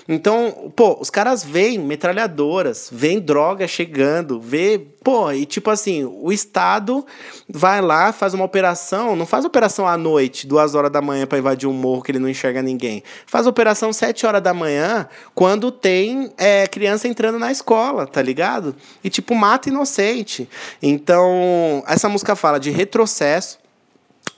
Então, 0.08 0.72
pô, 0.74 0.98
os 1.00 1.10
caras 1.10 1.44
veem 1.44 1.78
metralhadoras, 1.78 2.88
veem 2.92 3.20
droga 3.20 3.68
chegando, 3.68 4.40
vê, 4.40 4.80
pô, 5.08 5.32
e 5.32 5.46
tipo 5.46 5.70
assim, 5.70 6.04
o 6.04 6.30
Estado 6.30 7.02
vai 7.48 7.80
lá, 7.80 8.12
faz 8.12 8.34
uma 8.34 8.44
operação, 8.44 9.16
não 9.16 9.24
faz 9.24 9.42
operação 9.42 9.88
à 9.88 9.96
noite, 9.96 10.46
duas 10.46 10.74
horas 10.74 10.92
da 10.92 11.00
manhã 11.00 11.26
para 11.26 11.38
invadir 11.38 11.66
um 11.66 11.72
morro 11.72 12.02
que 12.02 12.12
ele 12.12 12.18
não 12.18 12.28
enxerga 12.28 12.60
ninguém. 12.60 13.02
Faz 13.26 13.46
operação 13.46 13.90
sete 13.90 14.26
horas 14.26 14.42
da 14.42 14.52
manhã, 14.52 15.08
quando 15.34 15.72
tem 15.72 16.30
é, 16.36 16.66
criança 16.66 17.08
entrando 17.08 17.38
na 17.38 17.50
escola, 17.50 18.06
tá 18.06 18.20
ligado? 18.20 18.76
E 19.02 19.08
tipo, 19.08 19.34
mata 19.34 19.70
inocente. 19.70 20.46
Então, 20.82 21.82
essa 21.86 22.06
música 22.10 22.36
fala 22.36 22.60
de 22.60 22.70
retrocesso, 22.70 23.58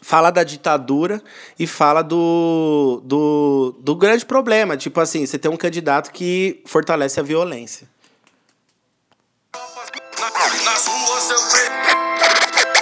fala 0.00 0.30
da 0.30 0.44
ditadura 0.44 1.20
e 1.58 1.66
fala 1.66 2.00
do, 2.00 3.02
do, 3.04 3.74
do 3.80 3.96
grande 3.96 4.24
problema. 4.24 4.76
Tipo 4.76 5.00
assim, 5.00 5.26
você 5.26 5.36
tem 5.36 5.50
um 5.50 5.56
candidato 5.56 6.12
que 6.12 6.62
fortalece 6.64 7.18
a 7.18 7.24
violência. 7.24 7.88
Nas 10.64 10.86
ruas 10.86 11.30
eu 11.30 11.48
ve- 11.50 11.70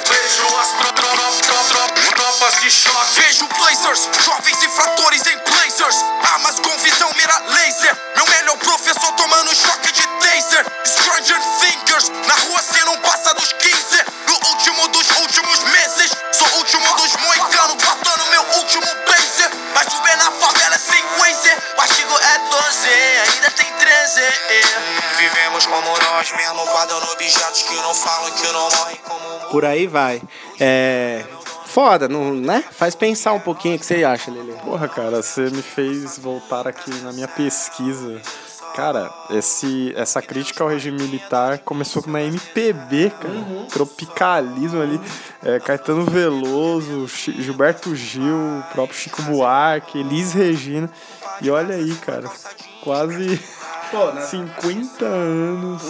vejo 0.09 0.59
as 0.59 0.69
tro- 0.73 0.93
tro- 0.93 1.17
tro- 1.17 1.65
tro- 1.69 2.15
tropas 2.15 2.61
de 2.61 2.71
choque. 2.71 3.21
Vejo 3.21 3.47
blazers, 3.49 4.09
jovens 4.25 4.63
infratores 4.63 5.23
em 5.27 5.39
blazers. 5.39 5.97
Armas 6.35 6.59
com 6.61 6.77
visão 6.79 7.11
mira 7.17 7.39
laser. 7.49 7.97
Meu 8.17 8.27
melhor 8.27 8.57
professor 8.59 9.13
tomando 9.13 9.55
choque 9.55 9.93
de 9.93 10.03
taser 10.07 10.67
Stranger 10.87 11.41
thinkers, 11.61 12.09
na 12.27 12.35
rua 12.35 12.63
cê 12.63 12.78
objetos 26.87 27.63
que 27.63 27.75
não 27.75 27.95
falam, 27.95 28.31
que 28.31 28.47
não 28.53 28.71
morrem 28.71 28.97
como 29.05 29.51
Por 29.51 29.65
aí 29.65 29.87
vai. 29.87 30.23
É. 30.61 31.25
Foda, 31.67 32.09
não, 32.09 32.33
né? 32.35 32.65
Faz 32.71 32.95
pensar 32.95 33.33
um 33.33 33.41
pouquinho 33.41 33.77
o 33.77 33.79
que 33.79 33.85
você 33.85 34.03
acha, 34.03 34.31
Lele. 34.31 34.53
Porra, 34.65 34.89
cara, 34.89 35.23
você 35.23 35.43
me 35.51 35.63
fez 35.63 36.19
voltar 36.19 36.67
aqui 36.67 36.91
na 37.03 37.13
minha 37.13 37.29
pesquisa. 37.29 38.21
Cara, 38.75 39.13
esse, 39.31 39.93
essa 39.97 40.23
crítica 40.23 40.63
ao 40.63 40.71
regime 40.71 41.03
militar 41.03 41.59
começou 41.59 42.03
na 42.07 42.23
MPB, 42.23 43.11
cara. 43.11 43.67
Tropicalismo 43.71 44.81
ali. 44.81 45.01
É, 45.45 45.59
Caetano 45.61 46.05
Veloso, 46.05 47.07
Chi- 47.09 47.43
Gilberto 47.43 47.95
Gil, 47.95 48.35
o 48.35 48.63
próprio 48.73 48.97
Chico 48.99 49.21
Buarque, 49.23 49.99
Elis 49.99 50.33
Regina. 50.33 50.89
E 51.43 51.51
olha 51.51 51.75
aí, 51.75 51.95
cara, 51.97 52.31
quase 52.83 53.39
50 53.91 55.05
anos, 55.05 55.83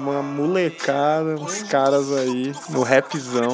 uma 0.00 0.22
molecada, 0.22 1.34
uns 1.40 1.62
caras 1.62 2.12
aí 2.12 2.52
no 2.68 2.82
rapzão, 2.82 3.50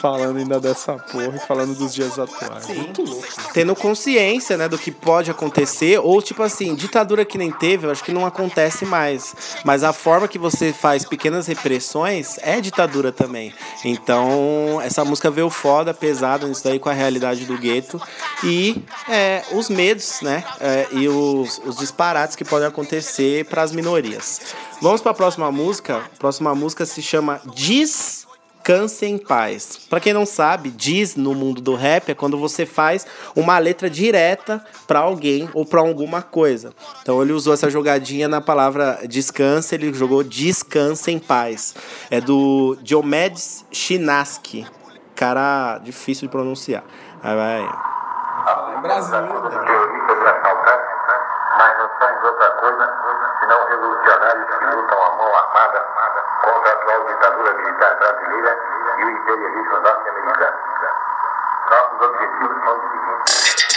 falando 0.00 0.38
ainda 0.38 0.60
dessa 0.60 0.94
porra 0.94 1.36
e 1.36 1.46
falando 1.46 1.74
dos 1.74 1.94
dias 1.94 2.18
atuais. 2.18 2.68
Muito 2.68 3.02
louco. 3.02 3.26
Tendo 3.52 3.74
consciência, 3.74 4.56
né, 4.56 4.68
do 4.68 4.76
que 4.76 4.90
pode 4.90 5.30
acontecer, 5.30 5.98
ou 5.98 6.20
tipo 6.20 6.42
assim, 6.42 6.74
ditadura 6.74 7.24
que 7.24 7.38
nem 7.38 7.50
teve, 7.50 7.86
eu 7.86 7.90
acho 7.90 8.04
que 8.04 8.12
não 8.12 8.26
acontece 8.26 8.84
mais. 8.84 9.34
Mas 9.64 9.82
a 9.82 9.92
forma 9.92 10.28
que 10.28 10.38
você 10.38 10.72
faz 10.72 11.04
pequenas 11.04 11.46
repressões 11.46 12.38
é 12.42 12.60
ditadura 12.60 13.10
também. 13.10 13.54
Então, 13.84 14.80
essa 14.82 15.04
música 15.04 15.30
veio 15.30 15.48
foda, 15.48 15.94
pesada 15.94 16.46
nisso 16.46 16.64
daí 16.64 16.78
com 16.78 16.88
a 16.88 16.92
realidade 16.92 17.46
do 17.46 17.56
gueto. 17.56 18.00
E 18.44 18.82
é, 19.08 19.42
os 19.52 19.68
medos, 19.68 20.20
né? 20.20 20.44
é, 20.60 20.86
e 20.92 21.08
os, 21.08 21.60
os 21.64 21.76
disparates 21.76 22.36
que 22.36 22.44
podem 22.44 22.68
acontecer 22.68 22.97
para 23.48 23.62
as 23.62 23.72
minorias. 23.72 24.54
Vamos 24.80 25.00
para 25.00 25.12
a 25.12 25.14
próxima 25.14 25.50
música. 25.50 25.96
A 25.96 26.18
próxima 26.18 26.54
música 26.54 26.86
se 26.86 27.02
chama 27.02 27.40
Descanse 27.54 29.06
em 29.06 29.18
Paz. 29.18 29.80
Para 29.88 29.98
quem 30.00 30.12
não 30.12 30.24
sabe, 30.24 30.70
diz 30.70 31.16
no 31.16 31.34
mundo 31.34 31.60
do 31.60 31.74
rap 31.74 32.10
é 32.10 32.14
quando 32.14 32.38
você 32.38 32.64
faz 32.64 33.06
uma 33.34 33.58
letra 33.58 33.90
direta 33.90 34.64
para 34.86 35.00
alguém 35.00 35.48
ou 35.54 35.64
para 35.64 35.80
alguma 35.80 36.22
coisa. 36.22 36.72
Então 37.02 37.20
ele 37.22 37.32
usou 37.32 37.54
essa 37.54 37.68
jogadinha 37.68 38.28
na 38.28 38.40
palavra 38.40 39.00
descanse, 39.08 39.74
ele 39.74 39.92
jogou 39.92 40.22
descanse 40.22 41.10
em 41.10 41.18
paz. 41.18 41.74
É 42.10 42.20
do 42.20 42.76
Diomedes 42.82 43.64
Chinaski. 43.72 44.66
Cara 45.14 45.78
difícil 45.78 46.28
de 46.28 46.32
pronunciar. 46.32 46.84
Aí 47.22 47.34
vai. 47.34 47.68
mas 48.82 49.10
não 51.88 51.98
são 51.98 52.28
outra 52.28 52.50
coisa 52.50 52.94
senão 53.40 53.64
revolucionários 53.66 54.58
que 54.58 54.64
lutam 54.66 55.02
a 55.02 55.10
mão 55.16 55.36
armada 55.36 55.80
contra 56.42 56.70
a 56.70 56.74
atual 56.74 57.04
ditadura 57.06 57.54
militar 57.54 57.94
brasileira 57.96 58.58
e 58.98 59.04
o 59.04 59.10
imperialismo 59.10 59.80
norte-americano. 59.80 60.58
Nossos 61.70 62.00
objetivos 62.00 62.64
são 62.64 62.76
os 62.76 62.90
seguintes. 62.90 63.67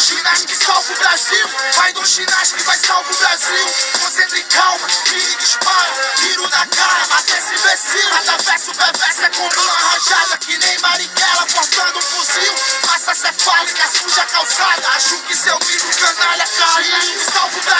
Ginástica 0.00 0.64
salva 0.64 0.92
o 0.92 0.96
Brasil, 0.96 1.46
vai 1.74 1.92
no 1.92 2.06
ginástica 2.06 2.62
vai 2.64 2.78
salva 2.78 3.12
o 3.12 3.16
Brasil. 3.16 3.74
Concentre 4.00 4.42
calma, 4.44 4.86
mire 5.10 5.36
dispara, 5.36 5.94
tiro 6.16 6.48
na 6.48 6.66
cara, 6.66 7.06
mata 7.08 7.36
esse 7.36 7.54
imbecil. 7.54 8.14
Atravessa 8.16 8.70
o 8.70 8.76
perverso 8.76 9.22
é 9.22 9.28
com 9.28 9.42
mão 9.42 9.74
arranjada, 9.74 10.38
que 10.38 10.56
nem 10.56 10.78
Marighella 10.78 11.46
portando 11.52 11.98
um 11.98 12.02
fuzil. 12.02 12.54
Massa 12.86 13.14
cefálica, 13.14 13.88
suja 13.98 14.24
calçada, 14.24 14.88
acho 14.96 15.18
que 15.18 15.36
seu 15.36 15.58
mito 15.58 15.98
canalha 16.00 16.46
cai. 16.46 16.84
Ginástica 16.84 17.32
salva 17.32 17.58
o 17.58 17.70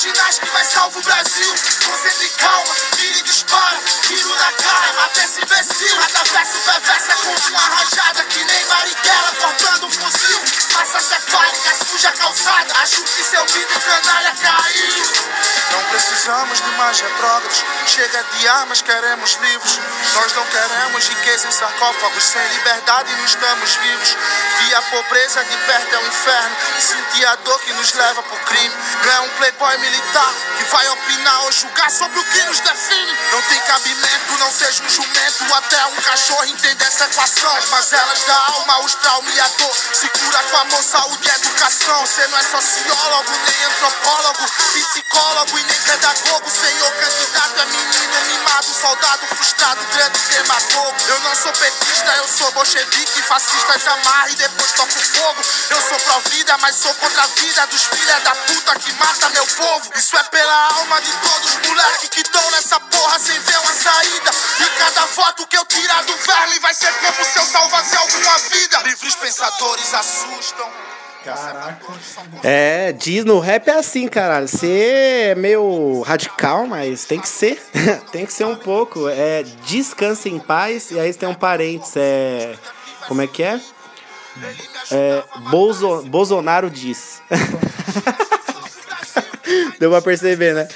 marginais 0.00 0.38
que 0.38 0.46
vai 0.46 0.64
salvar 0.64 0.98
o 0.98 1.04
Brasil. 1.04 1.54
Concentre 1.84 2.28
calma, 2.38 2.74
mira 2.96 3.18
e 3.18 3.22
dispara, 3.22 3.78
tiro 4.06 4.34
na 4.36 4.52
cara, 4.52 4.92
mata 4.94 5.24
esse 5.24 5.42
imbecil. 5.42 5.96
Cada 5.96 6.24
verso 6.24 6.58
perverso 6.64 7.10
é 7.10 7.16
uma 7.50 7.60
rajada, 7.60 7.89
acho 12.82 13.02
que 13.02 13.24
seu 13.24 13.44
vidro 13.44 13.80
canalha 13.80 14.32
caiu. 14.32 15.02
Não 15.72 15.84
precisamos 16.30 16.60
de 16.60 16.70
mais 16.78 17.00
retrógrados, 17.00 17.64
chega 17.86 18.22
de 18.22 18.48
armas, 18.48 18.80
queremos 18.82 19.32
livros. 19.42 19.80
Nós 20.14 20.32
não 20.34 20.46
queremos 20.46 21.08
riqueza 21.08 21.48
em 21.48 21.50
sarcófagos, 21.50 22.22
sem 22.22 22.46
liberdade 22.54 23.12
não 23.16 23.24
estamos 23.24 23.74
vivos. 23.74 24.16
Vi 24.58 24.74
a 24.74 24.82
pobreza 24.82 25.44
de 25.44 25.56
perto 25.56 25.94
é 25.94 25.98
o 25.98 26.06
inferno, 26.06 26.56
senti 26.78 27.24
a 27.24 27.34
dor 27.36 27.60
que 27.62 27.72
nos 27.72 27.92
leva 27.94 28.22
pro 28.22 28.36
crime. 28.44 28.74
Não 29.04 29.12
é 29.12 29.20
um 29.20 29.28
playboy 29.30 29.78
militar 29.78 30.32
que 30.56 30.64
vai 30.70 30.88
opinar 30.90 31.42
ou 31.42 31.52
julgar 31.52 31.90
sobre 31.90 32.20
o 32.20 32.24
que 32.24 32.44
nos 32.44 32.60
define. 32.60 33.18
Não 33.32 33.42
tem 33.42 33.60
cabimento, 33.62 34.38
não 34.38 34.52
seja 34.52 34.84
um 34.84 34.88
jumento, 34.88 35.54
até 35.54 35.84
um 35.86 35.96
cachorro 35.96 36.44
entender 36.44 36.84
essa 36.84 37.06
equação. 37.06 37.56
As 37.56 37.68
mazelas 37.70 38.22
da 38.22 38.36
alma, 38.52 38.84
os 38.84 38.94
traumas 38.94 39.34
e 39.34 39.40
a 39.40 39.48
dor, 39.48 39.76
se 39.94 40.08
cura 40.10 40.38
com 40.44 40.56
amor, 40.58 40.82
saúde 40.84 41.28
e 41.28 41.34
educação. 41.34 42.06
Você 42.06 42.24
não 42.28 42.38
é 42.38 42.42
sociólogo, 42.44 43.32
nem 43.46 43.64
antropólogo, 43.64 44.44
psicólogo 44.72 45.58
e 45.58 45.64
nem 45.64 45.80
pedagogo. 45.80 46.19
Senhor 46.60 46.92
candidato 46.92 47.60
é 47.60 47.64
menino 47.64 48.20
mimado, 48.26 48.66
soldado 48.66 49.26
frustrado, 49.28 49.80
grande 49.94 50.18
demagogo. 50.18 50.96
Eu 51.08 51.20
não 51.20 51.34
sou 51.34 51.52
petista, 51.52 52.16
eu 52.16 52.28
sou 52.28 52.52
bolchevique, 52.52 53.22
fascista, 53.22 53.92
amarra 53.92 54.28
e 54.30 54.34
depois 54.34 54.72
toco 54.72 54.92
fogo. 54.92 55.42
Eu 55.70 55.80
sou 55.80 55.98
pró-vida, 56.00 56.58
mas 56.58 56.76
sou 56.76 56.94
contra 56.96 57.22
a 57.22 57.26
vida 57.28 57.66
dos 57.68 57.84
filha 57.84 58.20
da 58.20 58.34
puta 58.34 58.78
que 58.80 58.92
mata 58.92 59.28
meu 59.30 59.46
povo. 59.46 59.90
Isso 59.94 60.16
é 60.18 60.22
pela 60.24 60.74
alma 60.74 61.00
de 61.00 61.12
todos 61.12 61.54
os 61.54 61.68
moleques 61.68 62.08
que 62.10 62.20
estão 62.20 62.50
nessa 62.50 62.80
porra 62.80 63.18
sem 63.18 63.40
ver 63.40 63.58
uma 63.60 63.72
saída. 63.72 64.30
E 64.60 64.78
cada 64.78 65.06
voto 65.06 65.46
que 65.46 65.56
eu 65.56 65.64
tirar 65.64 66.02
do 66.04 66.16
verme 66.16 66.58
vai 66.58 66.74
ser 66.74 66.92
como 66.94 67.24
se 67.24 67.38
eu 67.38 67.46
salvasse 67.46 67.96
alguma 67.96 68.38
vida. 68.38 68.78
Livres 68.82 69.14
pensadores 69.14 69.94
assustam. 69.94 70.89
Caraca. 71.24 71.86
É, 72.42 72.92
diz 72.92 73.24
no 73.24 73.38
rap 73.38 73.68
é 73.68 73.78
assim, 73.78 74.08
caralho. 74.08 74.48
Você 74.48 75.30
é 75.30 75.34
meio 75.34 76.00
radical, 76.02 76.66
mas 76.66 77.04
tem 77.04 77.20
que 77.20 77.28
ser. 77.28 77.60
tem 78.10 78.24
que 78.24 78.32
ser 78.32 78.44
um 78.44 78.56
pouco. 78.56 79.08
É 79.08 79.42
descanse 79.66 80.28
em 80.28 80.38
paz. 80.38 80.90
E 80.90 80.98
aí 80.98 81.12
tem 81.12 81.28
um 81.28 81.34
parênteses. 81.34 81.96
É. 81.96 82.54
Como 83.06 83.20
é 83.20 83.26
que 83.26 83.42
é? 83.42 83.60
É. 84.90 85.22
Bolso, 85.50 86.02
Bolsonaro 86.02 86.70
diz. 86.70 87.20
Deu 89.78 89.90
pra 89.90 90.00
perceber, 90.00 90.54
né? 90.54 90.68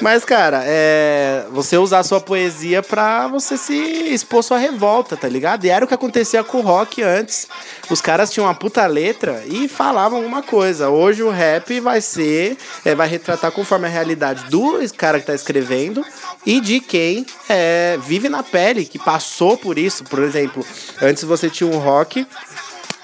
Mas, 0.00 0.24
cara, 0.24 0.62
é. 0.64 1.44
Você 1.50 1.76
usar 1.76 2.02
sua 2.02 2.20
poesia 2.20 2.82
pra 2.82 3.28
você 3.28 3.56
se 3.56 3.74
expor 3.74 4.42
sua 4.42 4.58
revolta, 4.58 5.16
tá 5.16 5.28
ligado? 5.28 5.64
E 5.64 5.68
era 5.68 5.84
o 5.84 5.88
que 5.88 5.94
acontecia 5.94 6.42
com 6.42 6.58
o 6.58 6.62
rock 6.62 7.02
antes. 7.02 7.46
Os 7.90 8.00
caras 8.00 8.30
tinham 8.30 8.46
uma 8.46 8.54
puta 8.54 8.86
letra 8.86 9.42
e 9.46 9.68
falavam 9.68 10.18
alguma 10.18 10.42
coisa. 10.42 10.88
Hoje 10.88 11.22
o 11.22 11.30
rap 11.30 11.78
vai 11.80 12.00
ser. 12.00 12.56
É, 12.84 12.94
vai 12.94 13.08
retratar 13.08 13.52
conforme 13.52 13.86
a 13.86 13.90
realidade 13.90 14.44
do 14.48 14.80
cara 14.96 15.20
que 15.20 15.26
tá 15.26 15.34
escrevendo 15.34 16.04
e 16.46 16.60
de 16.60 16.80
quem 16.80 17.26
é, 17.48 17.98
vive 18.02 18.28
na 18.28 18.42
pele, 18.42 18.84
que 18.84 18.98
passou 18.98 19.56
por 19.56 19.78
isso. 19.78 20.04
Por 20.04 20.20
exemplo, 20.20 20.64
antes 21.02 21.24
você 21.24 21.50
tinha 21.50 21.68
um 21.68 21.78
rock. 21.78 22.26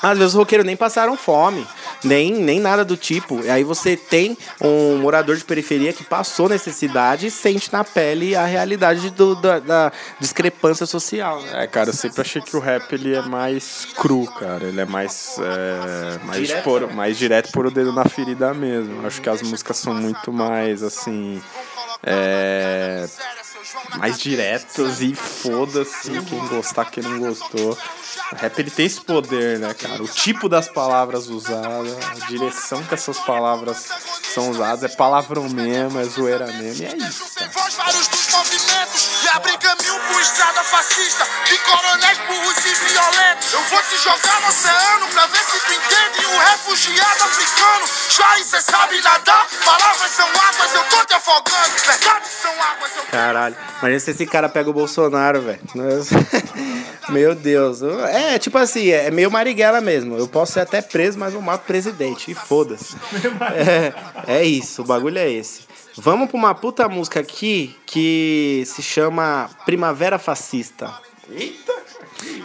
Às 0.02 0.18
vezes 0.18 0.34
os 0.34 0.38
roqueiros 0.38 0.66
nem 0.66 0.76
passaram 0.76 1.16
fome 1.16 1.66
nem, 2.06 2.32
nem 2.32 2.60
nada 2.60 2.84
do 2.84 2.96
tipo. 2.96 3.40
E 3.44 3.50
aí 3.50 3.64
você 3.64 3.96
tem 3.96 4.36
um 4.60 4.98
morador 4.98 5.36
de 5.36 5.44
periferia 5.44 5.92
que 5.92 6.04
passou 6.04 6.48
necessidade 6.48 7.26
e 7.26 7.30
sente 7.30 7.72
na 7.72 7.84
pele 7.84 8.34
a 8.34 8.44
realidade 8.44 9.10
do, 9.10 9.34
da, 9.34 9.58
da 9.58 9.92
discrepância 10.20 10.86
social. 10.86 11.40
Né? 11.42 11.64
É, 11.64 11.66
cara, 11.66 11.90
eu 11.90 11.94
sempre 11.94 12.20
achei 12.20 12.40
que 12.40 12.56
o 12.56 12.60
rap 12.60 12.92
ele 12.92 13.14
é 13.14 13.22
mais 13.22 13.86
cru, 13.96 14.26
cara. 14.26 14.64
Ele 14.66 14.80
é 14.80 14.84
mais, 14.84 15.36
é, 15.38 16.18
mais, 16.24 16.46
direto, 16.46 16.64
por, 16.64 16.92
mais 16.92 17.18
direto 17.18 17.52
por 17.52 17.66
o 17.66 17.70
dedo 17.70 17.92
na 17.92 18.04
ferida 18.04 18.54
mesmo. 18.54 19.06
Acho 19.06 19.20
que 19.20 19.28
as 19.28 19.42
músicas 19.42 19.76
são 19.76 19.94
muito 19.94 20.32
mais 20.32 20.82
assim. 20.82 21.42
É, 22.02 23.06
mais 23.98 24.18
diretos 24.18 25.00
e 25.00 25.14
foda-se 25.14 26.10
quem 26.22 26.46
gostar, 26.48 26.84
quem 26.86 27.02
não 27.02 27.18
gostou. 27.18 27.76
O 28.32 28.36
rap 28.36 28.58
ele 28.58 28.70
tem 28.70 28.86
esse 28.86 29.00
poder, 29.00 29.58
né, 29.58 29.72
cara? 29.74 30.02
O 30.02 30.08
tipo 30.08 30.48
das 30.48 30.68
palavras 30.68 31.28
usadas, 31.28 31.96
a 32.22 32.26
direção 32.26 32.82
que 32.84 32.94
essas 32.94 33.18
palavras 33.20 33.86
são 34.34 34.50
usadas, 34.50 34.82
é 34.90 34.94
palavrão 34.96 35.48
mesmo, 35.48 36.00
é 36.00 36.04
zoeira 36.04 36.46
mesmo, 36.46 36.84
e 36.84 36.86
é 36.86 36.96
isso, 36.96 37.24
cara. 37.34 37.50
e 39.24 39.28
abre 39.28 39.56
caminho 39.58 40.00
por 40.12 40.20
estrada 40.20 40.64
fascista 40.64 41.24
de 41.46 41.58
coronéis 41.58 42.18
burros 42.26 42.58
e 42.58 42.74
violentos. 42.74 43.52
Eu 43.52 43.60
vou 43.62 43.82
te 43.82 43.96
jogar 44.02 44.40
no 44.40 44.48
oceano 44.48 45.06
pra 45.08 45.26
ver 45.26 45.44
se 45.44 45.60
tu 45.60 45.72
entende 45.72 46.26
um 46.26 46.38
refugiado 46.38 47.24
africano. 47.24 47.86
Já 48.10 48.44
cê 48.44 48.60
sabe 48.60 49.00
nadar, 49.00 49.46
palavras 49.64 50.10
são 50.10 50.28
águas, 50.28 50.74
eu 50.74 50.84
tô 50.84 51.04
te 51.04 51.14
afogando. 51.14 51.74
Verdades 51.86 52.30
são 52.42 52.52
águas, 52.52 52.90
eu 52.96 53.04
Caralho, 53.04 53.56
imagina 53.78 54.00
se 54.00 54.10
esse 54.10 54.26
cara 54.26 54.48
pega 54.48 54.70
o 54.70 54.72
Bolsonaro, 54.72 55.42
velho. 55.42 55.60
Meu 57.08 57.34
Deus. 57.34 57.82
É, 58.06 58.38
tipo 58.38 58.58
assim, 58.58 58.88
é 58.88 59.10
meio 59.10 59.30
Marighella 59.30 59.80
mesmo. 59.80 60.16
Eu 60.16 60.28
posso 60.28 60.52
ser 60.52 60.60
até 60.60 60.80
preso, 60.80 61.18
mas 61.18 61.34
eu 61.34 61.40
mato 61.40 61.62
o 61.64 61.66
presidente. 61.66 62.30
E 62.30 62.34
foda-se. 62.34 62.96
É, 64.26 64.40
é 64.40 64.44
isso, 64.44 64.82
o 64.82 64.84
bagulho 64.84 65.18
é 65.18 65.30
esse. 65.30 65.62
Vamos 65.96 66.28
pra 66.28 66.36
uma 66.36 66.54
puta 66.54 66.88
música 66.88 67.20
aqui 67.20 67.74
que 67.86 68.62
se 68.66 68.82
chama 68.82 69.48
Primavera 69.64 70.18
Fascista. 70.18 70.92
Eita! 71.30 71.72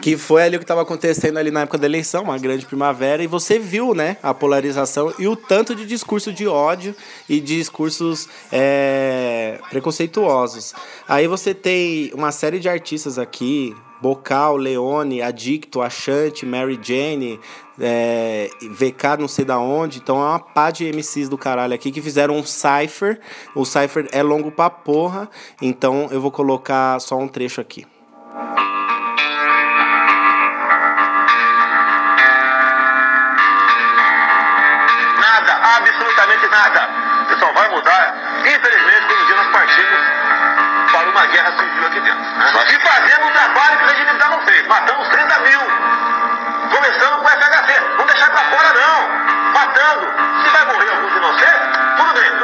Que 0.01 0.17
foi 0.17 0.43
ali 0.43 0.55
o 0.55 0.59
que 0.59 0.63
estava 0.63 0.81
acontecendo 0.81 1.37
ali 1.37 1.51
na 1.51 1.61
época 1.61 1.77
da 1.77 1.85
eleição, 1.85 2.23
uma 2.23 2.37
grande 2.37 2.65
primavera, 2.65 3.23
e 3.23 3.27
você 3.27 3.59
viu, 3.59 3.93
né, 3.93 4.17
a 4.23 4.33
polarização 4.33 5.13
e 5.19 5.27
o 5.27 5.35
tanto 5.35 5.75
de 5.75 5.85
discurso 5.85 6.33
de 6.33 6.47
ódio 6.47 6.95
e 7.29 7.39
de 7.39 7.57
discursos 7.57 8.27
é, 8.51 9.59
preconceituosos. 9.69 10.73
Aí 11.07 11.27
você 11.27 11.53
tem 11.53 12.11
uma 12.13 12.31
série 12.31 12.59
de 12.59 12.67
artistas 12.67 13.19
aqui, 13.19 13.75
Bocal, 14.01 14.57
Leone, 14.57 15.21
Adicto, 15.21 15.81
Achante, 15.81 16.45
Mary 16.45 16.79
Jane, 16.81 17.39
é, 17.79 18.49
VK 18.71 19.17
não 19.19 19.27
sei 19.27 19.45
da 19.45 19.59
onde. 19.59 19.99
Então 19.99 20.17
é 20.17 20.25
uma 20.29 20.39
pá 20.39 20.71
de 20.71 20.85
MCs 20.91 21.29
do 21.29 21.37
caralho 21.37 21.73
aqui 21.73 21.91
que 21.91 22.01
fizeram 22.01 22.35
um 22.35 22.43
cipher. 22.43 23.19
O 23.55 23.65
cipher 23.65 24.07
é 24.11 24.23
longo 24.23 24.51
pra 24.51 24.69
porra, 24.69 25.29
então 25.61 26.07
eu 26.11 26.19
vou 26.19 26.31
colocar 26.31 26.99
só 26.99 27.17
um 27.17 27.27
trecho 27.27 27.61
aqui. 27.61 27.85
Matando. 49.81 50.05
Se 50.43 50.49
vai 50.51 50.65
morrer 50.65 50.89
alguns 50.91 51.15
inocentes, 51.15 51.79
tudo 51.97 52.13
bem. 52.13 52.40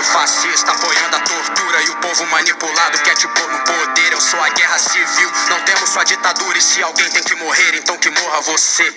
Idolatrando 0.00 0.04
fascista, 0.04 0.72
apoiando 0.72 1.16
a 1.16 1.20
tortura 1.20 1.82
e 1.82 1.90
o 1.90 1.96
povo 1.96 2.26
manipulado 2.26 2.98
quer 3.00 3.14
te 3.14 3.28
pôr 3.28 3.48
no 3.50 3.58
poder. 3.60 4.12
Eu 4.12 4.20
sou 4.20 4.42
a 4.42 4.48
guerra 4.48 4.78
civil, 4.78 5.30
não 5.48 5.60
temos 5.60 5.90
só 5.90 6.02
ditadura. 6.02 6.56
E 6.56 6.62
se 6.62 6.82
alguém 6.82 7.08
tem 7.10 7.22
que 7.22 7.34
morrer, 7.36 7.76
então 7.76 7.96
que 7.98 8.10
morra 8.10 8.40
você. 8.42 8.94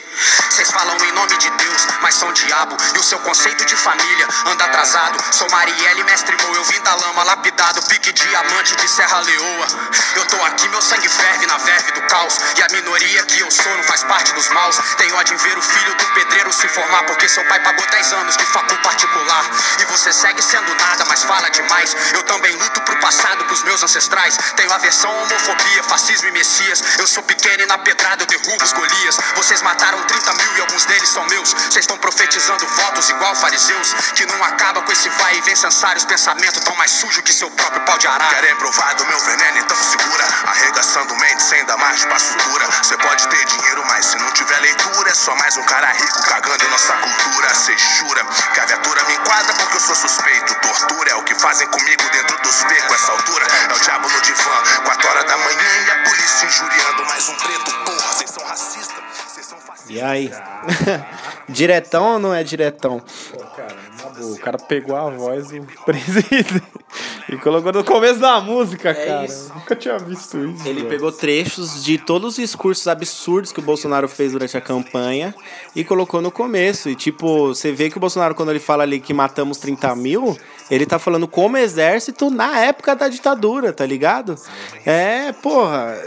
Vocês 0.50 0.72
falam 0.72 0.96
em 0.98 1.12
nome 1.14 1.38
de 1.38 1.50
Deus, 1.50 1.88
mas 2.02 2.16
são 2.16 2.32
diabo. 2.32 2.78
E 2.96 3.00
o 3.00 3.04
seu 3.04 3.20
conceito 3.20 3.66
de 3.66 3.76
família 3.76 4.28
anda 4.46 4.66
atrasado. 4.66 5.18
Sou 5.34 5.50
Marielle, 5.50 6.04
mestre 6.04 6.36
Mo, 6.42 6.56
eu 6.56 6.64
vim 6.66 6.80
da 6.82 6.96
lama, 6.96 7.24
lapidado, 7.24 7.82
pique 7.84 8.14
diamante 8.14 8.76
de 8.76 8.88
Serra 8.88 9.20
Leoa. 9.20 9.68
Eu 10.16 10.26
tô 10.28 10.42
aqui, 10.46 10.68
meu 10.70 10.82
sangue 10.82 11.10
ferve 11.10 11.46
na 11.48 11.58
verve 11.58 11.92
do 11.94 12.02
caos. 12.04 12.40
E 12.58 12.62
a 12.62 12.68
minoria 12.72 13.24
que 13.24 13.42
eu 13.42 13.52
sou 13.52 13.76
não 13.76 13.84
faz 13.84 14.04
parte 14.04 14.34
dos 14.34 14.48
maus. 14.50 14.78
Tem 14.98 15.12
ódio 15.14 15.34
em 15.34 15.38
ver 15.38 15.58
o 15.58 15.62
filho 15.62 15.96
do 15.96 16.06
pedreiro 16.14 16.54
se 16.54 16.68
formar, 16.68 17.04
porque 17.04 17.28
seu 17.28 17.44
pai 17.46 17.60
pagou 17.60 17.86
10 17.86 18.14
anos 18.14 18.38
de 18.38 18.46
facu 18.46 18.76
particular. 18.78 19.44
E 19.80 19.86
você 19.86 20.14
segue 20.14 20.42
sendo 20.42 20.74
nada, 20.76 20.93
mas 21.08 21.24
fala 21.24 21.50
demais. 21.50 21.96
Eu 22.14 22.24
também 22.24 22.56
luto 22.56 22.82
pro 22.82 23.00
passado, 23.00 23.46
pros 23.46 23.64
meus 23.64 23.82
ancestrais. 23.84 24.38
Tenho 24.56 24.72
aversão 24.74 25.10
à 25.10 25.24
homofobia, 25.24 25.84
fascismo 25.84 26.28
e 26.28 26.32
messias. 26.32 26.84
Eu 27.00 27.08
sou 27.08 27.24
pequeno 27.24 27.64
e 27.64 27.66
na 27.66 27.78
pedrada 27.78 28.24
eu 28.24 28.28
derrubo 28.28 28.64
os 28.64 28.74
Golias. 28.74 29.18
Vocês 29.36 29.62
mataram 29.62 30.02
30 30.04 30.34
mil 30.34 30.53
são 31.14 31.24
meus. 31.26 31.54
Vocês 31.54 31.84
estão 31.84 31.98
profetizando 31.98 32.66
votos 32.66 33.10
igual 33.10 33.36
fariseus. 33.36 33.94
Que 34.16 34.26
não 34.26 34.44
acaba 34.44 34.82
com 34.82 34.92
esse 34.92 35.10
vai 35.10 35.38
e 35.38 35.42
vem 35.42 35.56
censar 35.56 35.96
os 35.96 36.06
pensamentos 36.06 36.64
tão 36.64 36.76
mais 36.76 36.92
sujo 36.92 37.22
que 37.22 37.32
seu 37.32 37.50
próprio 37.52 37.82
pau 37.86 37.98
de 37.98 38.08
arara. 38.08 38.34
Querem 38.34 38.56
provar 38.56 38.96
do 38.96 39.06
meu 39.06 39.20
veneno, 39.20 39.60
então 39.60 39.78
segura. 39.78 40.26
Arregaçando 40.48 41.16
mente 41.18 41.44
sem 41.44 41.64
dar 41.66 41.78
margem 41.78 42.08
pra 42.08 42.20
sutura. 42.20 42.66
Você 42.82 42.98
pode 42.98 43.28
ter 43.28 43.46
dinheiro, 43.46 43.84
mas 43.88 44.06
se 44.08 44.18
não 44.18 44.32
tiver 44.32 44.60
leitura, 44.60 45.10
é 45.10 45.14
só 45.14 45.36
mais 45.36 45.56
um 45.58 45.64
cara 45.64 45.92
rico 45.92 46.24
cagando 46.24 46.66
em 46.66 46.70
nossa 46.70 46.94
cultura. 46.94 47.54
Cê 47.54 47.78
jura 47.78 48.26
que 48.54 48.60
a 48.60 48.66
viatura 48.66 49.04
me 49.06 49.14
enquadra 49.14 49.54
porque 49.54 49.78
eu 49.78 49.82
sou 49.82 49.96
suspeito. 49.96 50.56
Tortura 50.56 51.12
é 51.12 51.16
o 51.16 51.24
que 51.24 51.36
fazem 51.36 51.68
comigo 51.68 52.04
dentro 52.12 52.38
dos 52.42 52.64
becos. 52.64 52.96
Essa 52.96 53.12
altura 53.12 53.46
é 53.70 53.74
o 53.74 53.80
diabo 53.80 54.10
no 54.10 54.22
divã. 54.22 54.64
4 54.86 55.10
horas 55.10 55.26
da 55.26 55.38
manhã 55.38 55.72
e 55.86 55.92
a 55.92 56.04
polícia 56.10 56.46
injuriando 56.48 57.06
mais 57.06 57.30
um 57.30 57.36
preto. 57.36 57.72
Porra, 57.86 58.14
vocês 58.14 58.30
são 58.32 58.46
racistas. 58.46 59.23
E 59.90 60.02
aí? 60.02 60.32
diretão 61.50 62.14
ou 62.14 62.20
não 62.20 62.34
é 62.34 62.44
diretão? 62.44 63.02
Cara, 63.56 63.76
na 64.02 64.10
boa, 64.10 64.32
o 64.34 64.40
cara 64.40 64.58
pegou 64.58 64.96
a 64.96 65.10
voz 65.10 65.50
do 65.50 65.62
presidente 65.86 66.62
e 67.30 67.38
colocou 67.38 67.72
no 67.72 67.84
começo 67.84 68.20
da 68.20 68.40
música, 68.40 68.90
É 68.90 68.94
cara. 69.06 69.26
isso. 69.26 69.52
Nunca 69.54 69.76
tinha 69.76 69.98
visto 70.00 70.38
isso. 70.38 70.68
Ele 70.68 70.80
velho. 70.82 70.90
pegou 70.90 71.12
trechos 71.12 71.84
de 71.84 71.98
todos 71.98 72.30
os 72.32 72.36
discursos 72.36 72.88
absurdos 72.88 73.52
que 73.52 73.60
o 73.60 73.64
Bolsonaro 73.64 74.08
fez 74.08 74.32
durante 74.32 74.56
a 74.58 74.62
campanha 74.62 75.34
e 75.76 75.84
colocou 75.84 76.22
no 76.22 76.32
começo. 76.32 76.90
E, 76.90 76.96
tipo, 76.96 77.48
você 77.50 77.72
vê 77.72 77.90
que 77.90 77.98
o 77.98 78.00
Bolsonaro, 78.00 78.36
quando 78.36 78.50
ele 78.50 78.60
fala 78.60 78.84
ali 78.84 79.00
que 79.00 79.14
matamos 79.14 79.58
30 79.58 79.96
mil, 79.96 80.38
ele 80.70 80.86
tá 80.86 80.98
falando 80.98 81.28
como 81.28 81.58
exército 81.58 82.30
na 82.30 82.60
época 82.60 82.96
da 82.96 83.08
ditadura, 83.08 83.74
tá 83.74 83.86
ligado? 83.86 84.36
É, 84.86 85.32
porra, 85.32 85.98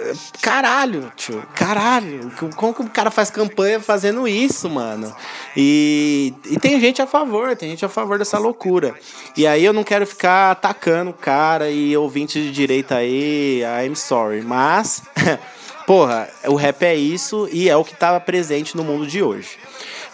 caralho, 0.42 1.12
tio, 1.16 1.42
caralho. 1.54 2.30
Como 2.56 2.74
que 2.74 2.82
o 2.82 2.88
cara 2.88 3.10
faz 3.10 3.30
campanha 3.30 3.80
fazendo 3.80 4.26
isso, 4.26 4.68
mano? 4.70 5.14
E, 5.56 6.32
e 6.46 6.58
tem 6.58 6.80
gente 6.80 7.00
a 7.02 7.06
favor, 7.06 7.54
tem 7.56 7.70
gente 7.70 7.84
a 7.84 7.88
favor 7.88 8.18
dessa 8.18 8.38
loucura. 8.38 8.94
E 9.36 9.46
aí 9.46 9.64
eu 9.64 9.72
não 9.72 9.84
quero 9.84 10.06
ficar 10.06 10.50
atacando 10.50 11.10
o 11.10 11.14
cara 11.14 11.70
e 11.70 11.96
ouvinte 11.96 12.40
de 12.40 12.50
direita 12.50 12.96
aí, 12.96 13.62
I'm 13.84 13.94
sorry. 13.94 14.42
Mas, 14.42 15.02
porra, 15.86 16.28
o 16.46 16.54
rap 16.54 16.82
é 16.82 16.94
isso 16.94 17.48
e 17.52 17.68
é 17.68 17.76
o 17.76 17.84
que 17.84 17.94
tá 17.94 18.18
presente 18.18 18.76
no 18.76 18.84
mundo 18.84 19.06
de 19.06 19.22
hoje. 19.22 19.58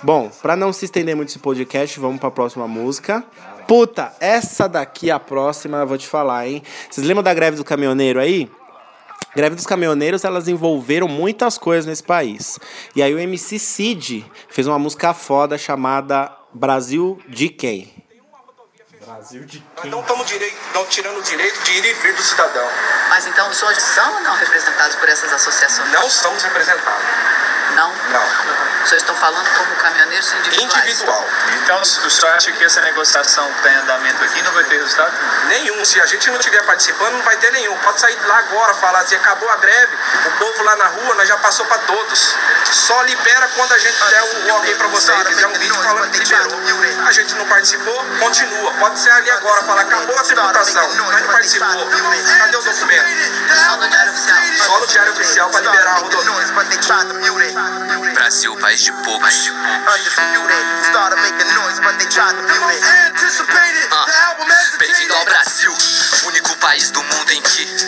Bom, 0.03 0.29
pra 0.43 0.57
não 0.57 0.73
se 0.73 0.85
estender 0.85 1.15
muito 1.15 1.29
esse 1.29 1.39
podcast, 1.39 2.01
vamos 2.01 2.19
pra 2.19 2.29
próxima 2.29 2.67
música. 2.67 3.25
Puta, 3.73 4.13
essa 4.21 4.69
daqui, 4.69 5.11
a 5.11 5.19
próxima, 5.19 5.79
eu 5.79 5.87
vou 5.87 5.97
te 5.97 6.07
falar, 6.07 6.47
hein? 6.47 6.63
Vocês 6.91 7.07
lembram 7.07 7.23
da 7.23 7.33
greve 7.33 7.57
do 7.57 7.65
caminhoneiro 7.65 8.21
aí? 8.21 8.53
Greve 9.35 9.57
dos 9.57 9.65
caminhoneiros, 9.65 10.25
elas 10.25 10.47
envolveram 10.47 11.09
muitas 11.09 11.57
coisas 11.57 11.87
nesse 11.87 12.03
país. 12.03 12.59
E 12.95 13.03
aí 13.03 13.15
o 13.15 13.19
MC 13.19 13.59
Cid 13.59 14.31
fez 14.51 14.67
uma 14.67 14.79
música 14.79 15.15
foda 15.15 15.57
chamada 15.57 16.31
Brasil 16.53 17.19
de 17.27 17.49
quem? 17.49 17.91
Brasil 19.07 19.47
de 19.47 19.65
Nós 19.79 19.87
não 19.87 20.01
estamos 20.03 20.27
direito, 20.27 20.57
não 20.75 20.85
tirando 20.85 21.17
o 21.17 21.23
direito 21.23 21.63
de 21.63 21.73
ir 21.73 21.83
e 21.87 21.95
vir 21.95 22.15
do 22.15 22.23
cidadão. 22.23 22.69
Mas 23.09 23.27
então 23.27 23.49
os 23.49 23.57
senhores 23.57 23.83
são 23.83 24.17
ou 24.17 24.21
não 24.21 24.37
representados 24.37 24.97
por 24.97 25.09
essas 25.09 25.33
associações? 25.33 25.91
Não 25.93 26.11
somos 26.11 26.43
representados. 26.43 27.07
Não? 27.83 27.91
Não. 28.13 28.23
Senhores 28.87 29.03
estão 29.03 29.15
falando 29.17 29.49
como 29.57 29.75
caminhoneiros 29.77 30.33
individuais? 30.33 30.85
Individual. 30.85 31.27
Então, 31.63 31.81
o 31.81 32.11
senhor 32.11 32.35
acha 32.35 32.53
que 32.53 32.65
essa 32.65 32.81
negociação 32.81 33.51
que 33.53 33.59
está 33.59 33.71
em 33.73 33.77
andamento 33.77 34.25
aqui 34.25 34.43
não 34.43 34.53
vai 34.53 34.65
ter 34.65 34.77
resultado? 34.77 35.13
Nenhum. 35.49 35.85
Se 35.85 36.01
a 36.01 36.07
gente 36.07 36.31
não 36.31 36.39
estiver 36.39 36.63
participando, 36.65 37.13
não 37.13 37.23
vai 37.23 37.37
ter 37.37 37.51
nenhum. 37.53 37.77
Pode 37.79 38.01
sair 38.01 38.17
de 38.17 38.27
lá 38.27 38.39
agora, 38.39 38.75
falar 38.75 39.01
assim, 39.01 39.17
acabou 39.17 39.49
a 39.51 39.57
greve, 39.57 39.97
o 40.27 40.31
povo 40.39 40.63
lá 40.65 40.77
na 40.77 40.87
rua, 40.87 41.15
nós 41.15 41.29
já 41.29 41.37
passou 41.39 41.67
para 41.67 41.79
todos. 41.79 42.37
Só 42.71 43.03
libera 43.03 43.49
quando 43.55 43.73
a 43.73 43.79
gente 43.79 44.05
der 44.05 44.23
o 44.23 44.57
ok 44.57 44.75
para 44.77 44.89
você 44.89 45.13
e 45.13 45.25
fizer 45.27 45.47
um 45.47 45.53
vídeo 45.55 45.75
falando 45.83 46.11
que 46.11 46.19
liberou. 46.19 47.07
A 47.07 47.13
gente 47.13 47.35
não 47.35 47.47
participou, 47.47 48.05
continua. 48.21 48.73
Pode 48.75 48.99
ser 48.99 49.11
ali 49.11 49.31
agora, 49.31 49.63
falar, 49.63 49.83
acabou 49.83 50.19
a 50.19 50.23
tributação, 50.23 50.89
mas 50.95 51.23
não 51.23 51.33
participou. 51.33 51.89
Cadê 52.39 52.57
o 52.57 52.63
documento? 52.63 53.05
Só 53.67 53.77
no 53.77 53.89
Diário 53.89 54.13
Oficial. 54.13 54.39
Só 54.67 54.81
no 54.81 54.87
Diário 54.87 55.13
Oficial 55.13 55.51
para 55.51 55.61
liberar 55.61 55.91
a 55.91 55.95
rodovia. 55.95 56.33
Brasil, 58.15 58.57
país 58.57 58.83
de 58.83 58.93
poucos. 58.93 59.51
Ah, 63.91 64.07
Bem-vindo 64.79 65.15
ao 65.15 65.25
Brasil, 65.25 65.73
único 66.27 66.57
país 66.59 66.91
do 66.91 67.03
mundo 67.03 67.31
em 67.31 67.41
que 67.41 67.82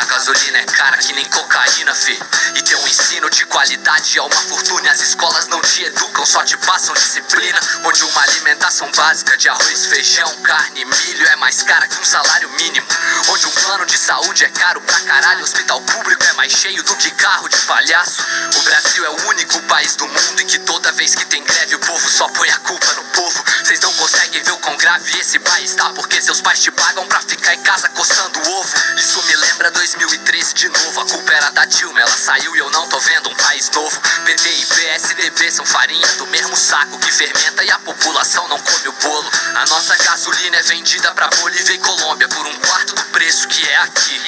a 0.00 0.04
gasolina 0.04 0.58
é 0.58 0.64
cara 0.64 0.96
que 0.96 1.12
nem 1.12 1.24
cocaína, 1.26 1.94
fi. 1.94 2.18
E 2.54 2.62
tem 2.62 2.76
um 2.76 2.88
ensino 2.88 3.28
de 3.28 3.44
qualidade 3.44 4.18
é 4.18 4.22
uma 4.22 4.40
fortuna. 4.42 4.90
As 4.90 5.00
escolas 5.00 5.46
não 5.48 5.60
te 5.60 5.84
educam, 5.84 6.24
só 6.24 6.42
te 6.42 6.56
passam 6.56 6.94
disciplina. 6.94 7.60
Onde 7.84 8.02
uma 8.04 8.22
alimentação 8.22 8.90
básica 8.92 9.36
de 9.36 9.48
arroz, 9.48 9.86
feijão, 9.86 10.34
carne 10.42 10.84
milho 10.84 11.26
é 11.26 11.36
mais 11.36 11.62
cara 11.62 11.86
que 11.86 12.00
um 12.00 12.04
salário 12.04 12.48
mínimo. 12.50 12.86
Onde 13.28 13.46
um 13.46 13.50
plano 13.50 13.84
de 13.84 13.98
saúde 13.98 14.44
é 14.44 14.48
caro 14.48 14.80
pra 14.80 15.00
caralho. 15.00 15.44
Hospital 15.44 15.80
público 15.82 16.24
é 16.24 16.32
mais 16.32 16.52
cheio 16.52 16.82
do 16.82 16.96
que 16.96 17.10
carro 17.10 17.48
de 17.48 17.58
palhaço. 17.58 18.24
O 18.56 18.62
Brasil 18.62 19.04
é 19.04 19.10
o 19.10 19.28
único 19.28 19.60
país 19.64 19.96
do 19.96 20.08
mundo 20.08 20.40
em 20.40 20.46
que 20.46 20.58
toda 20.60 20.92
vez 20.92 21.14
que 21.14 21.26
tem 21.26 21.44
greve 21.44 21.74
o 21.74 21.78
povo 21.78 22.08
só 22.08 22.26
põe 22.28 22.48
a 22.48 22.58
culpa 22.60 22.92
no 22.94 23.04
povo. 23.04 23.44
Vocês 23.62 23.80
não 23.80 23.92
conseguem 23.94 24.42
ver 24.42 24.52
o 24.52 24.58
quão 24.58 24.76
grave 24.78 25.18
esse 25.20 25.38
país 25.40 25.74
tá 25.74 25.90
porque 25.90 26.22
seus 26.22 26.40
pais 26.40 26.60
te 26.60 26.70
pagam 26.70 27.06
pra 27.06 27.20
ficar 27.20 27.54
em 27.54 27.62
casa 27.62 27.88
coçando 27.90 28.40
o 28.40 28.52
ovo. 28.60 28.76
Isso 28.96 29.22
me 29.24 29.36
lembra 29.36 29.70
2013 29.98 30.54
de 30.54 30.68
novo. 30.68 31.00
A 31.00 31.04
culpa 31.06 31.32
era 31.32 31.50
da 31.50 31.64
Dilma, 31.64 32.00
ela 32.00 32.16
saiu 32.16 32.54
e 32.54 32.58
eu 32.58 32.70
não 32.70 32.88
tô 32.88 32.98
vendo 33.00 33.30
um 33.30 33.34
país 33.34 33.68
novo. 33.70 34.00
PT 34.24 34.48
e 34.48 34.66
PSDB 34.66 35.50
são 35.50 35.66
farinha 35.66 36.06
do 36.18 36.26
mesmo 36.28 36.56
saco 36.56 36.98
que 36.98 37.10
fermenta 37.10 37.64
e 37.64 37.70
a 37.70 37.78
população 37.80 38.46
não 38.48 38.58
come 38.58 38.88
o 38.88 38.92
bolo. 38.92 39.30
A 39.56 39.66
nossa 39.66 39.96
gasolina 39.96 40.56
é 40.56 40.62
vendida 40.62 41.10
pra 41.12 41.28
Bolívia 41.28 41.74
e 41.74 41.78
Colômbia 41.78 42.28
por 42.28 42.46
um 42.46 42.56
quarto 42.60 42.94
do 42.94 43.04
preço 43.06 43.48
que 43.48 43.68
é 43.68 43.76
aqui. 43.78 44.20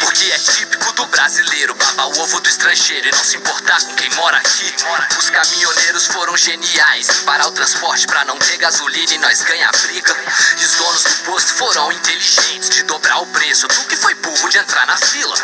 Porque 0.00 0.30
é 0.30 0.38
típico 0.38 0.92
do 0.92 1.06
brasileiro 1.06 1.74
babar 1.74 2.08
o 2.08 2.20
ovo 2.20 2.40
do 2.40 2.48
estrangeiro 2.48 3.08
e 3.08 3.12
não 3.12 3.24
se 3.24 3.36
importar 3.36 3.80
com 3.82 3.94
quem 3.94 4.10
mora 4.10 4.36
aqui. 4.36 4.74
Os 5.18 5.30
caminhoneiros 5.30 6.06
foram 6.06 6.36
geniais 6.36 7.08
em 7.08 7.24
parar 7.24 7.46
o 7.48 7.52
transporte 7.52 8.06
pra 8.06 8.24
não 8.24 8.38
ter 8.38 8.56
gasolina 8.58 9.14
e 9.14 9.18
nós 9.18 9.42
ganha 9.42 9.68
a 9.68 9.72
briga. 9.72 10.16
E 10.58 10.64
os 10.64 10.72
donos 10.76 11.02
do 11.02 11.14
posto 11.24 11.54
foram 11.54 11.92
inteligentes 11.92 12.70
de 12.70 12.82
dobrar 12.84 13.18
o 13.18 13.26
preço. 13.26 13.66
Tu 13.68 13.84
que 13.84 13.96
foi 13.96 14.14
burro 14.14 14.48
de 14.48 14.58
entrar 14.58 14.86
na 14.86 14.99
fila. 15.00 15.34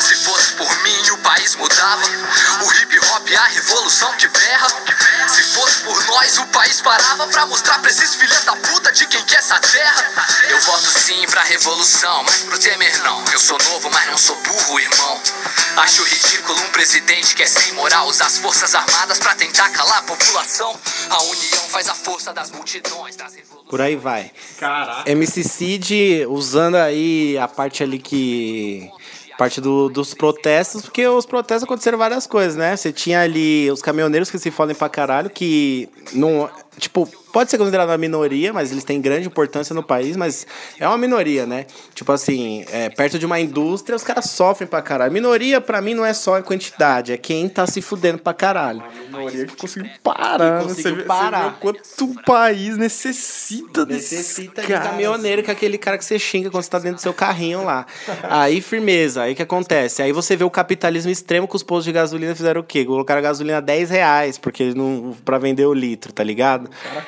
Se 0.00 0.14
fosse 0.16 0.52
por 0.54 0.82
mim, 0.82 1.10
o 1.10 1.18
país 1.18 1.54
mudava. 1.56 2.02
O 2.62 2.72
hip 2.72 2.98
hop 2.98 3.28
é 3.30 3.36
a 3.36 3.46
revolução 3.46 4.12
que 4.14 4.28
berra. 4.28 4.68
Se 5.28 5.42
fosse 5.54 5.82
por 5.82 6.04
nós, 6.06 6.38
o 6.38 6.46
país 6.46 6.80
parava 6.80 7.26
pra 7.28 7.46
mostrar 7.46 7.78
pra 7.80 7.90
esses 7.90 8.14
filhos 8.14 8.44
da 8.44 8.56
puta 8.56 8.92
de 8.92 9.06
quem 9.06 9.22
quer 9.24 9.38
essa 9.38 9.58
terra. 9.60 10.12
Eu 10.48 10.60
voto 10.60 10.90
sim 10.98 11.26
pra 11.26 11.42
revolução, 11.42 12.22
mas 12.24 12.42
pro 12.42 12.58
Temer 12.58 13.02
não. 13.02 13.24
Eu 13.32 13.40
sou 13.40 13.58
novo, 13.70 13.90
mas 13.90 14.06
não 14.06 14.18
sou 14.18 14.36
burro, 14.36 14.80
irmão. 14.80 15.20
Acho 15.76 16.02
ridículo 16.04 16.60
um 16.60 16.70
presidente 16.70 17.34
que 17.34 17.42
é 17.42 17.46
sem 17.46 17.72
moral 17.72 18.06
usar 18.06 18.26
as 18.26 18.38
forças 18.38 18.74
armadas 18.74 19.18
pra 19.18 19.34
tentar 19.34 19.70
calar 19.70 19.98
a 19.98 20.02
população. 20.02 20.78
A 21.10 21.22
união 21.24 21.68
faz 21.68 21.88
a 21.88 21.94
força 21.94 22.32
das 22.32 22.50
multidões, 22.50 23.16
das 23.16 23.34
revoluções. 23.34 23.68
Por 23.68 23.80
aí 23.80 23.96
vai. 23.96 24.30
Caraca. 24.58 25.10
MC 25.10 25.42
Cid 25.42 26.26
usando 26.28 26.76
aí 26.76 27.36
a 27.38 27.48
parte 27.48 27.82
ali 27.82 27.98
que. 27.98 28.90
Parte 29.38 29.60
do- 29.60 29.88
dos 29.88 30.14
protestos, 30.14 30.82
porque 30.82 31.06
os 31.08 31.26
protestos 31.26 31.64
aconteceram 31.64 31.98
várias 31.98 32.26
coisas, 32.26 32.54
né? 32.54 32.76
Você 32.76 32.92
tinha 32.92 33.20
ali 33.20 33.68
os 33.70 33.82
caminhoneiros 33.82 34.30
que 34.30 34.38
se 34.38 34.50
fodem 34.50 34.76
pra 34.76 34.88
caralho, 34.88 35.28
que 35.28 35.88
não. 36.12 36.48
Tipo, 36.78 37.08
pode 37.32 37.50
ser 37.50 37.58
considerado 37.58 37.88
uma 37.88 37.98
minoria, 37.98 38.52
mas 38.52 38.70
eles 38.72 38.84
têm 38.84 39.00
grande 39.00 39.26
importância 39.26 39.74
no 39.74 39.82
país, 39.82 40.16
mas 40.16 40.46
é 40.78 40.86
uma 40.86 40.98
minoria, 40.98 41.46
né? 41.46 41.66
Tipo 41.94 42.12
assim, 42.12 42.64
é, 42.70 42.88
perto 42.88 43.18
de 43.18 43.26
uma 43.26 43.40
indústria, 43.40 43.96
os 43.96 44.04
caras 44.04 44.30
sofrem 44.30 44.68
pra 44.68 44.82
caralho. 44.82 45.12
Minoria, 45.12 45.60
pra 45.60 45.80
mim, 45.80 45.94
não 45.94 46.04
é 46.04 46.12
só 46.12 46.36
a 46.36 46.42
quantidade, 46.42 47.12
é 47.12 47.16
quem 47.16 47.48
tá 47.48 47.66
se 47.66 47.80
fudendo 47.80 48.18
pra 48.18 48.34
caralho. 48.34 48.82
minoria 49.06 49.46
que 49.46 49.56
conseguiu 49.56 49.90
parar. 50.02 50.60
Que 50.60 50.66
né? 50.66 50.74
conseguiu 50.74 50.96
Você 50.96 51.02
parar. 51.02 51.50
Você 51.50 51.56
quanto 51.60 52.04
o 52.04 52.22
país 52.22 52.76
necessita 52.76 53.84
desses 53.84 54.18
Necessita 54.18 54.62
de 54.62 54.68
caminhoneiro, 54.68 55.42
que 55.42 55.50
é 55.50 55.52
aquele 55.52 55.78
cara 55.78 55.96
que 55.98 56.04
você 56.04 56.18
xinga 56.18 56.50
quando 56.50 56.62
você 56.62 56.70
tá 56.70 56.78
dentro 56.78 56.96
do 56.96 57.00
seu 57.00 57.14
carrinho 57.14 57.64
lá. 57.64 57.86
Aí, 58.30 58.60
firmeza. 58.60 59.22
Aí 59.22 59.32
o 59.32 59.36
que 59.36 59.42
acontece? 59.42 60.02
Aí 60.02 60.12
você 60.12 60.36
vê 60.36 60.44
o 60.44 60.50
capitalismo 60.50 61.10
extremo 61.10 61.48
que 61.48 61.56
os 61.56 61.62
postos 61.62 61.84
de 61.86 61.92
gasolina 61.92 62.34
fizeram 62.34 62.60
o 62.60 62.64
quê? 62.64 62.84
Colocaram 62.84 63.18
a 63.18 63.22
gasolina 63.22 63.58
a 63.58 63.60
10 63.60 63.90
reais, 63.90 64.38
porque 64.38 64.72
não, 64.74 65.16
pra 65.24 65.38
vender 65.38 65.66
o 65.66 65.74
litro, 65.74 66.12
tá 66.12 66.22
ligado? 66.22 66.63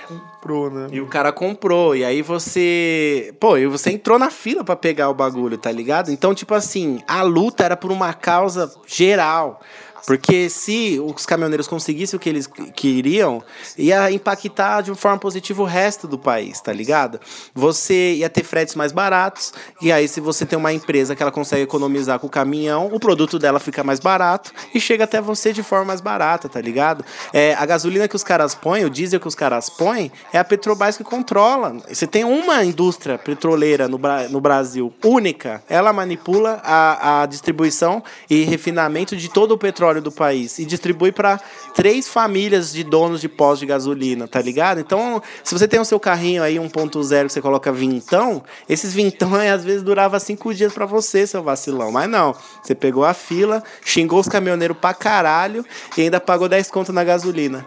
Comprou, 0.09 0.71
né? 0.71 0.89
E 0.91 1.01
o 1.01 1.07
cara 1.07 1.33
comprou. 1.33 1.95
E 1.97 2.05
aí 2.05 2.23
você. 2.23 3.35
Pô, 3.41 3.57
e 3.57 3.67
você 3.67 3.91
entrou 3.91 4.19
na 4.19 4.31
fila 4.31 4.65
pra 4.65 4.77
pegar 4.77 5.09
o 5.09 5.15
bagulho, 5.15 5.59
tá 5.59 5.71
ligado? 5.71 6.11
Então, 6.11 6.35
tipo 6.35 6.55
assim, 6.55 7.01
a 7.07 7.23
luta 7.23 7.65
era 7.65 7.77
por 7.77 7.91
uma 7.91 8.13
causa 8.13 8.73
geral. 8.87 9.61
Porque 10.07 10.49
se 10.49 11.01
os 11.01 11.27
caminhoneiros 11.27 11.67
conseguissem 11.67 12.17
o 12.17 12.21
que 12.21 12.29
eles 12.29 12.49
queriam, 12.75 13.43
ia 13.77 14.11
impactar 14.13 14.83
de 14.83 14.91
uma 14.91 14.97
forma 14.97 15.19
positiva 15.19 15.61
o 15.63 15.67
resto 15.67 16.07
do 16.07 16.17
país, 16.17 16.61
tá 16.61 16.73
ligado? 16.73 17.19
Você 17.53 18.15
ia 18.15 18.31
ter 18.31 18.45
fretes 18.45 18.77
mais 18.77 18.93
baratos, 18.93 19.53
e 19.83 19.91
aí 19.91 20.07
se 20.07 20.21
você 20.21 20.47
tem 20.47 20.57
uma 20.57 20.73
empresa 20.73 21.17
que 21.17 21.23
ela 21.23 21.33
consegue 21.33 21.63
economizar 21.63 22.21
com 22.21 22.29
o 22.29 22.31
caminhão, 22.31 22.89
o 22.93 23.01
produto 23.01 23.37
dela 23.39 23.59
fica 23.59 23.83
mais 23.83 23.99
barato 23.99 24.53
e 24.73 24.81
chega 24.81 25.05
até 25.05 25.21
você 25.21 25.53
de 25.53 25.63
forma 25.63 25.87
mais 25.87 26.01
barata, 26.01 26.49
tá 26.49 26.61
ligado? 26.61 27.05
É, 27.33 27.55
a 27.55 27.67
gasolina 27.67 28.07
que 28.07 28.15
os 28.15 28.23
caras 28.23 28.55
põem, 28.55 28.85
o 28.85 28.91
diesel 28.91 29.19
que 29.19 29.27
os 29.27 29.35
caras 29.35 29.69
põem, 29.69 30.13
é 30.33 30.39
a 30.39 30.45
Petrobras 30.45 30.97
que 30.97 31.03
controla. 31.03 31.77
Você 31.89 32.07
tem 32.07 32.25
uma 32.25 32.65
indústria 32.65 33.19
petroleira 33.19 33.89
no, 33.89 33.99
no 34.31 34.41
Brasil 34.41 34.93
única, 35.05 35.63
ela 35.69 35.93
manipula 35.93 36.61
a, 36.63 37.23
a 37.23 37.27
distribuição 37.27 38.03
e 38.31 38.45
refinamento 38.45 39.17
de 39.17 39.29
todo 39.29 39.53
o 39.53 39.59
petróleo 39.59 39.96
do 40.01 40.13
país 40.13 40.59
e 40.59 40.65
distribui 40.65 41.13
para 41.13 41.41
três 41.75 42.09
famílias 42.09 42.73
de 42.73 42.83
donos 42.85 43.21
de 43.21 43.29
postos 43.29 43.61
de 43.61 43.67
gasolina, 43.67 44.27
tá 44.27 44.41
ligado? 44.41 44.81
Então, 44.81 45.23
se 45.43 45.53
você 45.53 45.67
tem 45.67 45.81
o 45.81 45.85
seu 45.85 45.99
carrinho 45.99 46.43
aí 46.43 46.57
1.0 46.57 47.27
que 47.27 47.33
você 47.33 47.41
coloca 47.41 47.73
vintão, 47.73 48.43
esses 48.69 48.93
vintão 48.95 49.35
aí 49.35 49.49
às 49.49 49.65
vezes 49.65 49.83
durava 49.83 50.19
cinco 50.21 50.55
dias 50.55 50.73
para 50.73 50.87
você, 50.87 51.27
seu 51.27 51.43
vacilão. 51.43 51.91
Mas 51.91 52.09
não, 52.09 52.35
você 52.63 52.75
pegou 52.75 53.05
a 53.05 53.15
fila, 53.15 53.63
xingou 53.85 54.21
os 54.21 54.29
caminhoneiros 54.29 54.77
pra 54.77 54.95
caralho 54.95 55.65
e 55.97 56.03
ainda 56.03 56.21
pagou 56.21 56.49
10 56.49 56.71
conto 56.71 56.93
na 56.93 57.05
gasolina. 57.05 57.67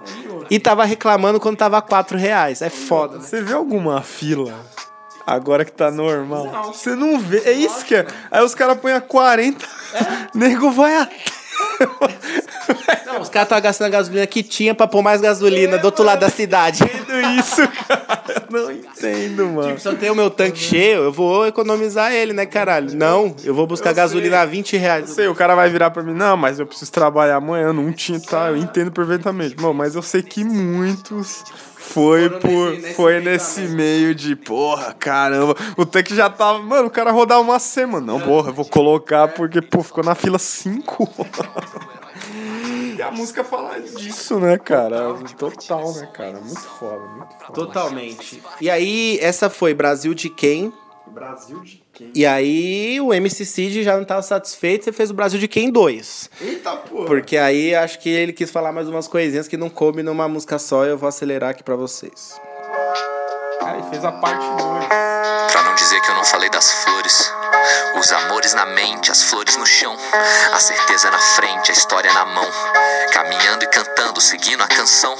E 0.49 0.59
tava 0.59 0.83
reclamando 0.83 1.39
quando 1.39 1.57
tava 1.57 1.81
4 1.81 2.17
reais. 2.17 2.61
É 2.61 2.69
foda. 2.69 3.19
Você 3.19 3.41
vê 3.41 3.53
alguma 3.53 4.01
fila 4.01 4.53
agora 5.25 5.63
que 5.63 5.71
tá 5.71 5.91
normal? 5.91 6.73
Você 6.73 6.95
não 6.95 7.19
vê. 7.19 7.39
É 7.45 7.51
isso 7.51 7.85
que 7.85 7.95
é. 7.95 8.07
Aí 8.31 8.43
os 8.43 8.55
caras 8.55 8.79
põem 8.79 8.93
a 8.93 9.01
40, 9.01 9.65
nego 10.33 10.71
vai 10.71 10.95
até. 10.95 11.38
Não, 13.05 13.21
os 13.21 13.29
caras 13.29 13.47
estavam 13.47 13.61
gastando 13.63 13.87
a 13.87 13.89
gasolina 13.89 14.27
que 14.27 14.43
tinha 14.43 14.75
pra 14.75 14.87
pôr 14.87 15.01
mais 15.01 15.19
gasolina 15.19 15.77
do 15.77 15.85
outro 15.85 16.03
lado 16.03 16.19
da 16.19 16.29
cidade. 16.29 16.83
Isso, 17.37 17.67
cara. 17.87 18.23
Eu 18.51 18.61
não 18.63 18.71
entendo, 18.71 19.45
mano. 19.47 19.67
Tipo, 19.69 19.79
se 19.79 19.87
eu 19.87 19.97
tenho 19.97 20.15
meu 20.15 20.29
tanque 20.29 20.57
cheio, 20.57 21.03
eu 21.03 21.11
vou 21.11 21.45
economizar 21.45 22.11
ele, 22.13 22.33
né, 22.33 22.45
caralho? 22.45 22.95
Não, 22.95 23.35
eu 23.43 23.53
vou 23.53 23.67
buscar 23.67 23.91
Eu 23.91 23.95
gasolina 23.95 24.35
sei. 24.37 24.43
a 24.43 24.45
20 24.45 24.77
reais. 24.77 25.09
Eu 25.09 25.15
sei, 25.15 25.27
o 25.27 25.35
cara 25.35 25.55
vai 25.55 25.69
virar 25.69 25.89
pra 25.91 26.01
mim, 26.03 26.13
não, 26.13 26.35
mas 26.37 26.59
eu 26.59 26.65
preciso 26.65 26.91
trabalhar 26.91 27.35
amanhã, 27.37 27.71
não 27.73 27.91
tinha, 27.91 28.19
tá? 28.19 28.49
Eu 28.49 28.57
entendo 28.57 28.91
perfeitamente. 28.91 29.55
Bom, 29.55 29.73
mas 29.73 29.95
eu 29.95 30.01
sei 30.01 30.21
que 30.21 30.43
muitos 30.43 31.43
foi 31.77 32.29
por 32.29 32.75
foi 32.95 33.19
nesse 33.19 33.61
meio 33.61 34.13
de, 34.13 34.35
porra, 34.35 34.93
caramba. 34.93 35.55
O 35.77 35.85
tanque 35.85 36.15
já 36.15 36.29
tava, 36.29 36.59
mano, 36.59 36.87
o 36.87 36.91
cara 36.91 37.11
rodar 37.11 37.39
uma 37.41 37.57
semana. 37.59 38.05
Não, 38.05 38.19
porra, 38.19 38.49
eu 38.49 38.53
vou 38.53 38.65
colocar 38.65 39.27
porque, 39.29 39.61
pô, 39.61 39.81
ficou 39.81 40.03
na 40.03 40.13
fila 40.15 40.37
5 40.37 41.09
E 42.99 43.01
a 43.01 43.09
música 43.09 43.45
fala 43.45 43.79
disso, 43.79 44.41
né, 44.41 44.57
cara? 44.57 45.13
Total, 45.37 45.93
né, 45.93 46.09
cara? 46.13 46.33
Muito 46.33 46.59
foda, 46.59 46.99
muito 47.15 47.33
foda. 47.39 47.53
Totalmente. 47.53 48.43
E 48.59 48.69
aí, 48.69 49.17
essa 49.21 49.49
foi 49.49 49.73
Brasil 49.73 50.13
de 50.13 50.29
quem? 50.29 50.73
Brasil 51.07 51.61
de 51.61 51.81
quem? 51.93 52.11
E 52.13 52.25
aí, 52.25 52.99
o 52.99 53.13
MC 53.13 53.45
Cid 53.45 53.83
já 53.83 53.95
não 53.95 54.03
tava 54.03 54.21
satisfeito, 54.21 54.83
você 54.83 54.91
fez 54.91 55.11
o 55.11 55.13
Brasil 55.13 55.39
de 55.39 55.47
quem 55.47 55.71
2. 55.71 56.29
Eita, 56.41 56.75
porra. 56.75 57.05
Porque 57.05 57.37
aí, 57.37 57.73
acho 57.73 57.99
que 57.99 58.09
ele 58.09 58.33
quis 58.33 58.51
falar 58.51 58.73
mais 58.73 58.89
umas 58.89 59.07
coisinhas 59.07 59.47
que 59.47 59.55
não 59.55 59.69
coube 59.69 60.03
numa 60.03 60.27
música 60.27 60.59
só, 60.59 60.85
e 60.85 60.89
eu 60.89 60.97
vou 60.97 61.07
acelerar 61.07 61.51
aqui 61.51 61.63
pra 61.63 61.77
vocês. 61.77 62.37
Aí 63.61 63.83
fez 63.89 64.05
a 64.05 64.11
parte 64.11 64.45
2. 64.45 64.85
Pra 65.51 65.63
não 65.63 65.75
dizer 65.75 65.99
que 66.01 66.09
eu 66.09 66.15
não 66.15 66.23
falei 66.23 66.49
das 66.49 66.71
flores. 66.71 67.33
Os 67.95 68.11
amores 68.11 68.53
na 68.53 68.65
mente, 68.65 69.11
as 69.11 69.23
flores 69.23 69.57
no 69.57 69.65
chão. 69.65 69.95
A 70.53 70.59
certeza 70.59 71.11
na 71.11 71.19
frente, 71.19 71.71
a 71.71 71.73
história 71.73 72.11
na 72.13 72.25
mão. 72.25 72.47
Caminhando 73.11 73.63
e 73.63 73.67
cantando, 73.67 74.21
seguindo 74.21 74.63
a 74.63 74.67
canção. 74.67 75.15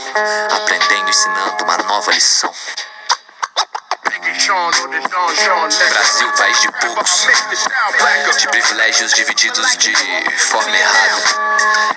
Aprendendo, 0.51 1.09
ensinando 1.09 1.63
uma 1.63 1.77
nova 1.79 2.11
lição. 2.11 2.53
Brasil, 5.89 6.31
país 6.37 6.61
de 6.61 6.71
poucos, 6.71 7.27
de 8.37 8.47
privilégios 8.47 9.13
divididos 9.13 9.77
de 9.77 9.93
forma 10.37 10.77
errada. 10.77 11.21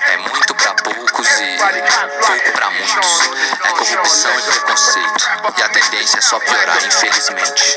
É 0.09 0.17
muito 0.17 0.55
pra 0.57 0.75
poucos 0.75 1.29
e 1.29 1.57
pouco 1.57 2.53
pra 2.53 2.71
muitos. 2.71 3.21
É 3.65 3.69
corrupção 3.69 4.39
e 4.39 4.43
preconceito. 4.43 5.29
E 5.57 5.63
a 5.63 5.69
tendência 5.69 6.19
é 6.19 6.21
só 6.21 6.41
piorar, 6.41 6.85
infelizmente. 6.85 7.77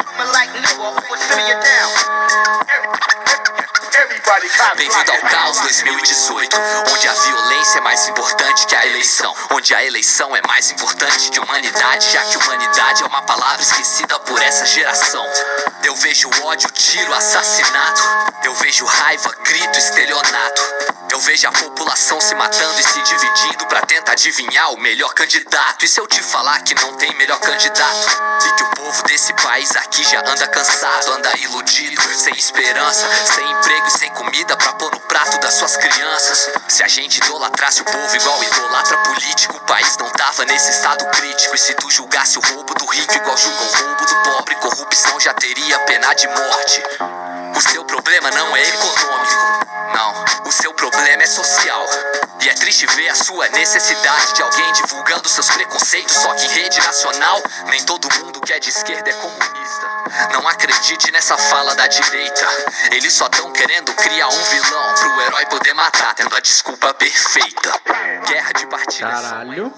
Bem-vindo 4.75 5.11
ao 5.11 5.19
Caos 5.19 5.59
2018, 5.59 6.57
onde 6.91 7.07
a 7.07 7.13
violência 7.13 7.77
é 7.77 7.81
mais 7.81 8.07
importante 8.07 8.65
que 8.65 8.75
a 8.75 8.83
eleição, 8.87 9.31
onde 9.51 9.75
a 9.75 9.85
eleição 9.85 10.35
é 10.35 10.41
mais 10.47 10.71
importante 10.71 11.29
que 11.29 11.39
humanidade, 11.39 12.11
já 12.11 12.23
que 12.23 12.37
humanidade 12.39 13.03
é 13.03 13.05
uma 13.05 13.21
palavra 13.21 13.61
esquecida 13.61 14.19
por 14.21 14.41
essa 14.41 14.65
geração. 14.65 15.23
Eu 15.83 15.95
vejo 15.95 16.27
ódio, 16.41 16.71
tiro, 16.71 17.13
assassinato, 17.13 18.01
eu 18.43 18.55
vejo 18.55 18.83
raiva, 18.85 19.31
grito, 19.43 19.77
estelionato. 19.77 20.95
Eu 21.11 21.19
vejo 21.19 21.47
a 21.47 21.51
população 21.51 22.19
se 22.19 22.35
matando 22.35 22.77
e 22.77 22.83
se 22.83 23.01
dividindo 23.01 23.65
pra 23.67 23.79
tentar 23.81 24.13
adivinhar 24.13 24.73
o 24.73 24.77
melhor 24.77 25.13
candidato. 25.13 25.85
E 25.85 25.87
se 25.87 25.99
eu 25.99 26.05
te 26.07 26.21
falar 26.21 26.59
que 26.63 26.75
não 26.75 26.93
tem 26.97 27.13
melhor 27.15 27.39
candidato? 27.39 28.07
E 28.45 28.51
que 28.51 28.63
o 28.63 28.69
povo 28.71 29.03
desse 29.03 29.31
país 29.35 29.73
aqui 29.77 30.03
já 30.03 30.19
anda 30.19 30.45
cansado, 30.47 31.11
anda 31.13 31.31
iludido, 31.37 32.01
sem 32.17 32.35
esperança, 32.35 33.07
sem 33.33 33.49
emprego 33.49 33.87
e 33.87 33.91
sem 33.91 34.09
comida 34.15 34.55
pra 34.55 34.73
pôr 34.73 34.91
no 34.91 34.99
prato 35.01 35.37
das 35.39 35.53
suas 35.53 35.75
crianças. 35.75 36.49
Se 36.69 36.81
a 36.83 36.87
gente 36.87 37.17
idolatrasse 37.17 37.81
o 37.81 37.85
povo 37.85 38.15
igual 38.15 38.43
idolatra 38.43 38.97
político, 38.99 39.57
o 39.57 39.65
país 39.65 39.95
não 39.97 40.09
tava 40.11 40.45
nesse 40.45 40.71
estado 40.71 41.05
crítico. 41.11 41.53
E 41.53 41.57
se 41.57 41.73
tu 41.75 41.91
julgasse 41.91 42.39
o 42.39 42.41
roubo 42.41 42.73
do 42.73 42.85
rico 42.85 43.13
igual 43.13 43.37
julga 43.37 43.61
o 43.61 43.83
roubo 43.83 44.05
do 44.05 44.15
pobre, 44.23 44.55
corrupção 44.55 45.19
já 45.19 45.33
teria 45.33 45.77
pena 45.79 46.13
de 46.13 46.27
morte. 46.27 46.83
O 47.55 47.61
seu 47.61 47.85
problema 47.85 48.29
não 48.31 48.55
é 48.55 48.61
econômico, 48.67 49.65
não. 49.93 50.25
O 50.47 50.51
seu 50.51 50.73
problema 50.73 51.23
é 51.23 51.25
social. 51.25 51.85
E 52.41 52.49
é 52.49 52.53
triste 52.53 52.85
ver 52.87 53.09
a 53.09 53.15
sua 53.15 53.47
necessidade 53.49 54.33
de 54.33 54.41
alguém 54.41 54.73
divulgando 54.73 55.29
seus 55.29 55.49
preconceitos. 55.49 56.15
Só 56.15 56.33
que 56.33 56.45
em 56.45 56.49
rede 56.49 56.79
nacional, 56.79 57.41
nem 57.69 57.81
todo 57.83 58.07
mundo 58.19 58.41
que 58.41 58.53
é 58.53 58.59
de 58.59 58.69
esquerda 58.69 59.09
é 59.09 59.13
comunista. 59.13 59.95
Não 60.33 60.47
acredite 60.47 61.11
nessa 61.11 61.37
fala 61.37 61.73
da 61.75 61.87
direita. 61.87 62.47
Eles 62.91 63.13
só 63.13 63.29
tão 63.29 63.51
querendo 63.51 63.93
criar 63.93 64.27
um 64.27 64.43
vilão 64.43 64.93
pro 64.95 65.21
herói 65.21 65.45
poder 65.47 65.73
matar, 65.73 66.13
tendo 66.13 66.35
a 66.35 66.39
desculpa 66.39 66.93
perfeita. 66.93 67.81
Guerra 68.27 68.51
de 68.51 68.67
partidas. 68.67 69.21
Caralho. 69.21 69.73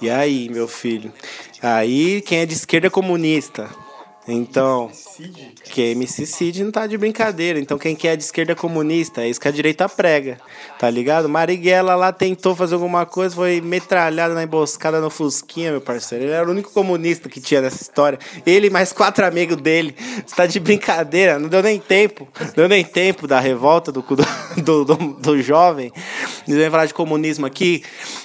E 0.00 0.08
aí, 0.08 0.48
meu 0.48 0.68
filho? 0.68 1.12
Aí, 1.60 2.22
quem 2.22 2.40
é 2.40 2.46
de 2.46 2.54
esquerda 2.54 2.86
é 2.86 2.90
comunista. 2.90 3.68
Então, 4.26 4.90
que 5.72 5.80
MC 5.80 6.26
Cid 6.26 6.62
não 6.64 6.70
tá 6.70 6.86
de 6.86 6.98
brincadeira. 6.98 7.58
Então, 7.58 7.78
quem 7.78 7.96
que 7.96 8.06
é 8.06 8.14
de 8.14 8.22
esquerda 8.22 8.54
comunista, 8.54 9.22
é 9.22 9.30
isso 9.30 9.40
que 9.40 9.48
a 9.48 9.50
direita 9.50 9.88
prega, 9.88 10.38
tá 10.78 10.90
ligado? 10.90 11.30
Marighella 11.30 11.94
lá 11.94 12.12
tentou 12.12 12.54
fazer 12.54 12.74
alguma 12.74 13.06
coisa, 13.06 13.34
foi 13.34 13.58
metralhado 13.62 14.34
na 14.34 14.42
emboscada 14.42 15.00
no 15.00 15.08
Fusquinha, 15.08 15.70
meu 15.70 15.80
parceiro. 15.80 16.26
Ele 16.26 16.32
era 16.32 16.46
o 16.46 16.50
único 16.50 16.70
comunista 16.72 17.26
que 17.26 17.40
tinha 17.40 17.62
nessa 17.62 17.80
história. 17.80 18.18
Ele 18.44 18.68
mais 18.68 18.92
quatro 18.92 19.24
amigos 19.24 19.56
dele. 19.56 19.96
Você 20.26 20.36
tá 20.36 20.44
de 20.44 20.60
brincadeira, 20.60 21.38
não 21.38 21.48
deu 21.48 21.62
nem 21.62 21.80
tempo. 21.80 22.28
Não 22.38 22.52
deu 22.54 22.68
nem 22.68 22.84
tempo 22.84 23.26
da 23.26 23.40
revolta 23.40 23.90
do, 23.90 24.04
do, 24.62 24.84
do, 24.84 24.94
do 24.94 25.42
jovem. 25.42 25.90
Eles 26.46 26.60
vêm 26.60 26.70
falar 26.70 26.84
de 26.84 26.92
comunismo 26.92 27.46
aqui. 27.46 27.82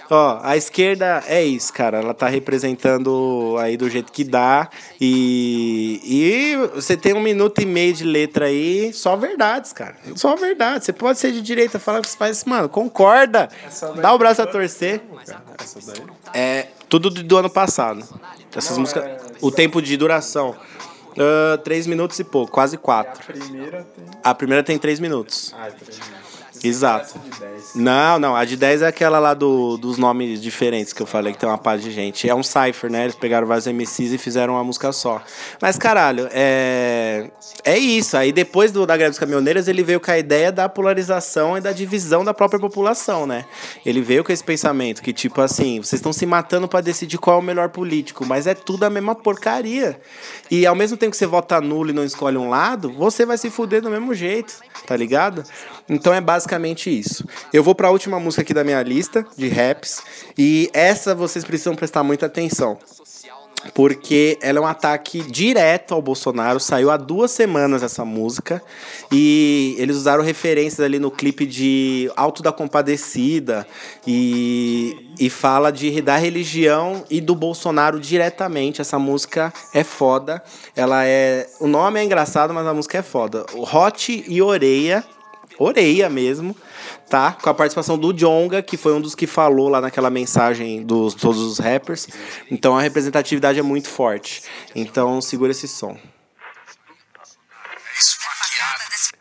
Ó, 0.10 0.39
a 0.43 0.58
esquerda 0.58 1.24
é 1.28 1.43
isso, 1.43 1.72
cara. 1.72 2.00
Ela 2.00 2.14
tá 2.14 2.28
representando 2.28 3.56
aí 3.58 3.78
do 3.78 3.89
jeito 3.89 4.12
que 4.12 4.26
dá. 4.26 4.70
E, 5.00 6.02
e 6.04 6.70
você 6.76 6.98
tem 6.98 7.14
um 7.14 7.22
minuto 7.22 7.37
e 7.60 7.66
meio 7.66 7.94
de 7.94 8.04
letra 8.04 8.46
aí, 8.46 8.92
só 8.94 9.16
verdades, 9.16 9.74
cara. 9.74 9.96
Só 10.16 10.36
verdade. 10.36 10.86
Você 10.86 10.94
pode 10.94 11.20
ser 11.20 11.32
de 11.32 11.42
direita, 11.42 11.80
falar 11.80 12.00
com 12.00 12.08
os 12.08 12.16
pais, 12.16 12.44
mano, 12.46 12.70
concorda. 12.70 13.50
Dá 14.02 14.14
o 14.14 14.18
braço 14.18 14.42
a 14.42 14.48
torcer. 14.48 15.02
Essa 15.60 15.80
daí? 15.92 16.06
É 16.34 16.68
tudo 16.90 17.10
do, 17.10 17.38
ano 17.38 17.50
passado. 17.50 18.04
Essas 18.56 18.78
músicas. 18.78 19.04
O 19.42 19.52
tempo 19.52 19.82
de 19.82 19.96
duração. 19.98 20.56
ah, 21.18 21.58
três 21.64 21.88
minutos 21.88 22.18
e 22.20 22.24
pouco, 22.24 22.52
quase 22.52 22.78
quatro. 22.78 23.26
Primeira 23.26 23.84
tem. 23.84 24.06
A 24.24 24.34
primeira 24.34 24.64
tem 24.64 24.78
três 24.78 25.00
minutos. 25.00 25.54
Ah, 25.58 25.70
três 25.72 26.00
minutos. 26.00 26.27
Exato. 26.64 27.20
Não, 27.76 28.20
não. 28.20 28.36
A 28.36 28.45
de 28.45 28.55
10 28.58 28.82
é 28.82 28.88
aquela 28.88 29.20
lá 29.20 29.34
do, 29.34 29.78
dos 29.78 29.97
nomes 29.97 30.41
diferentes 30.41 30.93
que 30.93 31.01
eu 31.01 31.05
falei, 31.05 31.34
que 31.34 31.39
tem 31.39 31.47
uma 31.47 31.58
parte 31.58 31.84
de 31.84 31.91
gente. 31.91 32.30
É 32.30 32.36
um 32.36 32.43
cipher, 32.43 32.91
né? 32.91 33.03
Eles 33.03 33.16
pegaram 33.16 33.47
vários 33.47 33.68
MCs 33.68 34.14
e 34.14 34.18
fizeram 34.18 34.53
uma 34.53 34.64
música 34.64 34.91
só. 34.91 35.22
Mas, 35.62 35.78
caralho, 35.78 36.28
é. 36.32 37.30
É 37.64 37.78
isso. 37.78 38.16
Aí 38.16 38.32
depois 38.32 38.72
do, 38.72 38.86
da 38.86 38.95
greve 38.95 39.12
dos 39.12 39.20
caminhoneiros, 39.20 39.68
ele 39.68 39.84
veio 39.84 39.99
com 39.99 40.11
a 40.11 40.18
ideia 40.18 40.52
da 40.52 40.69
polarização 40.69 41.57
e 41.57 41.61
da 41.61 41.72
divisão 41.72 42.23
da 42.23 42.34
própria 42.34 42.60
população, 42.60 43.26
né? 43.27 43.45
Ele 43.86 44.02
veio 44.02 44.23
com 44.23 44.32
esse 44.32 44.44
pensamento 44.44 45.02
que, 45.02 45.11
tipo 45.11 45.41
assim, 45.41 45.82
vocês 45.82 45.99
estão 45.99 46.14
se 46.14 46.26
matando 46.26 46.68
pra 46.68 46.82
decidir 46.82 47.18
qual 47.18 47.38
é 47.38 47.40
o 47.40 47.44
melhor 47.44 47.69
político, 47.69 48.26
mas 48.26 48.48
é 48.48 48.53
tudo 48.53 48.84
a 48.84 48.90
mesma 48.90 49.15
porcaria. 49.15 49.99
E 50.49 50.65
ao 50.65 50.76
mesmo 50.76 50.98
tempo 50.98 51.11
que 51.11 51.18
você 51.18 51.26
vota 51.26 51.60
nulo 51.60 51.90
e 51.90 51.94
não 51.94 52.03
escolhe 52.03 52.38
um 52.38 52.49
lado, 52.49 52.91
você 52.91 53.26
vai 53.26 53.38
se 53.38 53.49
fuder 53.49 53.82
do 53.82 53.90
mesmo 53.90 54.14
jeito, 54.14 54.56
tá 54.86 54.95
ligado? 54.95 55.44
Então 55.90 56.14
é 56.14 56.22
basicamente 56.22 56.47
basicamente 56.48 56.90
isso. 56.90 57.26
Eu 57.52 57.61
vou 57.61 57.76
pra 57.76 57.91
última 57.91 58.19
música 58.19 58.41
aqui 58.41 58.53
da 58.53 58.64
minha 58.64 58.82
lista 58.82 59.26
de 59.36 59.49
raps. 59.49 60.02
E 60.38 60.69
essa 60.74 61.14
vocês 61.14 61.44
precisam 61.44 61.76
prestar 61.76 62.03
muita 62.03 62.26
atenção. 62.26 62.78
Porque 63.74 64.38
ela 64.41 64.60
é 64.60 64.61
um 64.61 64.68
ataque 64.68 65.22
direto 65.24 65.94
ao 65.94 66.02
Bolsonaro. 66.02 66.60
Saiu 66.60 66.90
há 66.90 66.95
duas 66.95 67.32
semanas 67.32 67.84
essa 67.84 68.06
música. 68.06 68.61
E 69.11 69.76
eles 69.78 69.98
usaram 69.98 70.24
referências 70.24 70.80
ali 70.80 70.99
no 70.99 71.11
clipe 71.11 71.45
de 71.45 72.10
Alto 72.15 72.41
da 72.41 72.52
Compadecida. 72.52 73.68
E, 74.06 75.11
e 75.19 75.30
fala 75.30 75.72
de, 75.72 76.02
da 76.02 76.15
religião 76.15 77.03
e 77.10 77.19
do 77.19 77.36
Bolsonaro 77.36 77.99
diretamente. 77.99 78.80
Essa 78.80 78.98
música 78.98 79.52
é 79.74 79.84
foda. 79.84 80.41
Ela 80.76 81.06
é. 81.06 81.49
O 81.60 81.68
nome 81.68 81.99
é 81.99 82.03
engraçado, 82.03 82.53
mas 82.53 82.65
a 82.65 82.74
música 82.74 82.99
é 82.99 83.02
foda. 83.02 83.45
Hot 83.53 84.24
e 84.28 84.41
Oreia. 84.41 85.03
Oreia 85.60 86.10
mesmo 86.10 86.56
tá? 87.10 87.34
Com 87.42 87.50
a 87.50 87.54
participação 87.54 87.98
do 87.98 88.14
Jonga, 88.14 88.62
que 88.62 88.78
foi 88.78 88.94
um 88.94 89.02
dos 89.02 89.16
que 89.16 89.26
falou 89.26 89.70
lá 89.70 89.82
naquela 89.82 90.10
mensagem 90.10 90.84
dos 90.84 91.14
todos 91.14 91.42
os 91.42 91.58
rappers. 91.60 92.08
Então 92.52 92.78
a 92.78 92.82
representatividade 92.82 93.60
é 93.60 93.64
muito 93.64 93.90
forte. 93.90 94.44
Então 94.76 95.22
segura 95.22 95.52
esse 95.52 95.68
som. 95.68 95.98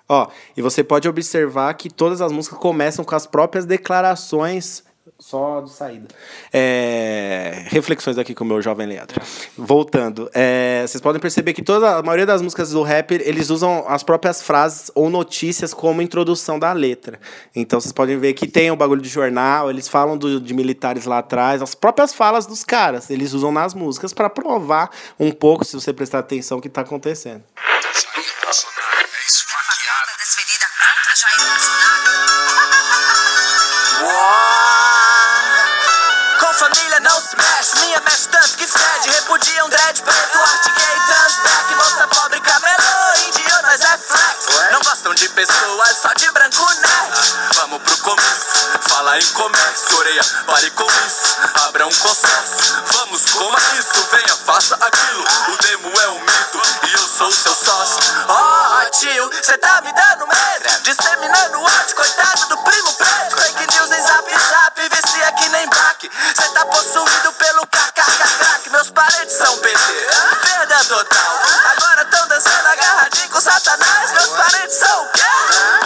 Ó, 0.09 0.29
e 0.57 0.63
você 0.63 0.85
pode 0.85 1.09
observar 1.09 1.75
que 1.75 1.91
todas 1.91 2.21
as 2.21 2.31
músicas 2.31 2.59
começam 2.59 3.05
com 3.05 3.15
as 3.15 3.27
próprias 3.27 3.65
declarações 3.65 4.85
só 5.27 5.61
de 5.61 5.70
saída. 5.73 6.07
É, 6.53 7.65
reflexões 7.66 8.16
aqui 8.16 8.32
com 8.32 8.44
o 8.44 8.47
meu 8.47 8.62
jovem 8.62 8.86
Leandro. 8.86 9.20
Voltando, 9.59 10.31
é, 10.32 10.85
vocês 10.86 11.01
podem 11.01 11.20
perceber 11.20 11.53
que 11.53 11.62
toda 11.62 11.97
a 11.97 12.03
maioria 12.03 12.24
das 12.24 12.40
músicas 12.40 12.70
do 12.70 12.81
rap 12.82 13.11
eles 13.11 13.51
usam 13.51 13.85
as 13.89 14.05
próprias 14.05 14.40
frases 14.40 14.89
ou 14.94 15.11
notícias 15.11 15.74
como 15.74 16.01
introdução 16.01 16.61
da 16.61 16.73
letra. 16.73 17.19
Então 17.57 17.81
vocês 17.81 17.90
podem 17.90 18.16
ver 18.16 18.35
que 18.35 18.47
tem 18.47 18.70
o 18.70 18.77
bagulho 18.77 19.03
de 19.03 19.09
jornal, 19.09 19.69
eles 19.69 19.89
falam 19.89 20.16
do, 20.16 20.40
de 20.40 20.55
militares 20.55 21.07
lá 21.07 21.19
atrás, 21.19 21.61
as 21.61 21.74
próprias 21.74 22.15
falas 22.15 22.47
dos 22.47 22.62
caras 22.62 23.11
eles 23.11 23.32
usam 23.32 23.51
nas 23.51 23.74
músicas 23.74 24.15
para 24.15 24.31
provar 24.31 24.90
um 25.19 25.32
pouco, 25.32 25.65
se 25.65 25.74
você 25.74 25.93
prestar 25.93 26.20
atenção, 26.20 26.59
o 26.59 26.61
que 26.61 26.69
está 26.69 26.82
acontecendo. 26.82 27.43
Que 38.55 38.66
fede. 38.66 39.10
Repudia 39.10 39.64
um 39.64 39.68
dread 39.68 40.02
preto, 40.02 40.39
arte 40.39 40.70
gay, 40.70 41.01
transback, 41.06 41.74
moça 41.74 42.09
pobre, 42.09 42.40
camelô, 42.40 42.97
nós 43.66 43.81
é 43.81 43.98
flex. 43.98 44.47
Não 44.70 44.81
gostam 44.81 45.14
de 45.14 45.28
pessoas 45.31 45.97
só 46.01 46.12
de 46.14 46.31
branco 46.31 46.64
nerd. 46.81 47.35
Vamos 47.55 47.82
pro 47.82 47.97
começo, 47.98 48.78
fala 48.89 49.18
em 49.18 49.27
comércio, 49.32 49.98
orelha, 49.98 50.23
pare 50.47 50.70
com 50.70 50.86
isso, 50.86 51.36
abra 51.66 51.86
um 51.86 51.90
consórcio. 51.90 52.85
Vamos, 52.93 53.24
coma 53.32 53.59
isso, 53.78 54.09
venha, 54.12 54.36
faça 54.47 54.77
aquilo. 54.77 55.24
O 55.48 55.56
demo 55.59 56.01
é 56.01 56.09
um 56.10 56.20
mito 56.20 56.62
e 56.86 56.93
eu 56.93 57.09
sou 57.09 57.32
seu 57.32 57.55
sócio. 57.55 57.98
Ó, 58.28 58.85
tio, 58.90 59.31
cê 59.43 59.59
tá 59.59 59.81
me 59.82 59.93
dando 59.93 60.27
medo, 60.27 60.82
disseminando 60.82 61.60
ódio, 61.60 61.97
coitado 61.97 62.47
do 62.47 62.59
primo 62.59 62.93
preto. 62.94 63.36
Fake 63.36 63.74
news 63.74 63.90
em 63.90 64.02
zap 64.02 64.31
zap, 64.31 64.81
vicia 64.81 65.26
que 65.37 65.49
nem 65.49 65.69
baque. 65.69 66.11
Cê 66.35 66.49
tá 66.51 66.65
possuído 66.67 67.33
pelo 67.33 67.67
kkkk, 67.67 68.71
meus 68.71 68.91
parentes 68.91 69.37
são 69.37 69.59
PT. 69.59 70.09
Perda 70.43 70.85
total, 70.85 71.41
agora 71.73 72.05
tão 72.07 72.29
dançando 72.29 72.67
agarradinho 72.67 73.29
com 73.29 73.41
satanás. 73.41 74.13
Meus 74.13 74.31
parentes 74.31 74.77
são 74.77 75.03
o 75.03 75.07
quê? 75.13 75.23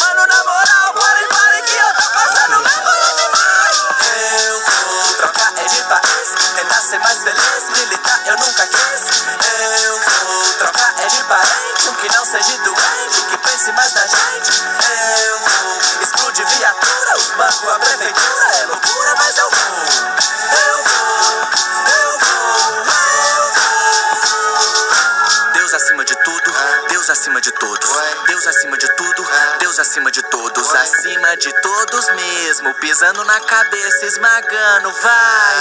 Mano, 0.01 0.27
na 0.27 0.45
moral, 0.45 0.95
parem, 0.95 1.29
parem 1.29 1.63
que 1.63 1.77
eu 1.77 1.95
tô 1.95 2.11
passando 2.11 2.63
vergonha 2.63 3.15
demais. 3.17 3.77
Eu 4.47 4.61
vou 4.61 5.13
trocar 5.15 5.53
é 5.57 5.65
de 5.65 5.83
país, 5.83 6.29
tentar 6.55 6.81
ser 6.81 6.99
mais 7.01 7.19
feliz, 7.19 7.79
militar 7.79 8.21
eu 8.27 8.37
nunca 8.37 8.67
quis. 8.67 9.21
Eu 9.83 10.01
vou 10.01 10.53
trocar 10.59 10.95
é 10.99 11.07
de 11.07 11.25
parente, 11.25 11.89
um 11.89 11.95
que 11.95 12.17
não 12.17 12.25
seja 12.25 12.59
doente, 12.59 13.21
que 13.29 13.37
pense 13.39 13.73
mais 13.73 13.93
na 13.95 14.07
gente. 14.07 14.63
Eu 15.27 15.39
vou 15.41 15.81
explodir 16.03 16.47
viatura, 16.47 17.17
os 17.17 17.29
bancos, 17.31 17.69
a 17.69 17.79
prefeitura, 17.79 18.50
pisando 32.91 33.25
na 33.25 33.39
cabeça, 33.39 34.05
esmagando, 34.05 34.91
vai. 34.91 35.60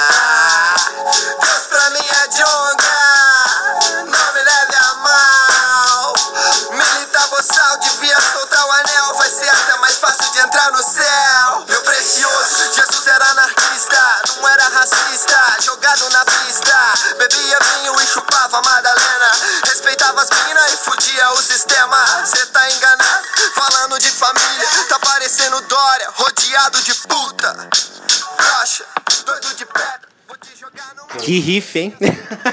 Que 31.29 31.37
riff, 31.37 31.77
hein? 31.77 31.93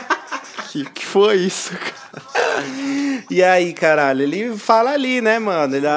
que, 0.70 0.85
que 0.85 1.07
foi 1.07 1.36
isso, 1.36 1.70
cara? 1.70 2.62
E 3.31 3.43
aí, 3.43 3.73
caralho, 3.73 4.20
ele 4.20 4.55
fala 4.55 4.90
ali, 4.90 5.23
né, 5.23 5.39
mano? 5.39 5.74
Ele, 5.74 5.86
a, 5.86 5.94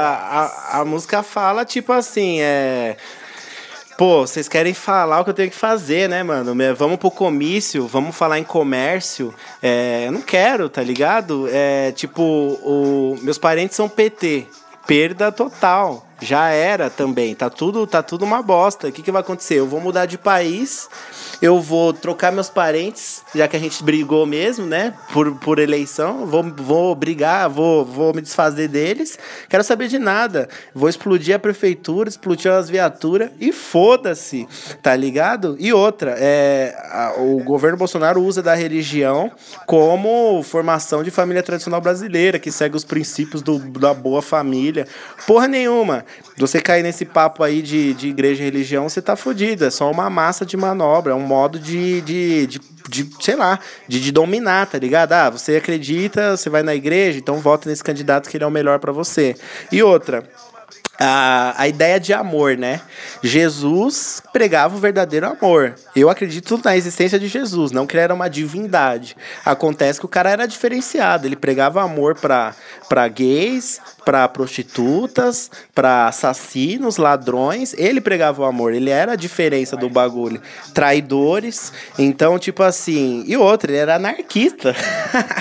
a, 0.71 0.79
a 0.79 0.85
música 0.85 1.21
fala, 1.21 1.65
tipo 1.65 1.91
assim, 1.91 2.39
é. 2.39 2.95
Pô, 3.97 4.25
vocês 4.25 4.47
querem 4.47 4.73
falar 4.73 5.19
o 5.19 5.23
que 5.25 5.29
eu 5.29 5.33
tenho 5.33 5.49
que 5.49 5.57
fazer, 5.57 6.07
né, 6.07 6.23
mano? 6.23 6.55
Vamos 6.73 6.97
pro 6.97 7.11
comício, 7.11 7.85
vamos 7.85 8.15
falar 8.15 8.39
em 8.39 8.45
comércio. 8.45 9.35
É, 9.61 10.05
eu 10.07 10.13
não 10.13 10.21
quero, 10.21 10.69
tá 10.69 10.81
ligado? 10.81 11.49
É, 11.51 11.91
tipo, 11.91 12.23
o, 12.23 13.19
meus 13.21 13.37
parentes 13.37 13.75
são 13.75 13.89
PT. 13.89 14.47
Perda 14.87 15.33
total. 15.33 16.07
Já 16.21 16.47
era 16.47 16.89
também. 16.89 17.35
Tá 17.35 17.49
tudo, 17.49 17.85
tá 17.85 18.01
tudo 18.01 18.23
uma 18.23 18.41
bosta. 18.41 18.87
O 18.87 18.91
que, 18.91 19.01
que 19.01 19.11
vai 19.11 19.19
acontecer? 19.19 19.55
Eu 19.55 19.67
vou 19.67 19.81
mudar 19.81 20.05
de 20.05 20.17
país. 20.17 20.89
Eu 21.41 21.61
vou 21.61 21.93
trocar 21.93 22.33
meus 22.33 22.49
parentes, 22.49 23.23
já 23.33 23.47
que 23.47 23.55
a 23.55 23.59
gente 23.59 23.81
brigou 23.81 24.25
mesmo, 24.25 24.65
né? 24.65 24.93
Por, 25.13 25.33
por 25.35 25.57
eleição. 25.57 26.25
Vou, 26.25 26.43
vou 26.57 26.93
brigar, 26.93 27.49
vou, 27.49 27.85
vou 27.85 28.13
me 28.13 28.21
desfazer 28.21 28.67
deles. 28.67 29.17
Quero 29.47 29.63
saber 29.63 29.87
de 29.87 29.97
nada. 29.97 30.49
Vou 30.75 30.89
explodir 30.89 31.33
a 31.33 31.39
prefeitura, 31.39 32.09
explodir 32.09 32.51
as 32.51 32.69
viaturas 32.69 33.29
e 33.39 33.53
foda-se, 33.53 34.45
tá 34.83 34.93
ligado? 34.97 35.55
E 35.59 35.71
outra, 35.71 36.13
é, 36.19 36.75
a- 36.91 37.13
o 37.17 37.41
governo 37.41 37.77
Bolsonaro 37.77 38.21
usa 38.21 38.43
da 38.43 38.53
religião 38.53 39.31
como 39.65 40.43
formação 40.43 41.03
de 41.03 41.09
família 41.11 41.41
tradicional 41.41 41.79
brasileira, 41.79 42.37
que 42.37 42.51
segue 42.51 42.75
os 42.75 42.83
princípios 42.83 43.41
do, 43.41 43.59
da 43.59 43.93
boa 43.93 44.21
família. 44.21 44.85
Porra 45.25 45.47
nenhuma. 45.47 46.03
Você 46.37 46.59
cair 46.59 46.83
nesse 46.83 47.05
papo 47.05 47.43
aí 47.43 47.61
de, 47.61 47.93
de 47.93 48.09
igreja 48.09 48.41
e 48.41 48.45
religião, 48.45 48.89
você 48.89 49.01
tá 49.01 49.15
fudido. 49.15 49.63
É 49.63 49.69
só 49.69 49.89
uma 49.89 50.09
massa 50.09 50.45
de 50.45 50.57
manobra, 50.57 51.13
é 51.13 51.15
um 51.15 51.28
modo 51.29 51.59
de, 51.59 52.01
de, 52.01 52.47
de, 52.47 52.59
de, 52.89 53.09
sei 53.23 53.35
lá, 53.35 53.59
de, 53.87 54.01
de 54.01 54.11
dominar, 54.11 54.65
tá 54.65 54.79
ligado? 54.79 55.13
Ah, 55.13 55.29
você 55.29 55.57
acredita, 55.57 56.35
você 56.35 56.49
vai 56.49 56.63
na 56.63 56.73
igreja, 56.73 57.19
então 57.19 57.35
vota 57.35 57.69
nesse 57.69 57.83
candidato 57.83 58.27
que 58.27 58.35
ele 58.35 58.43
é 58.43 58.47
o 58.47 58.51
melhor 58.51 58.79
pra 58.79 58.91
você. 58.91 59.35
E 59.71 59.83
outra, 59.83 60.27
a, 60.99 61.53
a 61.55 61.67
ideia 61.67 61.99
de 61.99 62.13
amor, 62.13 62.57
né? 62.57 62.81
Jesus 63.23 64.21
pregava 64.33 64.75
o 64.75 64.79
verdadeiro 64.79 65.27
amor. 65.27 65.75
Eu 65.95 66.09
acredito 66.09 66.59
na 66.63 66.75
existência 66.75 67.19
de 67.19 67.27
Jesus, 67.27 67.71
não 67.71 67.85
que 67.85 67.95
ele 67.95 68.01
era 68.01 68.13
uma 68.13 68.27
divindade. 68.27 69.15
Acontece 69.45 69.99
que 69.99 70.05
o 70.05 70.09
cara 70.09 70.31
era 70.31 70.47
diferenciado, 70.47 71.27
ele 71.27 71.35
pregava 71.35 71.81
amor 71.83 72.15
pra 72.15 73.07
gays, 73.07 73.79
pra 74.05 74.27
prostitutas, 74.27 75.49
pra 75.73 76.07
assassinos, 76.07 76.97
ladrões. 76.97 77.73
Ele 77.77 78.01
pregava 78.01 78.41
o 78.41 78.45
amor, 78.45 78.73
ele 78.73 78.89
era 78.89 79.13
a 79.13 79.15
diferença 79.15 79.75
do 79.75 79.89
bagulho. 79.89 80.41
Traidores. 80.73 81.71
Então, 81.97 82.39
tipo 82.39 82.63
assim. 82.63 83.23
E 83.27 83.35
outra, 83.37 83.71
ele 83.71 83.79
era 83.79 83.95
anarquista. 83.95 84.75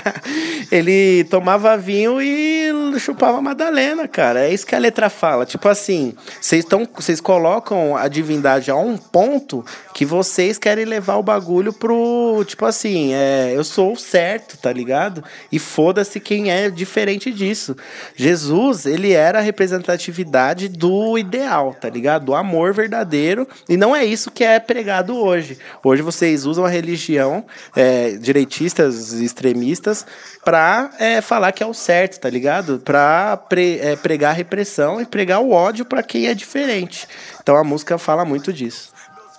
ele 0.70 1.24
tomava 1.24 1.76
vinho 1.76 2.20
e 2.20 2.98
chupava 2.98 3.40
Madalena, 3.40 4.06
cara. 4.08 4.40
É 4.40 4.52
isso 4.52 4.66
que 4.66 4.74
a 4.74 4.78
letra 4.78 5.08
fala. 5.08 5.46
Tipo 5.46 5.68
assim, 5.68 6.14
vocês 6.40 7.20
colocam 7.20 7.96
a 7.96 8.08
divindade 8.08 8.70
a 8.70 8.76
um 8.76 8.96
ponto 8.96 9.64
que 9.94 10.04
vocês 10.04 10.58
querem 10.58 10.84
levar 10.84 11.16
o 11.16 11.22
bagulho 11.22 11.72
pro, 11.72 12.44
tipo 12.46 12.64
assim, 12.64 13.12
é, 13.14 13.52
eu 13.54 13.64
sou 13.64 13.92
o 13.92 13.96
certo, 13.96 14.56
tá 14.56 14.72
ligado? 14.72 15.24
E 15.50 15.58
foda-se 15.58 16.20
quem 16.20 16.50
é 16.50 16.70
diferente 16.70 17.32
disso. 17.32 17.76
Jesus, 18.14 18.47
ele 18.86 19.12
era 19.12 19.38
a 19.38 19.42
representatividade 19.42 20.68
do 20.68 21.18
ideal, 21.18 21.74
tá 21.74 21.88
ligado? 21.88 22.26
Do 22.26 22.34
amor 22.34 22.72
verdadeiro, 22.72 23.46
e 23.68 23.76
não 23.76 23.94
é 23.94 24.04
isso 24.04 24.30
que 24.30 24.44
é 24.44 24.58
pregado 24.58 25.16
hoje. 25.16 25.58
Hoje 25.82 26.02
vocês 26.02 26.44
usam 26.44 26.64
a 26.64 26.68
religião, 26.68 27.44
é, 27.76 28.12
direitistas, 28.12 29.12
extremistas, 29.12 30.06
pra 30.44 30.90
é, 30.98 31.20
falar 31.20 31.52
que 31.52 31.62
é 31.62 31.66
o 31.66 31.74
certo, 31.74 32.20
tá 32.20 32.30
ligado? 32.30 32.80
Pra 32.84 33.36
pre, 33.36 33.78
é, 33.80 33.96
pregar 33.96 34.30
a 34.30 34.34
repressão 34.34 35.00
e 35.00 35.06
pregar 35.06 35.40
o 35.40 35.50
ódio 35.50 35.84
pra 35.84 36.02
quem 36.02 36.26
é 36.26 36.34
diferente. 36.34 37.06
Então 37.40 37.56
a 37.56 37.64
música 37.64 37.98
fala 37.98 38.24
muito 38.24 38.52
disso. 38.52 38.92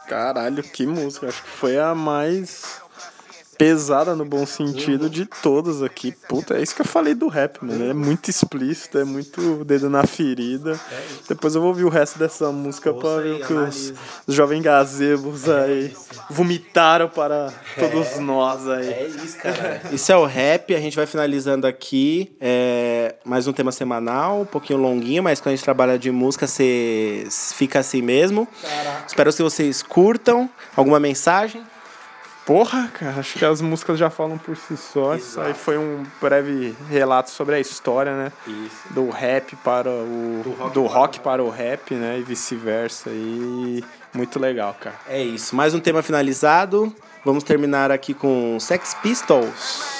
Caralho, 0.07 0.63
que 0.63 0.87
música. 0.87 1.27
Acho 1.27 1.43
que 1.43 1.49
foi 1.49 1.77
a 1.77 1.93
mais 1.93 2.81
pesada 3.59 4.15
no 4.15 4.23
bom 4.23 4.45
sentido 4.45 5.09
de 5.09 5.25
todas 5.25 5.83
aqui. 5.83 6.13
Puta, 6.29 6.57
é 6.57 6.61
isso 6.61 6.73
que 6.73 6.81
eu 6.81 6.85
falei 6.85 7.13
do 7.13 7.27
rap, 7.27 7.59
mano. 7.61 7.89
É 7.89 7.93
muito 7.93 8.29
explícito, 8.29 8.97
é 8.97 9.03
muito 9.03 9.65
dedo 9.65 9.89
na 9.89 10.07
ferida. 10.07 10.79
Depois 11.27 11.55
eu 11.55 11.61
vou 11.61 11.71
ouvir 11.71 11.83
o 11.83 11.89
resto 11.89 12.17
dessa 12.17 12.49
música 12.53 12.93
pra 12.93 13.17
ver 13.17 13.33
o 13.33 13.45
que 13.45 13.51
os, 13.51 13.93
os 14.25 14.33
jovens 14.33 14.63
gazebos 14.63 15.49
aí 15.49 15.93
vomitaram 16.29 17.09
para 17.09 17.53
todos 17.77 18.17
nós 18.19 18.65
aí. 18.65 18.87
É 18.87 19.07
isso, 19.07 19.37
cara. 19.37 19.81
Isso 19.91 20.09
é 20.09 20.15
o 20.15 20.25
rap, 20.25 20.73
a 20.73 20.79
gente 20.79 20.95
vai 20.95 21.05
finalizando 21.05 21.67
aqui. 21.67 22.31
É, 22.39 23.15
mais 23.25 23.45
um 23.45 23.51
tema 23.51 23.73
semanal, 23.73 24.41
um 24.41 24.45
pouquinho 24.45 24.79
longuinho, 24.79 25.21
mas 25.21 25.41
quando 25.41 25.47
a 25.47 25.55
gente 25.57 25.65
trabalha 25.65 25.99
de 25.99 26.09
música, 26.11 26.47
você 26.47 27.27
fica 27.55 27.79
assim 27.79 28.01
mesmo. 28.01 28.47
Espero 29.05 29.33
que 29.33 29.43
vocês 29.43 29.83
curtam. 29.83 30.49
Alguma 30.77 30.97
mensagem? 30.97 31.61
Porra, 32.49 32.87
cara, 32.87 33.19
acho 33.19 33.37
que 33.37 33.45
as 33.45 33.61
músicas 33.61 33.99
já 33.99 34.09
falam 34.09 34.35
por 34.35 34.57
si 34.57 34.75
só. 34.75 35.13
Isso 35.13 35.39
aí 35.39 35.53
foi 35.53 35.77
um 35.77 36.03
breve 36.19 36.75
relato 36.89 37.29
sobre 37.29 37.53
a 37.53 37.59
história, 37.59 38.15
né? 38.15 38.31
Isso. 38.47 38.91
Do 38.91 39.07
rap 39.11 39.55
para 39.57 39.91
o. 39.91 40.71
Do 40.73 40.87
rock, 40.87 41.19
para 41.19 41.43
o 41.43 41.49
rap, 41.51 41.93
né? 41.93 42.17
E 42.17 42.23
vice-versa. 42.23 43.11
E 43.11 43.83
muito 44.11 44.39
legal, 44.39 44.75
cara. 44.79 44.95
É 45.07 45.21
isso. 45.21 45.55
Mais 45.55 45.75
um 45.75 45.79
tema 45.79 46.01
finalizado. 46.01 46.91
Vamos 47.25 47.43
terminar 47.43 47.91
aqui 47.91 48.13
com 48.13 48.57
Sex 48.59 48.95
Pistols. 49.03 49.53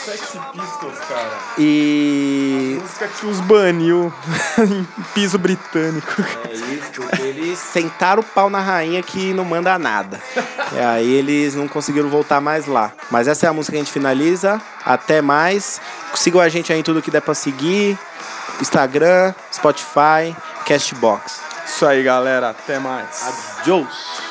Sex 0.06 0.38
Pistols, 0.54 0.98
cara. 1.08 1.38
E. 1.58 2.78
Música 2.82 3.08
que 3.08 3.26
os 3.26 3.42
baniu 3.42 4.14
em 4.58 4.88
piso 5.14 5.38
britânico. 5.38 6.24
É 6.50 6.54
isso, 6.54 7.22
eles 7.22 7.60
sentaram 7.60 8.22
o 8.22 8.26
pau 8.26 8.50
na 8.50 8.62
rainha 8.62 9.04
que 9.04 9.34
não 9.34 9.44
manda 9.44 9.78
nada. 9.78 10.22
E 10.72 10.80
aí 10.80 11.12
eles 11.14 11.56
não 11.56 11.68
conseguiram 11.68 12.10
voltar 12.10 12.40
mais 12.40 12.66
lá. 12.66 12.94
Mas 13.12 13.28
essa 13.28 13.46
é 13.46 13.50
a 13.50 13.54
música 13.54 13.74
que 13.74 13.82
a 13.82 13.84
gente 13.84 13.94
finaliza. 13.94 14.62
Até 14.86 15.22
mais. 15.22 15.82
Sigam 16.16 16.40
a 16.40 16.48
gente 16.48 16.72
aí 16.72 16.80
em 16.80 16.84
tudo 16.84 17.02
que 17.02 17.12
der 17.12 17.22
pra 17.22 17.34
seguir. 17.34 17.98
Instagram, 18.62 19.34
Spotify, 19.54 20.36
Castbox. 20.66 21.42
Isso 21.66 21.86
aí, 21.86 22.02
galera. 22.02 22.50
Até 22.50 22.80
mais. 22.80 23.60
Adiós. 23.60 24.29